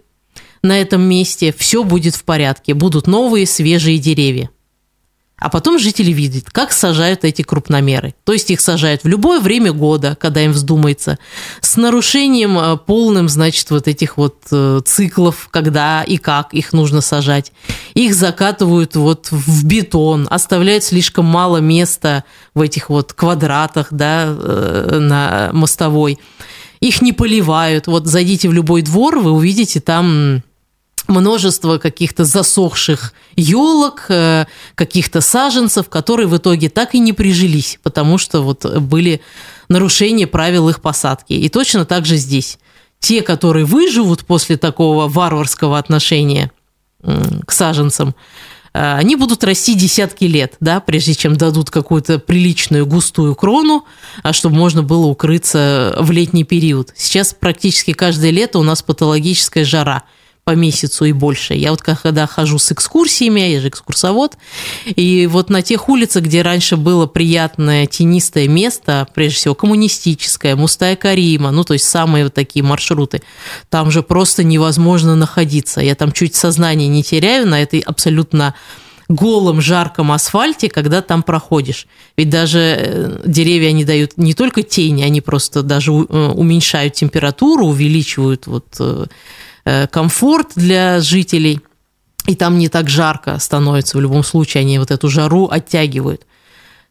на 0.62 0.80
этом 0.80 1.02
месте, 1.02 1.54
все 1.58 1.84
будет 1.84 2.16
в 2.16 2.24
порядке, 2.24 2.74
будут 2.74 3.08
новые 3.08 3.48
свежие 3.48 3.98
деревья. 3.98 4.50
А 5.44 5.50
потом 5.50 5.78
жители 5.78 6.12
видят, 6.12 6.50
как 6.50 6.72
сажают 6.72 7.26
эти 7.26 7.42
крупномеры. 7.42 8.16
То 8.24 8.32
есть 8.32 8.50
их 8.50 8.62
сажают 8.62 9.04
в 9.04 9.08
любое 9.10 9.42
время 9.42 9.74
года, 9.74 10.16
когда 10.18 10.42
им 10.42 10.54
вздумается, 10.54 11.20
с 11.60 11.76
нарушением 11.76 12.58
э, 12.58 12.78
полным, 12.78 13.28
значит, 13.28 13.70
вот 13.70 13.90
этих 13.90 14.16
вот 14.16 14.38
э, 14.52 14.80
циклов, 14.86 15.50
когда 15.52 16.02
и 16.04 16.16
как 16.16 16.54
их 16.54 16.72
нужно 16.72 17.02
сажать. 17.02 17.52
Их 17.94 18.16
закатывают 18.16 18.96
вот 18.96 19.28
в 19.32 19.66
бетон, 19.66 20.28
оставляют 20.30 20.84
слишком 20.84 21.26
мало 21.26 21.58
места 21.58 22.24
в 22.54 22.62
этих 22.62 22.90
вот 22.90 23.14
квадратах, 23.14 23.88
да, 23.92 24.26
э, 24.28 24.98
на 25.00 25.50
мостовой. 25.54 26.18
Их 26.80 27.02
не 27.02 27.14
поливают. 27.14 27.88
Вот 27.88 28.08
зайдите 28.08 28.50
в 28.50 28.54
любой 28.54 28.82
двор, 28.82 29.20
вы 29.20 29.32
увидите 29.32 29.80
там 29.80 30.42
множество 31.08 31.78
каких-то 31.78 32.26
засохших 32.26 33.14
елок, 33.36 34.06
э, 34.10 34.46
каких-то 34.76 35.22
саженцев, 35.22 35.90
которые 35.90 36.28
в 36.28 36.36
итоге 36.36 36.70
так 36.70 36.96
и 36.96 37.00
не 37.00 37.14
прижились, 37.14 37.80
потому 37.84 38.18
что 38.18 38.42
вот 38.42 38.66
были 38.80 39.22
нарушения 39.70 40.28
правил 40.28 40.70
их 40.70 40.82
посадки. 40.82 41.34
И 41.34 41.50
точно 41.50 41.86
так 41.86 42.06
же 42.06 42.16
здесь. 42.16 42.58
Те, 43.00 43.22
которые 43.22 43.66
выживут 43.66 44.26
после 44.26 44.58
такого 44.58 45.08
варварского 45.10 45.78
отношения 45.78 46.52
к 47.46 47.52
саженцам, 47.52 48.16
э, 48.74 48.96
они 48.96 49.16
будут 49.16 49.44
расти 49.44 49.76
десятки 49.76 50.26
лет, 50.26 50.56
да, 50.60 50.80
прежде 50.80 51.14
чем 51.14 51.36
дадут 51.36 51.70
какую-то 51.70 52.20
приличную 52.20 52.86
густую 52.86 53.36
крону, 53.36 53.86
а 54.24 54.34
чтобы 54.34 54.56
можно 54.56 54.84
было 54.84 55.06
укрыться 55.06 55.96
в 56.00 56.12
летний 56.12 56.44
период. 56.44 56.92
Сейчас 56.96 57.34
практически 57.34 57.94
каждое 57.94 58.32
лето 58.32 58.60
у 58.60 58.64
нас 58.64 58.82
патологическая 58.82 59.66
жара– 59.66 60.04
по 60.44 60.52
месяцу 60.52 61.06
и 61.06 61.14
больше. 61.14 61.54
Я 61.54 61.72
вот 61.72 61.82
когда 61.82 62.28
хожу 62.28 62.60
с 62.60 62.72
экскурсиями, 62.72 63.40
я 63.40 63.62
же 63.62 63.70
экскурсовод, 63.70 64.38
и 64.86 65.26
вот 65.28 65.50
на 65.50 65.62
тех 65.62 65.88
улицах, 65.88 66.24
где 66.24 66.42
раньше 66.42 66.76
было 66.76 67.06
приятное 67.06 67.86
тенистое 67.86 68.48
место, 68.48 69.08
прежде 69.14 69.38
всего 69.38 69.56
коммунистическое, 69.56 70.56
Мустая 70.56 70.96
Карима, 70.98 71.52
ну 71.52 71.64
то 71.64 71.74
есть 71.74 71.86
самые 71.86 72.26
вот 72.26 72.34
такие 72.34 72.64
маршруты, 72.64 73.22
там 73.70 73.90
же 73.90 74.04
просто 74.04 74.44
невозможно 74.44 75.16
находиться. 75.16 75.80
Я 75.80 75.96
там 75.96 76.12
чуть 76.12 76.36
сознание 76.36 76.90
не 76.90 77.04
теряю 77.04 77.48
на 77.48 77.62
этой 77.62 77.80
абсолютно 77.80 78.54
голом, 79.08 79.62
жарком 79.62 80.12
асфальте, 80.12 80.70
когда 80.70 81.02
там 81.02 81.24
проходишь. 81.24 81.88
Ведь 82.18 82.30
даже 82.30 82.60
э, 82.60 83.22
деревья 83.26 83.70
они 83.70 83.86
дают 83.86 84.18
не 84.18 84.34
только 84.34 84.64
тени, 84.64 85.04
они 85.04 85.22
просто 85.22 85.62
даже 85.62 85.92
э, 85.92 86.32
уменьшают 86.36 86.94
температуру, 86.94 87.68
увеличивают 87.68 88.48
вот 88.48 88.66
э, 88.80 89.06
комфорт 89.92 90.52
для 90.56 91.00
жителей, 91.00 91.62
и 92.26 92.36
там 92.36 92.58
не 92.58 92.70
так 92.70 92.90
жарко 92.90 93.38
становится 93.40 93.98
в 93.98 94.02
любом 94.02 94.24
случае, 94.24 94.62
они 94.62 94.80
вот 94.80 94.92
эту 94.92 95.10
жару 95.10 95.48
оттягивают. 95.50 96.26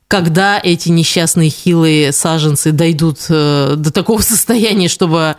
Когда 0.08 0.60
эти 0.62 0.90
несчастные 0.90 1.48
хилые 1.48 2.12
саженцы 2.12 2.72
дойдут 2.72 3.20
э, 3.30 3.76
до 3.76 3.90
такого 3.90 4.20
состояния, 4.22 4.88
чтобы 4.88 5.36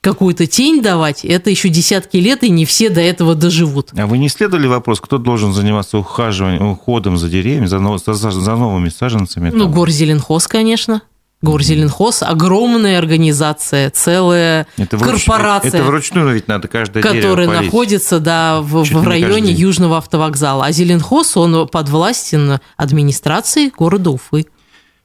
какую-то 0.00 0.46
тень 0.46 0.80
давать, 0.80 1.24
это 1.24 1.50
еще 1.50 1.68
десятки 1.68 2.16
лет, 2.16 2.42
и 2.44 2.50
не 2.50 2.64
все 2.64 2.88
до 2.88 3.00
этого 3.00 3.34
доживут. 3.34 3.90
А 3.96 4.06
вы 4.06 4.18
не 4.18 4.28
исследовали 4.28 4.66
вопрос, 4.66 5.00
кто 5.00 5.18
должен 5.18 5.52
заниматься 5.52 5.98
ухаживанием, 5.98 6.68
уходом 6.68 7.18
за 7.18 7.28
деревьями, 7.28 7.66
за, 7.66 7.80
за, 7.98 8.30
за 8.30 8.56
новыми 8.56 8.88
саженцами? 8.88 9.50
Ну, 9.50 9.68
горзеленхоз, 9.68 10.46
конечно. 10.46 11.02
Горзеленхоз– 11.42 12.22
огромная 12.24 12.98
организация, 12.98 13.88
целая 13.90 14.66
это 14.76 14.98
корпорация. 14.98 15.68
Это 15.68 15.84
вручную 15.84 16.34
ведь 16.34 16.48
надо 16.48 16.68
каждое 16.68 17.02
Которая 17.02 17.48
находится 17.48 18.20
да, 18.20 18.60
в, 18.60 18.84
в 18.84 19.06
районе 19.06 19.50
Южного 19.50 19.96
автовокзала. 19.96 20.66
А 20.66 20.72
Зеленхоз, 20.72 21.38
он 21.38 21.66
подвластен 21.66 22.58
администрации 22.76 23.70
города 23.74 24.10
Уфы. 24.10 24.46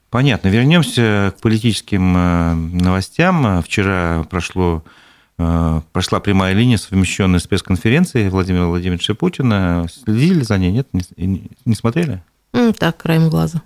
Понятно. 0.10 0.50
Вернемся 0.50 1.34
к 1.38 1.42
политическим 1.42 2.16
э, 2.18 2.54
новостям. 2.54 3.62
Вчера 3.64 4.26
прошло, 4.30 4.84
э, 5.38 5.82
прошла 5.94 6.20
прямая 6.20 6.54
линия, 6.54 6.78
совмещенная 6.78 7.40
с 7.40 7.48
пресс-конференцией 7.48 8.28
Владимира 8.28 8.66
Владимировича 8.66 9.14
Путина. 9.14 9.88
Следили 9.90 10.42
за 10.44 10.58
ней? 10.58 10.72
Нет? 10.72 10.90
Не, 10.92 11.50
не 11.64 11.76
смотрели? 11.76 12.22
Так, 12.78 12.98
краем 12.98 13.30
глаза. 13.30 13.62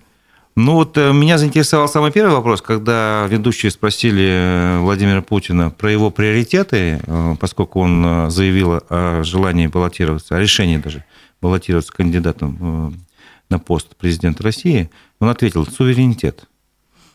Ну 0.61 0.73
вот 0.73 0.97
э, 0.97 1.13
меня 1.13 1.37
заинтересовал 1.37 1.87
самый 1.87 2.11
первый 2.11 2.35
вопрос, 2.35 2.61
когда 2.61 3.25
ведущие 3.29 3.71
спросили 3.71 4.27
э, 4.29 4.79
Владимира 4.81 5.21
Путина 5.21 5.69
про 5.69 5.89
его 5.89 6.11
приоритеты, 6.11 6.99
э, 7.01 7.35
поскольку 7.39 7.79
он 7.79 8.29
заявил 8.29 8.81
о 8.89 9.23
желании 9.23 9.67
баллотироваться, 9.67 10.35
о 10.35 10.39
решении 10.41 10.75
даже 10.75 11.05
баллотироваться 11.41 11.93
кандидатом 11.93 13.05
на 13.49 13.59
пост 13.59 13.95
президента 13.95 14.43
России, 14.43 14.89
он 15.21 15.29
ответил 15.29 15.65
суверенитет. 15.65 16.49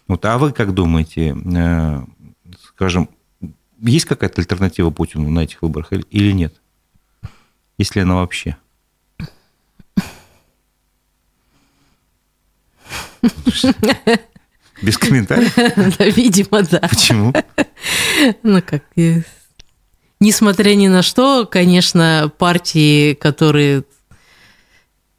Вот, 0.09 0.24
а 0.24 0.38
вы 0.38 0.51
как 0.53 0.72
думаете, 0.72 1.36
скажем, 2.62 3.11
есть 3.78 4.07
какая-то 4.07 4.40
альтернатива 4.40 4.88
Путину 4.88 5.28
на 5.28 5.40
этих 5.40 5.61
выборах 5.61 5.92
или 5.92 6.32
нет? 6.32 6.55
Если 7.76 8.01
она 8.01 8.14
вообще? 8.14 8.57
Без 14.82 14.98
комментариев? 14.98 15.54
Да, 15.98 16.04
видимо, 16.04 16.62
да. 16.62 16.80
Почему? 16.80 17.32
Ну, 18.42 18.62
как... 18.62 18.84
Несмотря 20.20 20.74
ни 20.74 20.88
на 20.88 21.02
что, 21.02 21.46
конечно, 21.46 22.32
партии, 22.38 23.14
которые 23.14 23.84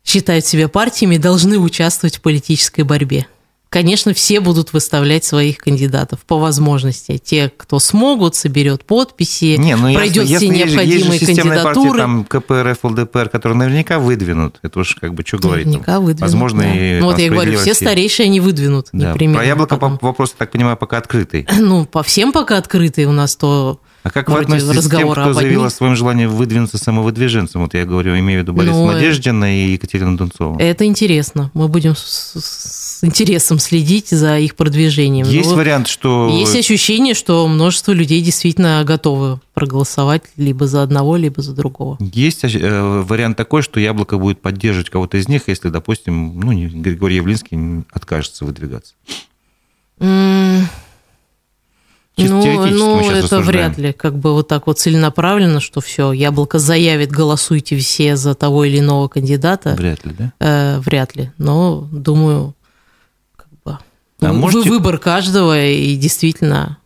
считают 0.04 0.46
себя 0.46 0.68
партиями, 0.68 1.18
должны 1.18 1.58
участвовать 1.60 2.18
в 2.18 2.22
политической 2.22 2.82
борьбе 2.82 3.28
конечно, 3.76 4.14
все 4.14 4.40
будут 4.40 4.72
выставлять 4.72 5.26
своих 5.26 5.58
кандидатов 5.58 6.20
по 6.26 6.40
возможности. 6.40 7.18
Те, 7.18 7.52
кто 7.58 7.80
смогут, 7.80 8.34
соберет 8.34 8.86
подписи, 8.86 9.58
Не, 9.58 9.76
ну 9.76 9.94
пройдет 9.94 10.24
ясно, 10.28 10.48
все 10.48 10.58
ясно, 10.58 10.70
необходимые 10.70 11.20
есть 11.20 11.36
же 11.36 11.42
кандидатуры. 11.42 11.90
Партии, 11.90 11.98
там 11.98 12.24
КПРФ, 12.24 12.78
ЛДПР, 12.86 13.28
которые 13.28 13.58
наверняка 13.58 14.00
выдвинут. 14.00 14.60
Это 14.62 14.80
уж 14.80 14.96
как 14.96 15.14
бы 15.14 15.24
что 15.26 15.40
говорить. 15.40 15.66
Наверняка 15.66 16.00
выдвинут. 16.00 16.22
Возможно, 16.22 16.64
да. 16.64 16.74
и 16.74 17.00
ну, 17.02 17.08
вот 17.08 17.20
я 17.20 17.30
говорю, 17.30 17.60
все 17.60 17.74
старейшие 17.74 18.28
они 18.28 18.40
выдвинут. 18.40 18.88
Да. 18.94 19.12
Непременно. 19.12 19.40
Про 19.40 19.46
яблоко 19.46 19.76
потом. 19.76 20.00
вопрос, 20.02 20.32
так 20.32 20.52
понимаю, 20.52 20.78
пока 20.78 20.98
открытый. 20.98 21.46
Ну, 21.66 21.86
по 21.86 22.02
всем 22.02 22.32
пока 22.32 22.58
открытый 22.58 23.04
у 23.06 23.12
нас 23.12 23.36
то 23.36 23.82
а 24.06 24.12
как 24.12 24.30
вы 24.30 24.40
относитесь 24.40 24.88
к 24.88 24.96
тем, 24.96 25.12
кто 25.12 25.34
заявил 25.34 25.64
о 25.64 25.72
своем 25.72 25.96
желании 25.96 26.28
выдвинуться 26.28 26.78
самовыдвиженцем? 26.78 27.64
Вот 27.64 27.74
я 27.74 27.86
говорю, 27.86 28.16
имею 28.20 28.42
в 28.42 28.44
виду 28.44 28.54
Борис 28.54 28.72
ну, 28.72 28.86
Надеждина 28.86 29.58
и 29.58 29.72
Екатерина 29.72 30.16
Дунцова. 30.16 30.62
Это 30.62 30.86
интересно. 30.86 31.50
Мы 31.56 31.68
будем 31.68 31.96
с, 33.00 33.04
интересом 33.04 33.60
следить 33.60 34.10
за 34.10 34.40
их 34.40 34.56
продвижением. 34.56 35.28
Есть 35.28 35.50
Но 35.50 35.56
вариант, 35.56 35.88
что... 35.88 36.30
Есть 36.30 36.56
ощущение, 36.56 37.14
что 37.14 37.48
множество 37.48 37.92
людей 37.92 38.22
действительно 38.22 38.84
готовы 38.86 39.40
проголосовать 39.54 40.24
либо 40.38 40.68
за 40.68 40.84
одного, 40.84 41.16
либо 41.16 41.42
за 41.42 41.54
другого. 41.54 41.98
Есть 42.00 42.44
э, 42.44 43.04
вариант 43.08 43.38
такой, 43.38 43.62
что 43.62 43.80
Яблоко 43.80 44.18
будет 44.18 44.42
поддерживать 44.42 44.90
кого-то 44.90 45.18
из 45.18 45.28
них, 45.28 45.44
если, 45.48 45.70
допустим, 45.70 46.40
ну, 46.40 46.52
Григорий 46.52 47.18
Явлинский 47.18 47.86
откажется 47.92 48.46
выдвигаться. 48.46 48.94
Mm. 50.00 50.64
Чисто 52.18 52.34
ну, 52.34 52.70
ну 52.72 53.00
это 53.02 53.24
рассуждаем. 53.24 53.46
вряд 53.46 53.78
ли, 53.78 53.92
как 53.92 54.18
бы 54.18 54.32
вот 54.32 54.48
так 54.48 54.68
вот 54.68 54.80
целенаправленно, 54.80 55.60
что 55.60 55.82
все, 55.82 56.14
яблоко 56.14 56.60
заявит, 56.60 57.12
голосуйте 57.12 57.78
все 57.78 58.16
за 58.16 58.36
того 58.36 58.64
или 58.64 58.80
иного 58.80 59.10
кандидата. 59.10 59.76
Вряд 59.78 60.06
ли, 60.06 60.16
да? 60.18 60.34
Э, 60.40 60.80
вряд 60.80 61.16
ли, 61.18 61.32
но 61.38 61.90
думаю, 61.92 62.55
а 64.22 64.34
можете... 64.34 64.70
выбор 64.70 64.98
каждого 64.98 65.66
и 65.66 65.96
действительно 65.96 66.78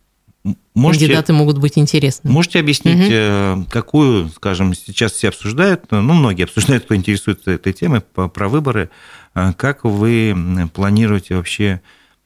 можете, 0.74 1.06
кандидаты 1.06 1.32
могут 1.32 1.58
быть 1.58 1.78
интересны. 1.78 2.30
Можете 2.30 2.60
объяснить, 2.60 3.12
угу. 3.12 3.66
какую, 3.70 4.28
скажем, 4.30 4.74
сейчас 4.74 5.12
все 5.12 5.28
обсуждают, 5.28 5.90
ну, 5.90 6.00
многие 6.02 6.44
обсуждают, 6.44 6.84
кто 6.84 6.96
интересуется 6.96 7.52
этой 7.52 7.72
темой, 7.72 8.00
про 8.00 8.48
выборы, 8.48 8.90
как 9.34 9.84
вы 9.84 10.68
планируете 10.74 11.36
вообще 11.36 11.80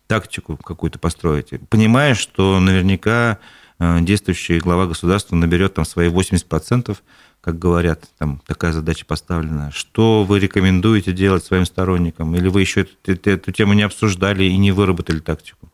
тактику 0.06 0.56
какую-то 0.56 0.98
построить, 0.98 1.50
понимая, 1.68 2.14
что 2.14 2.60
наверняка 2.60 3.38
действующий 3.80 4.60
глава 4.60 4.86
государства 4.86 5.34
наберет 5.34 5.74
там 5.74 5.84
свои 5.84 6.08
80%, 6.08 6.96
как 7.44 7.58
говорят, 7.58 8.04
там 8.18 8.40
такая 8.46 8.72
задача 8.72 9.04
поставлена. 9.04 9.70
Что 9.70 10.24
вы 10.24 10.38
рекомендуете 10.40 11.12
делать 11.12 11.44
своим 11.44 11.66
сторонникам? 11.66 12.34
Или 12.34 12.48
вы 12.48 12.62
еще 12.62 12.86
эту, 13.04 13.30
эту 13.30 13.52
тему 13.52 13.74
не 13.74 13.82
обсуждали 13.82 14.44
и 14.44 14.56
не 14.56 14.72
выработали 14.72 15.18
тактику? 15.18 15.68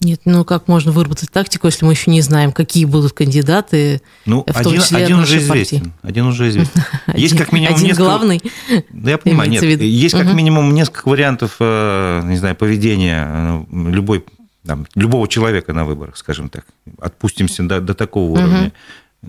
Нет, 0.00 0.22
ну 0.24 0.44
как 0.44 0.68
можно 0.68 0.92
выработать 0.92 1.30
тактику, 1.30 1.66
если 1.66 1.84
мы 1.84 1.92
еще 1.92 2.10
не 2.10 2.22
знаем, 2.22 2.52
какие 2.52 2.86
будут 2.86 3.12
кандидаты, 3.12 4.00
ну, 4.24 4.42
в 4.46 4.62
том 4.62 4.72
один, 4.72 4.80
числе 4.80 5.04
один 5.04 5.18
уже 5.20 5.38
известен. 5.38 5.78
Партии. 5.78 5.92
Один 6.02 6.26
уже 6.26 6.48
известен. 6.48 6.82
Есть 7.14 7.36
как 7.36 7.52
минимум 7.52 7.74
один 7.74 7.86
несколько... 7.88 8.02
главный. 8.02 8.42
Да, 8.90 9.10
я 9.10 9.18
понимаю, 9.18 9.50
нет. 9.50 9.62
Есть 9.62 10.14
как 10.14 10.32
минимум 10.32 10.72
несколько 10.72 11.08
вариантов, 11.08 11.56
э, 11.60 12.22
не 12.24 12.36
знаю, 12.36 12.56
поведения 12.56 13.66
э, 13.70 13.90
любой 13.90 14.24
там, 14.66 14.86
любого 14.94 15.28
человека 15.28 15.72
на 15.72 15.84
выборах, 15.84 16.16
скажем 16.16 16.48
так. 16.48 16.66
Отпустимся 16.98 17.62
до, 17.62 17.80
до 17.80 17.94
такого 17.94 18.32
уровня 18.32 18.72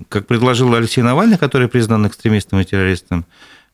как 0.09 0.27
предложил 0.27 0.73
Алексей 0.73 1.01
Навальный, 1.01 1.37
который 1.37 1.67
признан 1.67 2.07
экстремистом 2.07 2.59
и 2.59 2.65
террористом, 2.65 3.25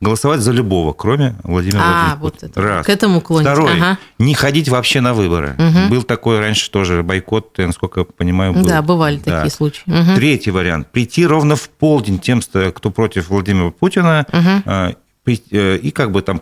голосовать 0.02 0.42
за 0.42 0.52
любого, 0.52 0.94
кроме 0.94 1.36
Владимира 1.44 1.82
а, 1.82 2.16
Владимировича 2.16 2.18
вот 2.20 2.44
это. 2.44 2.62
Раз. 2.62 2.86
К 2.86 2.90
этому 2.90 3.22
клонить. 3.22 3.48
Второй. 3.48 3.74
Ага. 3.74 3.98
Не 4.20 4.34
ходить 4.34 4.70
вообще 4.70 5.02
на 5.02 5.14
выборы. 5.14 5.56
Угу. 5.58 5.90
Был 5.90 6.04
такой 6.04 6.40
раньше 6.40 6.70
тоже 6.70 7.04
бойкот, 7.04 7.58
я, 7.58 7.68
насколько 7.68 8.02
я 8.02 8.06
понимаю, 8.06 8.54
был. 8.54 8.66
Да, 8.66 8.82
бывали 8.82 9.20
да. 9.24 9.38
такие 9.38 9.52
случаи. 9.52 9.84
Угу. 9.88 10.16
Третий 10.16 10.52
вариант. 10.52 10.92
Прийти 10.92 11.26
ровно 11.26 11.56
в 11.56 11.70
полдень 11.70 12.20
тем, 12.20 12.42
кто 12.42 12.92
против 12.92 13.30
Владимира 13.30 13.72
Путина, 13.72 14.26
угу. 14.32 15.32
и 15.32 15.92
как 15.92 16.12
бы 16.12 16.22
там 16.22 16.42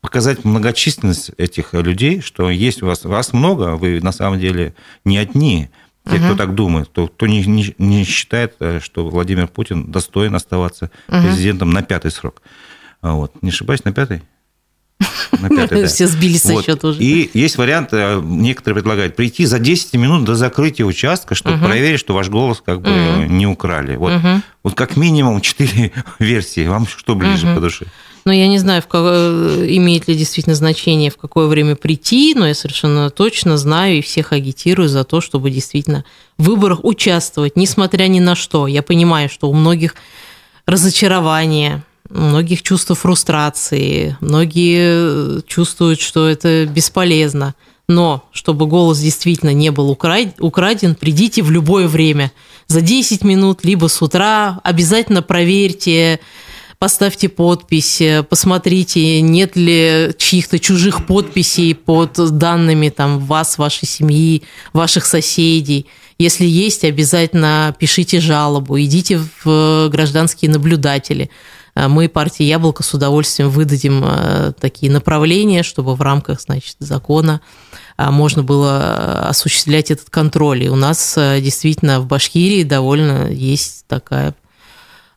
показать 0.00 0.44
многочисленность 0.44 1.32
этих 1.36 1.74
людей, 1.74 2.20
что 2.20 2.48
есть 2.48 2.82
у 2.82 2.86
вас, 2.86 3.04
вас 3.04 3.32
много, 3.32 3.76
вы 3.76 4.00
на 4.00 4.12
самом 4.12 4.38
деле 4.38 4.74
не 5.04 5.18
одни. 5.18 5.68
Те, 6.08 6.16
угу. 6.16 6.24
кто 6.24 6.36
так 6.36 6.54
думает, 6.54 6.88
кто, 6.88 7.08
кто 7.08 7.26
не, 7.26 7.44
не, 7.44 7.74
не 7.78 8.04
считает, 8.04 8.54
э, 8.60 8.80
что 8.82 9.08
Владимир 9.08 9.48
Путин 9.48 9.90
достоин 9.90 10.34
оставаться 10.34 10.90
угу. 11.08 11.22
президентом 11.22 11.70
на 11.70 11.82
пятый 11.82 12.10
срок. 12.10 12.42
А 13.02 13.12
вот. 13.12 13.32
Не 13.42 13.50
ошибаюсь, 13.50 13.84
на 13.84 13.92
пятый? 13.92 14.22
На 15.32 15.48
пятый, 15.48 15.82
да. 15.82 15.88
Все 15.88 16.06
сбились 16.06 16.42
со 16.42 16.62
счета 16.62 16.88
уже. 16.88 17.00
И 17.00 17.30
есть 17.34 17.58
вариант, 17.58 17.90
э, 17.92 18.20
некоторые 18.22 18.76
предлагают, 18.76 19.14
прийти 19.14 19.44
за 19.44 19.58
10 19.58 19.94
минут 19.94 20.24
до 20.24 20.34
закрытия 20.34 20.86
участка, 20.86 21.34
чтобы 21.34 21.56
угу. 21.56 21.66
проверить, 21.66 22.00
что 22.00 22.14
ваш 22.14 22.28
голос 22.28 22.62
как 22.64 22.80
бы 22.80 22.90
угу. 22.90 23.32
не 23.32 23.46
украли. 23.46 23.96
Вот, 23.96 24.12
угу. 24.12 24.42
вот 24.62 24.74
как 24.74 24.96
минимум 24.96 25.40
4 25.40 25.92
версии. 26.18 26.66
Вам 26.66 26.86
что 26.86 27.14
ближе 27.14 27.46
угу. 27.46 27.56
по 27.56 27.60
душе? 27.60 27.86
Но 28.24 28.32
я 28.32 28.48
не 28.48 28.58
знаю, 28.58 28.82
в 28.82 28.86
как... 28.86 29.02
Э, 29.04 29.66
имеет 29.68 30.08
ли 30.08 30.14
действительно 30.14 30.54
значение, 30.54 31.10
в 31.10 31.16
какое 31.16 31.46
время 31.46 31.76
прийти, 31.76 32.34
но 32.34 32.46
я 32.46 32.54
совершенно 32.54 33.10
точно 33.10 33.56
знаю 33.56 33.98
и 33.98 34.02
всех 34.02 34.32
агитирую 34.32 34.88
за 34.88 35.04
то, 35.04 35.20
чтобы 35.20 35.50
действительно 35.50 36.04
в 36.36 36.44
выборах 36.44 36.84
участвовать, 36.84 37.56
несмотря 37.56 38.06
ни 38.08 38.20
на 38.20 38.34
что. 38.34 38.66
Я 38.66 38.82
понимаю, 38.82 39.28
что 39.28 39.48
у 39.48 39.54
многих 39.54 39.94
разочарование, 40.66 41.82
многих 42.08 42.62
чувство 42.62 42.94
фрустрации, 42.94 44.16
многие 44.20 45.42
чувствуют, 45.46 46.00
что 46.00 46.28
это 46.28 46.66
бесполезно. 46.66 47.54
Но 47.88 48.28
чтобы 48.30 48.66
голос 48.66 49.00
действительно 49.00 49.52
не 49.52 49.70
был 49.70 49.90
украден, 49.90 50.94
придите 50.94 51.42
в 51.42 51.50
любое 51.50 51.88
время. 51.88 52.30
За 52.68 52.82
10 52.82 53.24
минут, 53.24 53.64
либо 53.64 53.88
с 53.88 54.00
утра. 54.00 54.60
Обязательно 54.62 55.22
проверьте 55.22 56.20
поставьте 56.80 57.28
подпись, 57.28 58.00
э, 58.00 58.22
посмотрите, 58.22 59.20
нет 59.20 59.54
ли 59.54 60.14
чьих-то 60.16 60.58
чужих 60.58 61.06
подписей 61.06 61.74
под 61.74 62.14
данными 62.38 62.88
там 62.88 63.18
вас, 63.20 63.58
вашей 63.58 63.86
семьи, 63.86 64.42
ваших 64.72 65.04
соседей. 65.04 65.86
Если 66.18 66.46
есть, 66.46 66.84
обязательно 66.84 67.76
пишите 67.78 68.18
жалобу, 68.18 68.80
идите 68.80 69.20
в 69.44 69.88
гражданские 69.90 70.50
наблюдатели. 70.50 71.28
Э, 71.74 71.86
мы, 71.86 72.08
партия 72.08 72.48
«Яблоко», 72.48 72.82
с 72.82 72.94
удовольствием 72.94 73.50
выдадим 73.50 74.02
э, 74.02 74.52
такие 74.58 74.90
направления, 74.90 75.62
чтобы 75.62 75.94
в 75.94 76.00
рамках 76.00 76.40
значит, 76.40 76.76
закона 76.78 77.42
можно 77.98 78.42
было 78.42 79.28
осуществлять 79.28 79.90
этот 79.90 80.08
контроль. 80.08 80.64
И 80.64 80.70
у 80.70 80.76
нас 80.76 81.18
действительно 81.18 82.00
в 82.00 82.06
Башкирии 82.06 82.62
довольно 82.62 83.30
есть 83.30 83.84
такая 83.88 84.34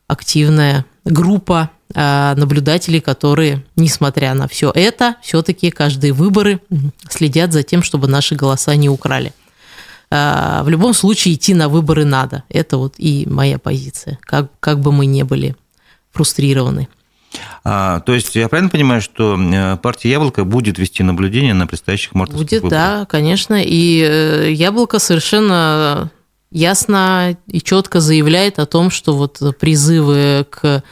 активная 0.06 0.84
группа 1.04 1.70
а, 1.94 2.34
наблюдателей, 2.36 3.00
которые, 3.00 3.64
несмотря 3.76 4.34
на 4.34 4.48
все 4.48 4.70
это, 4.74 5.16
все-таки 5.22 5.70
каждые 5.70 6.12
выборы 6.12 6.60
следят 7.08 7.52
за 7.52 7.62
тем, 7.62 7.82
чтобы 7.82 8.08
наши 8.08 8.34
голоса 8.34 8.74
не 8.74 8.88
украли. 8.88 9.32
А, 10.10 10.62
в 10.62 10.68
любом 10.68 10.94
случае 10.94 11.34
идти 11.34 11.54
на 11.54 11.68
выборы 11.68 12.04
надо. 12.04 12.44
Это 12.48 12.78
вот 12.78 12.94
и 12.98 13.26
моя 13.28 13.58
позиция, 13.58 14.18
как, 14.22 14.50
как 14.60 14.80
бы 14.80 14.92
мы 14.92 15.06
не 15.06 15.24
были 15.24 15.56
фрустрированы. 16.12 16.88
А, 17.64 18.00
то 18.00 18.14
есть 18.14 18.34
я 18.36 18.48
правильно 18.48 18.70
понимаю, 18.70 19.00
что 19.00 19.36
э, 19.36 19.76
партия 19.78 20.10
«Яблоко» 20.10 20.44
будет 20.44 20.78
вести 20.78 21.02
наблюдение 21.02 21.52
на 21.52 21.66
предстоящих 21.66 22.14
мартовских 22.14 22.46
будет, 22.46 22.62
выборах? 22.62 22.82
Будет, 22.82 23.00
да, 23.00 23.06
конечно. 23.06 23.60
И 23.60 24.06
э, 24.08 24.52
«Яблоко» 24.52 25.00
совершенно 25.00 26.10
ясно 26.54 27.36
и 27.48 27.60
четко 27.60 28.00
заявляет 28.00 28.58
о 28.58 28.64
том, 28.64 28.90
что 28.90 29.14
вот 29.14 29.40
призывы 29.58 30.46
к 30.48 30.82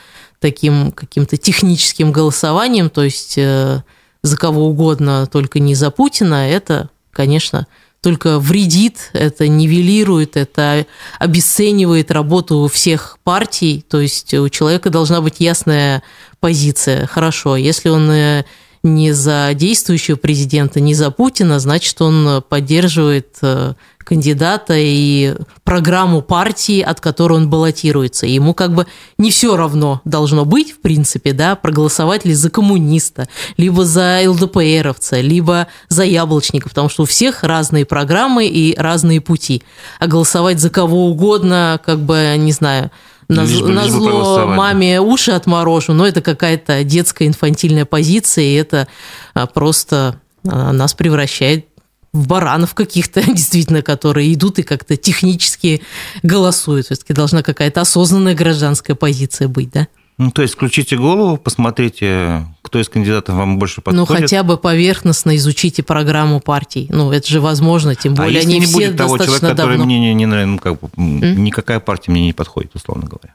таким 0.41 0.91
каким-то 0.91 1.39
техническим 1.39 2.13
голосованиям, 2.13 2.91
то 2.91 3.03
есть 3.05 3.39
э, 3.39 3.83
за 4.23 4.37
кого 4.37 4.67
угодно, 4.67 5.27
только 5.27 5.61
не 5.61 5.75
за 5.75 5.91
Путина, 5.91 6.51
это, 6.51 6.91
конечно, 7.13 7.69
только 8.03 8.41
вредит, 8.41 9.11
это 9.13 9.47
нивелирует, 9.47 10.37
это 10.37 10.87
обесценивает 11.21 12.11
работу 12.11 12.69
всех 12.71 13.19
партий. 13.23 13.85
То 13.89 14.01
есть 14.01 14.35
у 14.35 14.49
человека 14.49 14.91
должна 14.91 15.21
быть 15.21 15.37
ясная 15.39 16.03
позиция. 16.41 17.07
Хорошо, 17.07 17.55
если 17.55 17.89
он 17.89 18.11
э, 18.11 18.45
не 18.83 19.13
за 19.13 19.51
действующего 19.55 20.17
президента, 20.17 20.81
не 20.81 20.95
за 20.95 21.13
Путина, 21.13 21.61
значит, 21.61 22.03
он 22.03 22.43
поддерживает 22.43 23.37
э, 23.43 23.75
кандидата 24.05 24.75
и 24.77 25.35
программу 25.65 26.23
партии, 26.23 26.81
от 26.81 27.01
которой 27.01 27.35
он 27.35 27.49
баллотируется. 27.49 28.27
ему 28.27 28.55
как 28.55 28.75
бы 28.75 28.87
не 29.19 29.31
все 29.31 29.57
равно 29.57 30.01
должно 30.05 30.45
быть, 30.45 30.73
в 30.73 30.81
принципе, 30.81 31.33
да, 31.33 31.57
проголосовать 31.57 32.25
ли 32.25 32.35
за 32.35 32.51
коммуниста, 32.51 33.29
либо 33.57 33.85
за 33.85 34.21
ЛДПРовца, 34.27 35.21
либо 35.21 35.69
за 35.89 36.05
яблочника, 36.05 36.69
потому 36.69 36.89
что 36.89 37.03
у 37.03 37.07
всех 37.07 37.43
разные 37.43 37.85
программы 37.85 38.47
и 38.47 38.75
разные 38.77 39.21
пути. 39.21 39.63
А 39.99 40.07
голосовать 40.07 40.61
за 40.61 40.71
кого 40.71 41.07
угодно, 41.07 41.81
как 41.85 42.01
бы, 42.01 42.35
не 42.39 42.53
знаю, 42.53 42.91
на, 43.29 43.43
лишь 43.43 43.61
на 43.61 43.85
лишь 43.85 43.93
зло 43.93 44.47
маме 44.47 45.01
уши 45.01 45.33
отморожу, 45.33 45.93
но 45.93 46.07
это 46.07 46.21
какая-то 46.21 46.85
детская 46.85 47.27
инфантильная 47.27 47.85
позиция, 47.85 48.45
и 48.45 48.55
это 48.55 48.89
а, 49.35 49.47
просто 49.47 50.21
а, 50.47 50.73
нас 50.73 50.95
превращает 50.95 51.67
в 52.13 52.27
баранов 52.27 52.75
каких-то, 52.75 53.23
действительно, 53.27 53.83
которые 53.83 54.33
идут 54.35 54.59
и 54.59 54.63
как-то 54.63 54.97
технически 54.97 55.83
голосуют. 56.23 56.87
Все-таки 56.87 57.13
должна 57.13 57.43
какая-то 57.43 57.81
осознанная 57.81 58.35
гражданская 58.35 58.97
позиция 58.97 59.49
быть, 59.49 59.71
да? 59.71 59.89
Ну, 60.19 60.31
то 60.31 60.43
есть 60.43 60.55
включите 60.55 60.97
голову, 60.97 61.39
посмотрите, 61.39 62.47
кто 62.61 62.79
из 62.79 62.89
кандидатов 62.89 63.35
вам 63.35 63.59
больше 63.59 63.77
ну, 63.79 63.83
подходит. 63.83 64.09
Ну, 64.09 64.15
хотя 64.15 64.43
бы 64.43 64.59
поверхностно 64.59 65.35
изучите 65.37 65.83
программу 65.83 66.39
партий. 66.39 66.87
Ну, 66.91 67.11
это 67.11 67.27
же 67.27 67.41
возможно, 67.41 67.95
тем 67.95 68.15
более 68.15 68.31
а 68.31 68.35
если 68.35 68.51
они 68.51 68.61
не 68.61 68.67
все 68.67 68.75
будет 68.75 68.97
того 68.99 69.17
человека, 69.17 69.41
давно. 69.41 69.57
который 69.57 69.79
мне 69.79 69.99
не, 69.99 70.15
не 70.15 70.27
нравится, 70.27 70.51
ну, 70.51 70.59
как 70.59 70.81
бы, 70.81 70.89
mm? 70.97 71.35
никакая 71.37 71.81
партия 71.81 72.13
мне 72.13 72.27
не 72.27 72.35
подходит, 72.35 72.73
условно 72.75 73.07
говоря. 73.07 73.35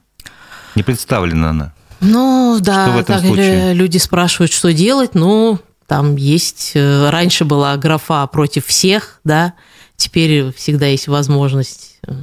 Не 0.76 0.84
представлена 0.84 1.50
она. 1.50 1.74
Ну, 2.00 2.60
да, 2.62 2.92
в 2.92 3.00
этом 3.00 3.16
так 3.16 3.26
случае? 3.26 3.74
люди 3.74 3.98
спрашивают, 3.98 4.54
что 4.54 4.72
делать. 4.72 5.16
Ну, 5.16 5.60
там 5.88 6.16
есть... 6.16 6.74
Э, 6.76 7.10
раньше 7.10 7.46
была 7.46 7.76
графа 7.78 8.28
против 8.28 8.66
всех, 8.68 9.20
да, 9.24 9.54
теперь 9.96 10.54
всегда 10.54 10.88
есть 10.88 11.08
возможность 11.08 12.00
э, 12.08 12.14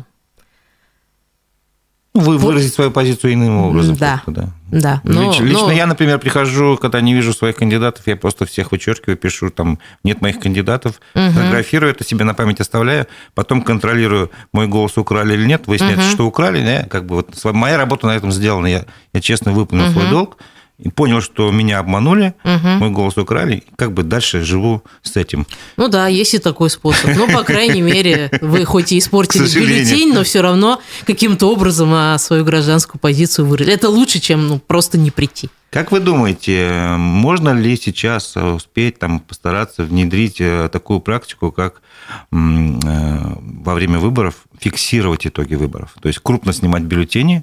вы 2.14 2.38
выразить 2.38 2.72
свою 2.72 2.92
позицию 2.92 3.34
иным 3.34 3.58
образом. 3.58 3.96
Да. 3.96 4.22
да. 4.28 4.50
да. 4.70 5.00
Но, 5.02 5.30
лично, 5.30 5.44
лично 5.44 5.70
я, 5.72 5.84
например, 5.84 6.20
прихожу, 6.20 6.76
когда 6.76 7.00
не 7.00 7.12
вижу 7.12 7.32
своих 7.32 7.56
кандидатов, 7.56 8.06
я 8.06 8.14
просто 8.14 8.46
всех 8.46 8.70
вычеркиваю, 8.70 9.16
пишу, 9.16 9.50
там 9.50 9.80
нет 10.04 10.20
моих 10.20 10.38
кандидатов, 10.38 11.00
угу. 11.16 11.30
фотографирую 11.30 11.90
это 11.90 12.04
себе 12.04 12.24
на 12.24 12.32
память 12.32 12.60
оставляю, 12.60 13.08
потом 13.34 13.62
контролирую, 13.62 14.30
мой 14.52 14.68
голос 14.68 14.96
украли 14.96 15.34
или 15.34 15.44
нет, 15.44 15.66
выясняется, 15.66 16.06
угу. 16.06 16.12
что 16.12 16.26
украли, 16.26 16.64
да, 16.64 16.86
как 16.88 17.04
бы 17.04 17.16
вот 17.16 17.34
моя 17.52 17.76
работа 17.76 18.06
на 18.06 18.14
этом 18.14 18.30
сделана, 18.30 18.68
я, 18.68 18.84
я 19.12 19.20
честно 19.20 19.50
выполнил 19.50 19.86
угу. 19.86 19.94
свой 19.94 20.08
долг, 20.08 20.36
и 20.78 20.88
понял, 20.88 21.20
что 21.20 21.50
меня 21.52 21.78
обманули, 21.78 22.34
угу. 22.42 22.68
мой 22.68 22.90
голос 22.90 23.16
украли, 23.16 23.56
и 23.56 23.64
как 23.76 23.92
бы 23.92 24.02
дальше 24.02 24.42
живу 24.42 24.82
с 25.02 25.16
этим. 25.16 25.46
Ну 25.76 25.88
да, 25.88 26.08
есть 26.08 26.34
и 26.34 26.38
такой 26.38 26.68
способ. 26.68 27.10
Ну, 27.16 27.28
по 27.32 27.44
крайней 27.44 27.80
мере, 27.80 28.30
вы 28.40 28.64
хоть 28.64 28.92
и 28.92 28.98
испортили 28.98 29.48
бюллетень, 29.54 30.12
но 30.12 30.24
все 30.24 30.40
равно 30.40 30.80
каким-то 31.06 31.50
образом 31.50 31.90
а, 31.92 32.18
свою 32.18 32.44
гражданскую 32.44 33.00
позицию 33.00 33.46
выразили. 33.46 33.74
Это 33.74 33.88
лучше, 33.88 34.18
чем 34.18 34.48
ну, 34.48 34.58
просто 34.58 34.98
не 34.98 35.10
прийти. 35.10 35.48
Как 35.70 35.90
вы 35.90 35.98
думаете, 35.98 36.94
можно 36.96 37.50
ли 37.50 37.76
сейчас 37.76 38.36
успеть 38.36 39.00
там, 39.00 39.18
постараться 39.18 39.82
внедрить 39.82 40.40
э, 40.40 40.68
такую 40.72 41.00
практику, 41.00 41.50
как 41.50 41.82
э, 42.30 42.36
во 42.36 43.74
время 43.74 43.98
выборов 43.98 44.36
фиксировать 44.56 45.26
итоги 45.26 45.56
выборов? 45.56 45.96
То 46.00 46.06
есть 46.06 46.20
крупно 46.20 46.52
снимать 46.52 46.84
бюллетени, 46.84 47.42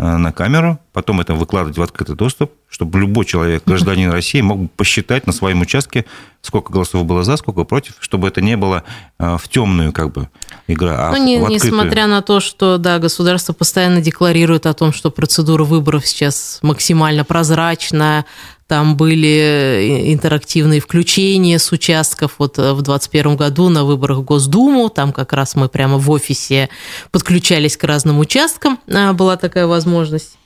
на 0.00 0.32
камеру, 0.32 0.78
потом 0.94 1.20
это 1.20 1.34
выкладывать 1.34 1.76
в 1.76 1.82
открытый 1.82 2.16
доступ, 2.16 2.52
чтобы 2.70 2.98
любой 2.98 3.26
человек, 3.26 3.62
гражданин 3.66 4.10
России, 4.10 4.40
мог 4.40 4.70
посчитать 4.72 5.26
на 5.26 5.32
своем 5.32 5.60
участке, 5.60 6.06
сколько 6.40 6.72
голосов 6.72 7.04
было 7.04 7.22
за, 7.22 7.36
сколько 7.36 7.64
против, 7.64 7.96
чтобы 8.00 8.28
это 8.28 8.40
не 8.40 8.56
было 8.56 8.82
э, 9.18 9.36
в 9.36 9.46
темную 9.48 9.92
как 9.92 10.12
бы 10.12 10.30
игра, 10.68 11.08
а 11.08 11.12
ну, 11.12 11.22
не. 11.22 11.36
Несмотря 11.36 12.06
на 12.06 12.22
то, 12.22 12.40
что 12.40 12.78
да, 12.78 12.98
государство 12.98 13.52
постоянно 13.52 14.00
декларирует 14.00 14.64
о 14.64 14.72
том, 14.72 14.94
что 14.94 15.10
процедура 15.10 15.64
выборов 15.64 16.06
сейчас 16.06 16.60
максимально 16.62 17.24
прозрачная, 17.24 18.24
там 18.70 18.96
были 18.96 20.12
интерактивные 20.12 20.78
включения 20.78 21.58
с 21.58 21.72
участков. 21.72 22.36
Вот 22.38 22.56
э, 22.56 22.72
в 22.72 22.82
2021 22.82 23.34
году 23.34 23.68
на 23.68 23.84
выборах 23.84 24.18
в 24.18 24.22
Госдуму, 24.22 24.88
там 24.90 25.12
как 25.12 25.32
раз 25.32 25.56
мы 25.56 25.68
прямо 25.68 25.98
в 25.98 26.08
офисе 26.08 26.68
подключались 27.10 27.76
к 27.76 27.82
разным 27.82 28.20
участкам, 28.20 28.78
а, 28.88 29.12
была 29.12 29.36
такая 29.36 29.66
возможность. 29.66 30.38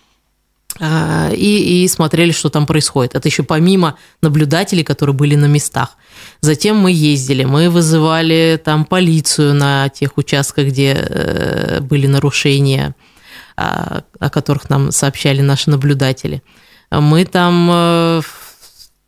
А, 0.80 1.32
и, 1.34 1.84
и 1.84 1.88
смотрели, 1.88 2.32
что 2.32 2.48
там 2.48 2.64
происходит. 2.64 3.14
Это 3.14 3.28
еще 3.28 3.42
помимо 3.42 3.98
наблюдателей, 4.22 4.84
которые 4.84 5.14
были 5.14 5.34
на 5.34 5.44
местах. 5.44 5.98
Затем 6.40 6.78
мы 6.78 6.92
ездили, 6.92 7.44
мы 7.44 7.68
вызывали 7.68 8.58
там 8.64 8.86
полицию 8.86 9.52
на 9.52 9.90
тех 9.90 10.16
участках, 10.16 10.68
где 10.68 10.94
э, 10.94 11.80
были 11.82 12.06
нарушения, 12.06 12.94
а, 13.54 14.02
о 14.18 14.30
которых 14.30 14.70
нам 14.70 14.92
сообщали 14.92 15.42
наши 15.42 15.68
наблюдатели. 15.68 16.42
Мы 17.00 17.24
там 17.24 17.68
э, 17.72 18.22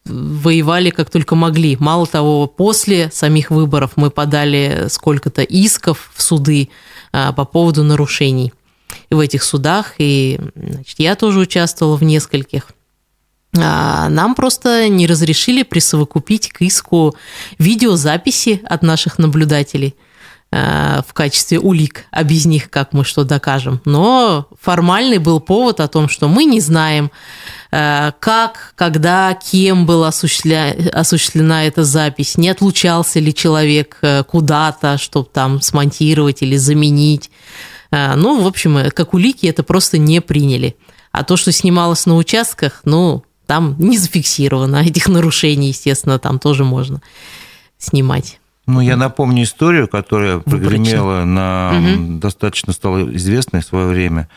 воевали 0.05 0.91
как 0.91 1.11
только 1.11 1.35
могли. 1.35 1.77
Мало 1.79 2.07
того, 2.07 2.47
после 2.47 3.11
самих 3.11 3.51
выборов 3.51 3.93
мы 3.97 4.11
подали 4.11 4.87
сколько-то 4.89 5.43
исков 5.43 6.11
в 6.15 6.23
суды 6.23 6.69
э, 7.13 7.33
по 7.33 7.45
поводу 7.45 7.83
нарушений 7.85 8.53
и 9.11 9.15
в 9.15 9.21
этих 9.21 9.43
судах, 9.43 9.95
и 9.99 10.41
значит, 10.55 10.99
я 10.99 11.15
тоже 11.17 11.41
участвовала 11.41 11.97
в 11.97 12.03
нескольких. 12.03 12.69
А 13.57 14.09
нам 14.09 14.35
просто 14.35 14.89
не 14.89 15.07
разрешили 15.07 15.63
присовокупить 15.63 16.51
к 16.51 16.63
иску 16.63 17.17
видеозаписи 17.59 18.61
от 18.65 18.83
наших 18.83 19.19
наблюдателей– 19.19 19.95
Э, 20.53 21.03
в 21.07 21.13
качестве 21.13 21.59
улик, 21.59 22.05
а 22.13 22.23
без 22.23 22.47
них 22.47 22.71
как 22.71 22.93
мы 22.93 23.05
что 23.05 23.25
докажем. 23.25 23.81
Но 23.85 24.49
формальный 24.61 25.19
был 25.19 25.41
повод 25.41 25.81
о 25.81 25.89
том, 25.89 26.09
что 26.09 26.29
мы 26.29 26.45
не 26.45 26.61
знаем, 26.61 27.11
как, 27.79 28.73
когда, 28.75 29.35
кем 29.35 29.87
была 29.87 30.09
осуществля... 30.09 30.75
осуществлена 30.93 31.65
эта 31.65 31.85
запись, 31.85 32.39
не 32.39 32.49
отлучался 32.49 33.21
ли 33.21 33.35
человек 33.35 33.99
э, 34.03 34.23
куда-то, 34.25 34.99
чтобы 34.99 35.29
там 35.33 35.61
смонтировать 35.61 36.43
или 36.43 36.57
заменить. 36.57 37.31
Ну, 37.91 38.43
в 38.43 38.47
общем, 38.47 38.91
как 38.91 39.15
улики 39.15 39.47
это 39.47 39.63
просто 39.63 39.97
не 39.97 40.21
приняли. 40.21 40.77
А 41.13 41.23
то, 41.23 41.37
что 41.37 41.53
снималось 41.53 42.05
на 42.05 42.17
участках, 42.17 42.83
ну, 42.85 43.25
там 43.47 43.77
не 43.79 43.97
зафиксировано. 43.97 44.77
Этих 44.87 45.09
нарушений, 45.09 45.69
естественно, 45.69 46.19
там 46.19 46.39
тоже 46.39 46.65
можно 46.65 47.01
снимать. 47.79 48.39
Ну, 48.67 48.81
я 48.81 48.97
напомню 48.97 49.45
историю, 49.45 49.87
которая 49.87 50.41
прогремела 50.41 51.25
на... 51.25 51.73
Угу. 51.79 52.19
Достаточно 52.19 52.73
стала 52.73 53.15
известной 53.15 53.61
в 53.61 53.65
свое 53.65 53.87
время. 53.87 54.29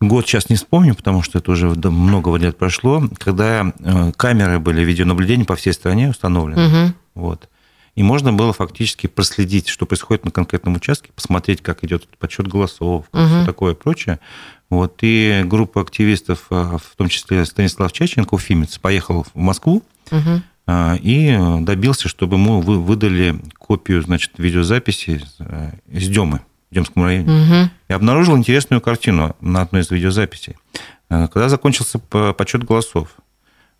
Год 0.00 0.26
сейчас 0.26 0.48
не 0.48 0.56
вспомню, 0.56 0.94
потому 0.94 1.22
что 1.22 1.38
это 1.38 1.50
уже 1.52 1.68
много 1.68 2.34
лет 2.36 2.56
прошло, 2.56 3.04
когда 3.18 3.70
э, 3.78 4.12
камеры 4.16 4.58
были 4.58 4.82
видеонаблюдения 4.82 5.44
по 5.44 5.56
всей 5.56 5.74
стране 5.74 6.08
установлены. 6.08 6.66
Угу. 6.66 6.94
Вот. 7.16 7.50
И 7.96 8.02
можно 8.02 8.32
было 8.32 8.54
фактически 8.54 9.08
проследить, 9.08 9.68
что 9.68 9.84
происходит 9.84 10.24
на 10.24 10.30
конкретном 10.30 10.76
участке, 10.76 11.10
посмотреть, 11.14 11.60
как 11.60 11.84
идет 11.84 12.08
подсчет 12.16 12.48
голосов, 12.48 13.04
угу. 13.12 13.26
все 13.26 13.44
такое 13.44 13.74
прочее. 13.74 14.20
Вот. 14.70 14.98
И 15.02 15.42
группа 15.44 15.82
активистов, 15.82 16.46
э, 16.48 16.78
в 16.82 16.96
том 16.96 17.08
числе 17.08 17.44
Станислав 17.44 17.92
Чаченко, 17.92 18.32
Уфимец, 18.32 18.78
поехал 18.78 19.24
в 19.24 19.38
Москву, 19.38 19.82
угу. 20.10 20.42
И 21.02 21.36
добился, 21.62 22.08
чтобы 22.08 22.36
ему 22.36 22.60
выдали 22.60 23.40
копию, 23.58 24.02
значит, 24.02 24.32
видеозаписи 24.38 25.20
из 25.90 26.08
Демы, 26.08 26.42
в 26.70 26.74
Демском 26.74 27.04
районе. 27.04 27.30
Угу. 27.30 27.70
И 27.88 27.92
обнаружил 27.92 28.36
интересную 28.36 28.80
картину 28.80 29.36
на 29.40 29.62
одной 29.62 29.82
из 29.82 29.90
видеозаписей. 29.90 30.56
А, 31.08 31.28
когда 31.28 31.48
закончился 31.48 31.98
подсчет 31.98 32.64
голосов, 32.64 33.08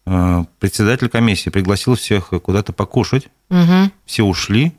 а, 0.06 0.44
председатель 0.58 1.08
комиссии 1.08 1.50
пригласил 1.50 1.94
всех 1.94 2.28
куда-то 2.28 2.72
покушать, 2.72 3.28
угу. 3.48 3.90
все 4.04 4.22
ушли, 4.24 4.72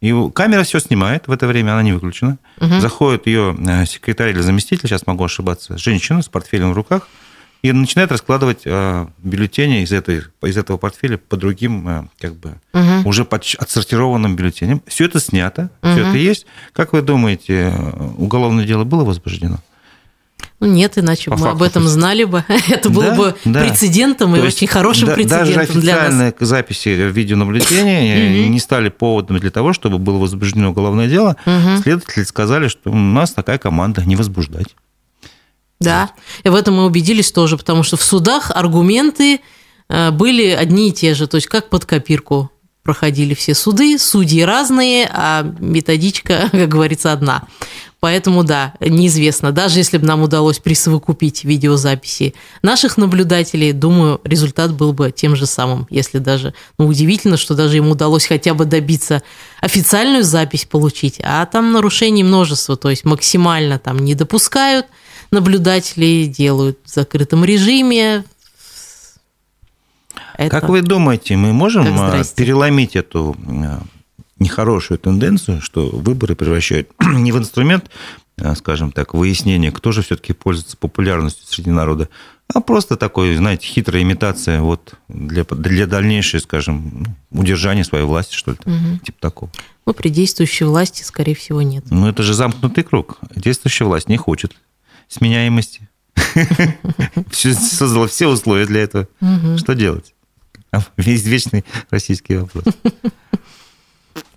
и 0.00 0.12
камера 0.34 0.64
все 0.64 0.80
снимает, 0.80 1.28
в 1.28 1.32
это 1.32 1.46
время 1.46 1.72
она 1.72 1.82
не 1.82 1.92
выключена. 1.92 2.38
Угу. 2.60 2.80
Заходит 2.80 3.26
ее 3.26 3.56
секретарь 3.86 4.30
или 4.30 4.40
заместитель, 4.40 4.88
сейчас 4.88 5.06
могу 5.06 5.24
ошибаться, 5.24 5.78
женщина 5.78 6.22
с 6.22 6.28
портфелем 6.28 6.72
в 6.72 6.74
руках– 6.74 7.08
и 7.62 7.70
начинает 7.70 8.10
раскладывать 8.10 8.62
э, 8.64 9.06
бюллетени 9.18 9.82
из, 9.82 9.92
этой, 9.92 10.22
из 10.42 10.56
этого 10.56 10.78
портфеля 10.78 11.16
по 11.16 11.36
другим, 11.36 11.88
э, 11.88 12.04
как 12.18 12.34
бы, 12.34 12.56
угу. 12.72 13.08
уже 13.08 13.24
под 13.24 13.44
отсортированным 13.56 14.34
бюллетеням. 14.34 14.82
Все 14.86 15.04
это 15.04 15.20
снято, 15.20 15.70
угу. 15.80 15.92
все 15.92 16.00
это 16.00 16.16
есть. 16.16 16.46
Как 16.72 16.92
вы 16.92 17.02
думаете, 17.02 17.72
уголовное 18.16 18.66
дело 18.66 18.82
было 18.82 19.04
возбуждено? 19.04 19.58
Ну, 20.58 20.66
нет, 20.66 20.98
иначе 20.98 21.30
По 21.30 21.36
мы 21.36 21.48
об 21.50 21.62
этом 21.62 21.86
знали 21.88 22.24
бы. 22.24 22.44
Это 22.68 22.88
было 22.88 23.10
да, 23.10 23.16
бы 23.16 23.34
да. 23.44 23.62
прецедентом 23.62 24.34
То 24.34 24.40
и 24.40 24.46
очень 24.46 24.66
хорошим 24.66 25.08
да, 25.08 25.14
прецедентом 25.14 25.54
даже 25.54 25.80
для 25.80 26.08
нас. 26.08 26.34
записи 26.40 26.88
видеонаблюдения 26.88 28.48
не 28.48 28.60
стали 28.60 28.88
поводом 28.88 29.38
для 29.38 29.50
того, 29.50 29.72
чтобы 29.72 29.98
было 29.98 30.18
возбуждено 30.18 30.70
уголовное 30.70 31.08
дело. 31.08 31.36
Следователи 31.82 32.24
сказали, 32.24 32.68
что 32.68 32.90
у 32.90 32.96
нас 32.96 33.32
такая 33.32 33.58
команда, 33.58 34.04
не 34.04 34.16
возбуждать. 34.16 34.76
Да, 35.82 36.10
и 36.44 36.48
в 36.48 36.54
этом 36.54 36.76
мы 36.76 36.84
убедились 36.84 37.32
тоже, 37.32 37.56
потому 37.56 37.82
что 37.82 37.96
в 37.96 38.02
судах 38.02 38.50
аргументы 38.54 39.40
э, 39.88 40.10
были 40.10 40.50
одни 40.50 40.88
и 40.88 40.92
те 40.92 41.14
же, 41.14 41.26
то 41.26 41.36
есть 41.36 41.46
как 41.46 41.68
под 41.70 41.84
копирку 41.84 42.50
проходили 42.82 43.34
все 43.34 43.54
суды, 43.54 43.98
судьи 43.98 44.42
разные, 44.42 45.08
а 45.12 45.42
методичка, 45.60 46.48
как 46.52 46.68
говорится, 46.68 47.12
одна. 47.12 47.44
Поэтому 48.00 48.42
да, 48.42 48.74
неизвестно. 48.80 49.52
Даже 49.52 49.78
если 49.78 49.96
бы 49.96 50.04
нам 50.04 50.22
удалось 50.22 50.58
присовокупить 50.58 51.44
видеозаписи 51.44 52.34
наших 52.60 52.96
наблюдателей, 52.96 53.70
думаю, 53.70 54.20
результат 54.24 54.72
был 54.74 54.92
бы 54.92 55.12
тем 55.12 55.36
же 55.36 55.46
самым. 55.46 55.86
Если 55.88 56.18
даже, 56.18 56.52
ну, 56.78 56.88
удивительно, 56.88 57.36
что 57.36 57.54
даже 57.54 57.76
ему 57.76 57.92
удалось 57.92 58.26
хотя 58.26 58.54
бы 58.54 58.64
добиться 58.64 59.22
официальную 59.60 60.24
запись 60.24 60.64
получить, 60.64 61.20
а 61.22 61.46
там 61.46 61.70
нарушений 61.70 62.24
множество, 62.24 62.76
то 62.76 62.90
есть 62.90 63.04
максимально 63.04 63.78
там 63.78 64.00
не 64.00 64.16
допускают– 64.16 64.86
наблюдатели 65.32 66.26
делают 66.26 66.78
в 66.84 66.90
закрытом 66.90 67.44
режиме. 67.44 68.24
Это 70.36 70.60
как 70.60 70.68
вы 70.68 70.82
думаете, 70.82 71.36
мы 71.36 71.52
можем 71.52 71.86
а, 71.98 72.22
переломить 72.36 72.96
эту 72.96 73.36
а, 73.48 73.82
нехорошую 74.38 74.98
тенденцию, 74.98 75.60
что 75.60 75.88
выборы 75.88 76.36
превращают 76.36 76.90
не 77.00 77.32
в 77.32 77.38
инструмент, 77.38 77.90
а, 78.40 78.54
скажем 78.54 78.92
так, 78.92 79.14
выяснения, 79.14 79.72
кто 79.72 79.92
же 79.92 80.02
все-таки 80.02 80.32
пользуется 80.32 80.76
популярностью 80.76 81.46
среди 81.46 81.70
народа, 81.70 82.08
а 82.52 82.60
просто 82.60 82.96
такой, 82.96 83.34
знаете, 83.36 83.66
хитрая 83.66 84.02
имитация 84.02 84.60
вот 84.60 84.94
для, 85.08 85.44
для 85.44 85.86
дальнейшей, 85.86 86.40
скажем, 86.40 87.06
ну, 87.30 87.40
удержания 87.40 87.84
своей 87.84 88.04
власти, 88.04 88.34
что 88.34 88.52
ли, 88.52 88.58
угу. 88.64 88.98
типа 89.02 89.18
такого. 89.20 89.50
Ну, 89.86 89.94
при 89.94 90.08
действующей 90.08 90.66
власти, 90.66 91.02
скорее 91.02 91.34
всего, 91.34 91.62
нет. 91.62 91.84
Ну, 91.90 92.08
это 92.08 92.22
же 92.22 92.34
замкнутый 92.34 92.84
круг. 92.84 93.18
Действующая 93.34 93.86
власть 93.86 94.08
не 94.08 94.16
хочет 94.16 94.54
сменяемости. 95.12 95.88
Создала 97.32 98.06
все 98.06 98.28
условия 98.28 98.66
для 98.66 98.82
этого. 98.82 99.08
Что 99.56 99.74
делать? 99.74 100.14
Весь 100.96 101.24
вечный 101.24 101.64
российский 101.90 102.36
вопрос. 102.36 102.64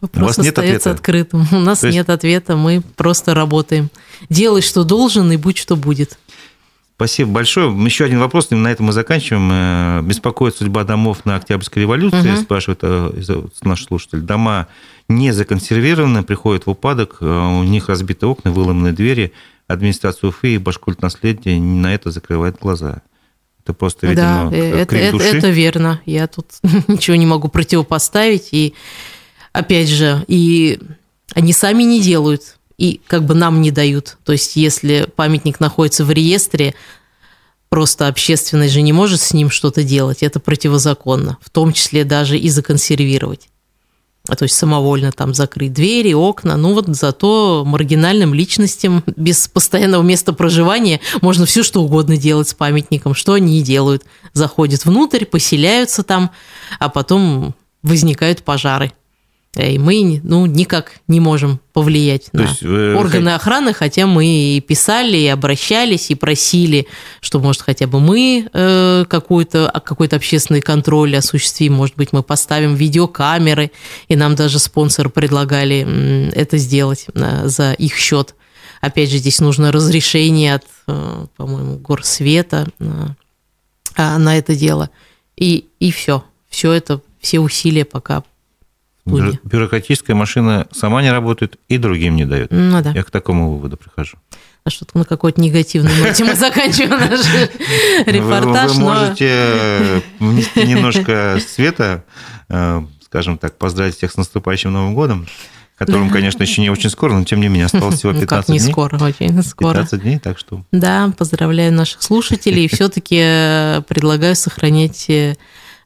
Вопрос 0.02 0.24
У 0.24 0.26
вас 0.26 0.38
нет 0.38 0.60
ответа? 0.60 0.92
открытым. 0.92 1.48
У 1.52 1.60
нас 1.60 1.84
есть... 1.84 1.96
нет 1.96 2.10
ответа, 2.10 2.56
мы 2.56 2.82
просто 2.96 3.34
работаем. 3.34 3.90
Делай, 4.30 4.62
что 4.62 4.84
должен, 4.84 5.32
и 5.32 5.38
будь, 5.38 5.58
что 5.58 5.76
будет. 5.76 6.18
Спасибо 6.96 7.32
большое. 7.32 7.70
Еще 7.86 8.06
один 8.06 8.20
вопрос, 8.20 8.50
на 8.52 8.70
этом 8.70 8.86
мы 8.86 8.94
заканчиваем. 8.94 9.50
Э, 9.52 10.02
беспокоит 10.02 10.56
судьба 10.56 10.86
домов 10.86 11.26
на 11.26 11.36
Октябрьской 11.36 11.82
революции, 11.82 12.34
угу. 12.34 12.42
спрашивает 12.42 12.80
э, 12.84 13.44
наш 13.64 13.84
слушатель. 13.84 14.22
Дома 14.22 14.68
не 15.10 15.32
законсервированы, 15.32 16.24
приходят 16.24 16.66
в 16.66 16.70
упадок, 16.70 17.18
э, 17.20 17.26
у 17.26 17.64
них 17.64 17.90
разбиты 17.90 18.28
окна, 18.28 18.52
выломаны 18.52 18.94
двери 18.94 19.34
администрация 19.68 20.30
Уфы 20.30 20.56
и 20.56 20.58
Башкульт 20.58 21.02
наследие 21.02 21.60
на 21.60 21.94
это 21.94 22.12
закрывает 22.12 22.60
глаза. 22.60 23.02
Это 23.64 23.74
просто, 23.74 24.08
видимо, 24.08 24.50
да, 24.52 24.56
это, 24.56 24.96
это, 24.96 25.18
это 25.18 25.50
верно. 25.50 26.00
Я 26.06 26.28
тут 26.28 26.46
ничего 26.88 27.16
не 27.16 27.26
могу 27.26 27.48
противопоставить. 27.48 28.50
И 28.52 28.76
опять 29.54 29.90
же, 29.90 30.24
и 30.28 30.80
они 31.34 31.52
сами 31.52 31.82
не 31.82 32.00
делают, 32.00 32.58
и 32.78 33.02
как 33.08 33.24
бы 33.24 33.34
нам 33.34 33.62
не 33.62 33.72
дают. 33.72 34.18
То 34.24 34.34
есть, 34.34 34.56
если 34.56 35.08
памятник 35.16 35.60
находится 35.60 36.06
в 36.06 36.12
реестре, 36.12 36.76
просто 37.70 38.08
общественность 38.08 38.74
же 38.74 38.82
не 38.82 38.94
может 38.94 39.20
с 39.20 39.34
ним 39.34 39.50
что-то 39.50 39.84
делать. 39.84 40.22
Это 40.22 40.40
противозаконно, 40.40 41.38
в 41.42 41.50
том 41.50 41.74
числе 41.74 42.04
даже 42.04 42.38
и 42.38 42.50
законсервировать. 42.50 43.50
А 44.28 44.36
то 44.36 44.44
есть 44.44 44.56
самовольно 44.56 45.12
там 45.12 45.34
закрыть 45.34 45.74
двери, 45.74 46.14
окна. 46.14 46.58
Ну 46.58 46.74
вот 46.74 46.88
зато 46.88 47.64
маргинальным 47.66 48.34
личностям 48.34 49.04
без 49.16 49.48
постоянного 49.48 50.02
места 50.02 50.34
проживания 50.34 51.00
можно 51.22 51.46
все 51.46 51.64
что 51.64 51.84
угодно 51.84 52.18
делать 52.18 52.50
с 52.50 52.54
памятником. 52.54 53.14
Что 53.14 53.34
они 53.34 53.60
и 53.60 53.64
делают. 53.64 54.04
Заходят 54.34 54.86
внутрь, 54.86 55.26
поселяются 55.26 56.04
там, 56.04 56.32
а 56.80 56.90
потом 56.90 57.54
возникают 57.84 58.44
пожары. 58.44 58.92
И 59.56 59.80
мы 59.80 60.20
ну, 60.24 60.46
никак 60.46 60.94
не 61.08 61.20
можем 61.20 61.62
повлиять 61.72 62.30
То 62.32 62.38
на 62.38 62.42
есть, 62.42 62.64
органы 62.64 63.30
охраны, 63.30 63.74
хотя 63.74 64.06
мы 64.06 64.26
и 64.26 64.60
писали, 64.60 65.18
и 65.18 65.28
обращались, 65.28 66.12
и 66.12 66.16
просили, 66.16 66.88
что, 67.22 67.40
может, 67.40 67.62
хотя 67.62 67.88
бы 67.88 68.02
мы 68.02 68.50
э, 68.52 69.06
какой-то 69.08 69.72
какой 69.86 70.08
общественный 70.08 70.62
контроль 70.62 71.16
осуществим, 71.16 71.74
может 71.74 71.96
быть, 71.96 72.12
мы 72.12 72.22
поставим 72.22 72.76
видеокамеры, 72.76 73.72
и 74.10 74.16
нам 74.16 74.36
даже 74.36 74.60
спонсоры 74.60 75.10
предлагали 75.10 76.30
это 76.34 76.58
сделать 76.58 77.06
э, 77.14 77.48
за 77.48 77.72
их 77.74 77.96
счет. 77.96 78.36
Опять 78.82 79.10
же, 79.10 79.18
здесь 79.18 79.40
нужно 79.40 79.72
разрешение 79.72 80.56
от, 80.56 80.66
э, 80.88 81.26
по-моему, 81.38 81.78
горсвета 81.78 82.68
на 83.98 84.38
это 84.38 84.56
дело. 84.56 84.90
И, 85.38 85.66
и 85.80 85.92
все. 85.92 86.26
Все 86.50 86.74
это, 86.74 87.02
все 87.22 87.40
усилия 87.40 87.86
пока 87.86 88.24
Бюро- 89.06 89.38
бюрократическая 89.44 90.16
машина 90.16 90.68
сама 90.72 91.02
не 91.02 91.12
работает 91.12 91.58
и 91.68 91.78
другим 91.78 92.16
не 92.16 92.26
дает. 92.26 92.52
Ну, 92.52 92.82
да. 92.82 92.92
Я 92.92 93.04
к 93.04 93.12
такому 93.12 93.52
выводу 93.52 93.78
прихожу. 93.78 94.18
А 94.64 94.72
что-то 94.72 94.98
на 94.98 95.06
какой-то 95.06 95.40
негативной 95.40 95.96
ноте 96.02 96.24
мы 96.24 96.34
заканчиваем 96.34 97.10
наш 97.10 97.26
репортаж. 98.08 98.72
Вы 98.72 98.82
можете 98.82 100.02
внести 100.20 100.64
немножко 100.66 101.40
света, 101.48 102.04
э, 102.50 102.82
скажем 103.04 103.38
так, 103.38 103.58
поздравить 103.60 103.96
всех 103.96 104.12
с 104.12 104.18
наступающим 104.18 104.74
Новым 104.74 104.96
годом 104.96 105.28
которым, 105.78 106.10
конечно, 106.10 106.42
еще 106.42 106.62
не 106.62 106.70
очень 106.70 106.90
скоро, 106.90 107.14
но 107.14 107.26
тем 107.26 107.42
не 107.42 107.48
менее 107.48 107.66
осталось 107.66 107.96
всего 107.96 108.14
15 108.14 108.30
ну, 108.32 108.38
как 108.38 108.50
не 108.50 108.60
дней. 108.60 108.72
скоро, 108.72 108.96
очень 109.04 109.44
скоро. 109.44 109.74
15 109.74 110.02
дней, 110.02 110.20
так 110.20 110.40
что... 110.40 110.64
Да, 110.72 111.12
поздравляю 111.18 111.74
наших 111.74 112.02
слушателей. 112.02 112.66
И 112.66 112.68
все-таки 112.74 113.20
э, 113.20 113.82
предлагаю 113.88 114.36
сохранять 114.36 115.10
э, 115.10 115.36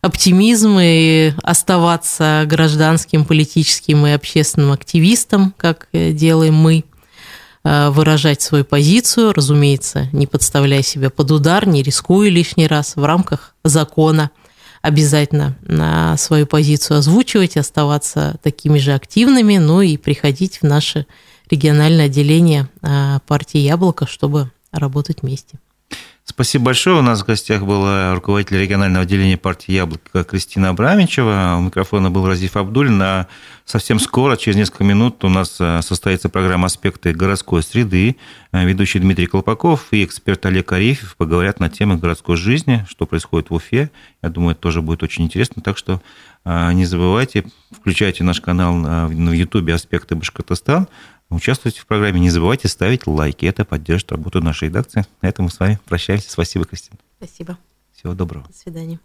оптимизм 0.02 0.78
и 0.80 1.34
оставаться 1.44 2.44
гражданским, 2.48 3.26
политическим 3.26 4.06
и 4.08 4.12
общественным 4.12 4.72
активистом, 4.72 5.54
как 5.58 5.88
э, 5.92 6.12
делаем 6.12 6.56
мы, 6.56 6.86
э, 7.64 7.90
выражать 7.90 8.42
свою 8.42 8.64
позицию, 8.64 9.34
разумеется, 9.34 10.08
не 10.14 10.28
подставляя 10.28 10.82
себя 10.84 11.10
под 11.10 11.32
удар, 11.32 11.68
не 11.68 11.84
рискуя 11.84 12.30
лишний 12.30 12.68
раз 12.68 12.96
в 12.96 13.04
рамках 13.04 13.56
закона 13.64 14.32
обязательно 14.82 15.58
на 15.64 16.16
свою 16.16 16.48
позицию 16.48 17.00
озвучивать, 17.00 17.58
оставаться 17.58 18.38
такими 18.42 18.78
же 18.78 18.94
активными, 18.94 19.58
но 19.58 19.82
и 19.82 19.98
приходить 19.98 20.62
в 20.62 20.64
наше 20.64 21.06
региональное 21.50 22.06
отделение 22.06 22.70
э, 22.82 23.20
партии 23.28 23.60
«Яблоко», 23.60 24.08
чтобы 24.08 24.52
работать 24.72 25.24
вместе. 25.24 25.60
Спасибо 26.30 26.66
большое. 26.66 27.00
У 27.00 27.02
нас 27.02 27.24
в 27.24 27.26
гостях 27.26 27.64
была 27.64 28.14
руководитель 28.14 28.62
регионального 28.62 29.02
отделения 29.02 29.36
партии 29.36 29.72
«Яблоко» 29.72 30.24
Кристина 30.24 30.70
Абрамичева. 30.70 31.56
У 31.58 31.62
микрофона 31.62 32.12
был 32.12 32.28
Разиф 32.28 32.56
Абдулин. 32.56 33.02
А 33.02 33.28
совсем 33.66 34.00
скоро, 34.00 34.38
через 34.38 34.56
несколько 34.56 34.84
минут, 34.84 35.24
у 35.24 35.30
нас 35.30 35.58
э, 35.60 35.82
состоится 35.82 36.30
программа 36.30 36.68
«Аспекты 36.68 37.14
городской 37.14 37.64
среды». 37.64 38.16
Э, 38.52 38.64
ведущий 38.64 39.00
Дмитрий 39.00 39.26
Колпаков 39.26 39.88
и 39.90 40.06
эксперт 40.06 40.46
Олег 40.46 40.72
Арифьев 40.72 41.16
поговорят 41.18 41.60
на 41.60 41.68
темы 41.68 41.98
городской 41.98 42.38
жизни, 42.38 42.86
что 42.88 43.08
происходит 43.08 43.50
в 43.50 43.56
Уфе. 43.56 43.90
Я 44.22 44.30
думаю, 44.30 44.52
это 44.52 44.62
тоже 44.62 44.84
будет 44.84 45.02
очень 45.02 45.24
интересно. 45.24 45.64
Так 45.64 45.80
что 45.80 46.00
э, 46.46 46.74
не 46.74 46.86
забывайте, 46.86 47.44
включайте 47.72 48.24
наш 48.24 48.40
канал 48.40 48.76
на 48.76 49.34
YouTube 49.34 49.72
«Аспекты 49.72 50.14
Башкортостан». 50.14 50.88
Участвуйте 51.30 51.82
в 51.82 51.86
программе, 51.86 52.20
не 52.20 52.32
забывайте 52.32 52.68
ставить 52.68 53.06
лайки. 53.06 53.46
Это 53.46 53.64
поддержит 53.64 54.12
работу 54.12 54.42
нашей 54.42 54.70
редакции. 54.70 55.06
На 55.22 55.28
этом 55.28 55.46
мы 55.46 55.52
с 55.52 55.60
вами 55.60 55.80
прощаемся. 55.86 56.32
Спасибо, 56.32 56.66
Кристина. 56.66 56.98
Спасибо. 57.18 57.58
Всего 57.94 58.14
доброго. 58.14 58.48
До 58.48 58.58
свидания. 58.58 59.00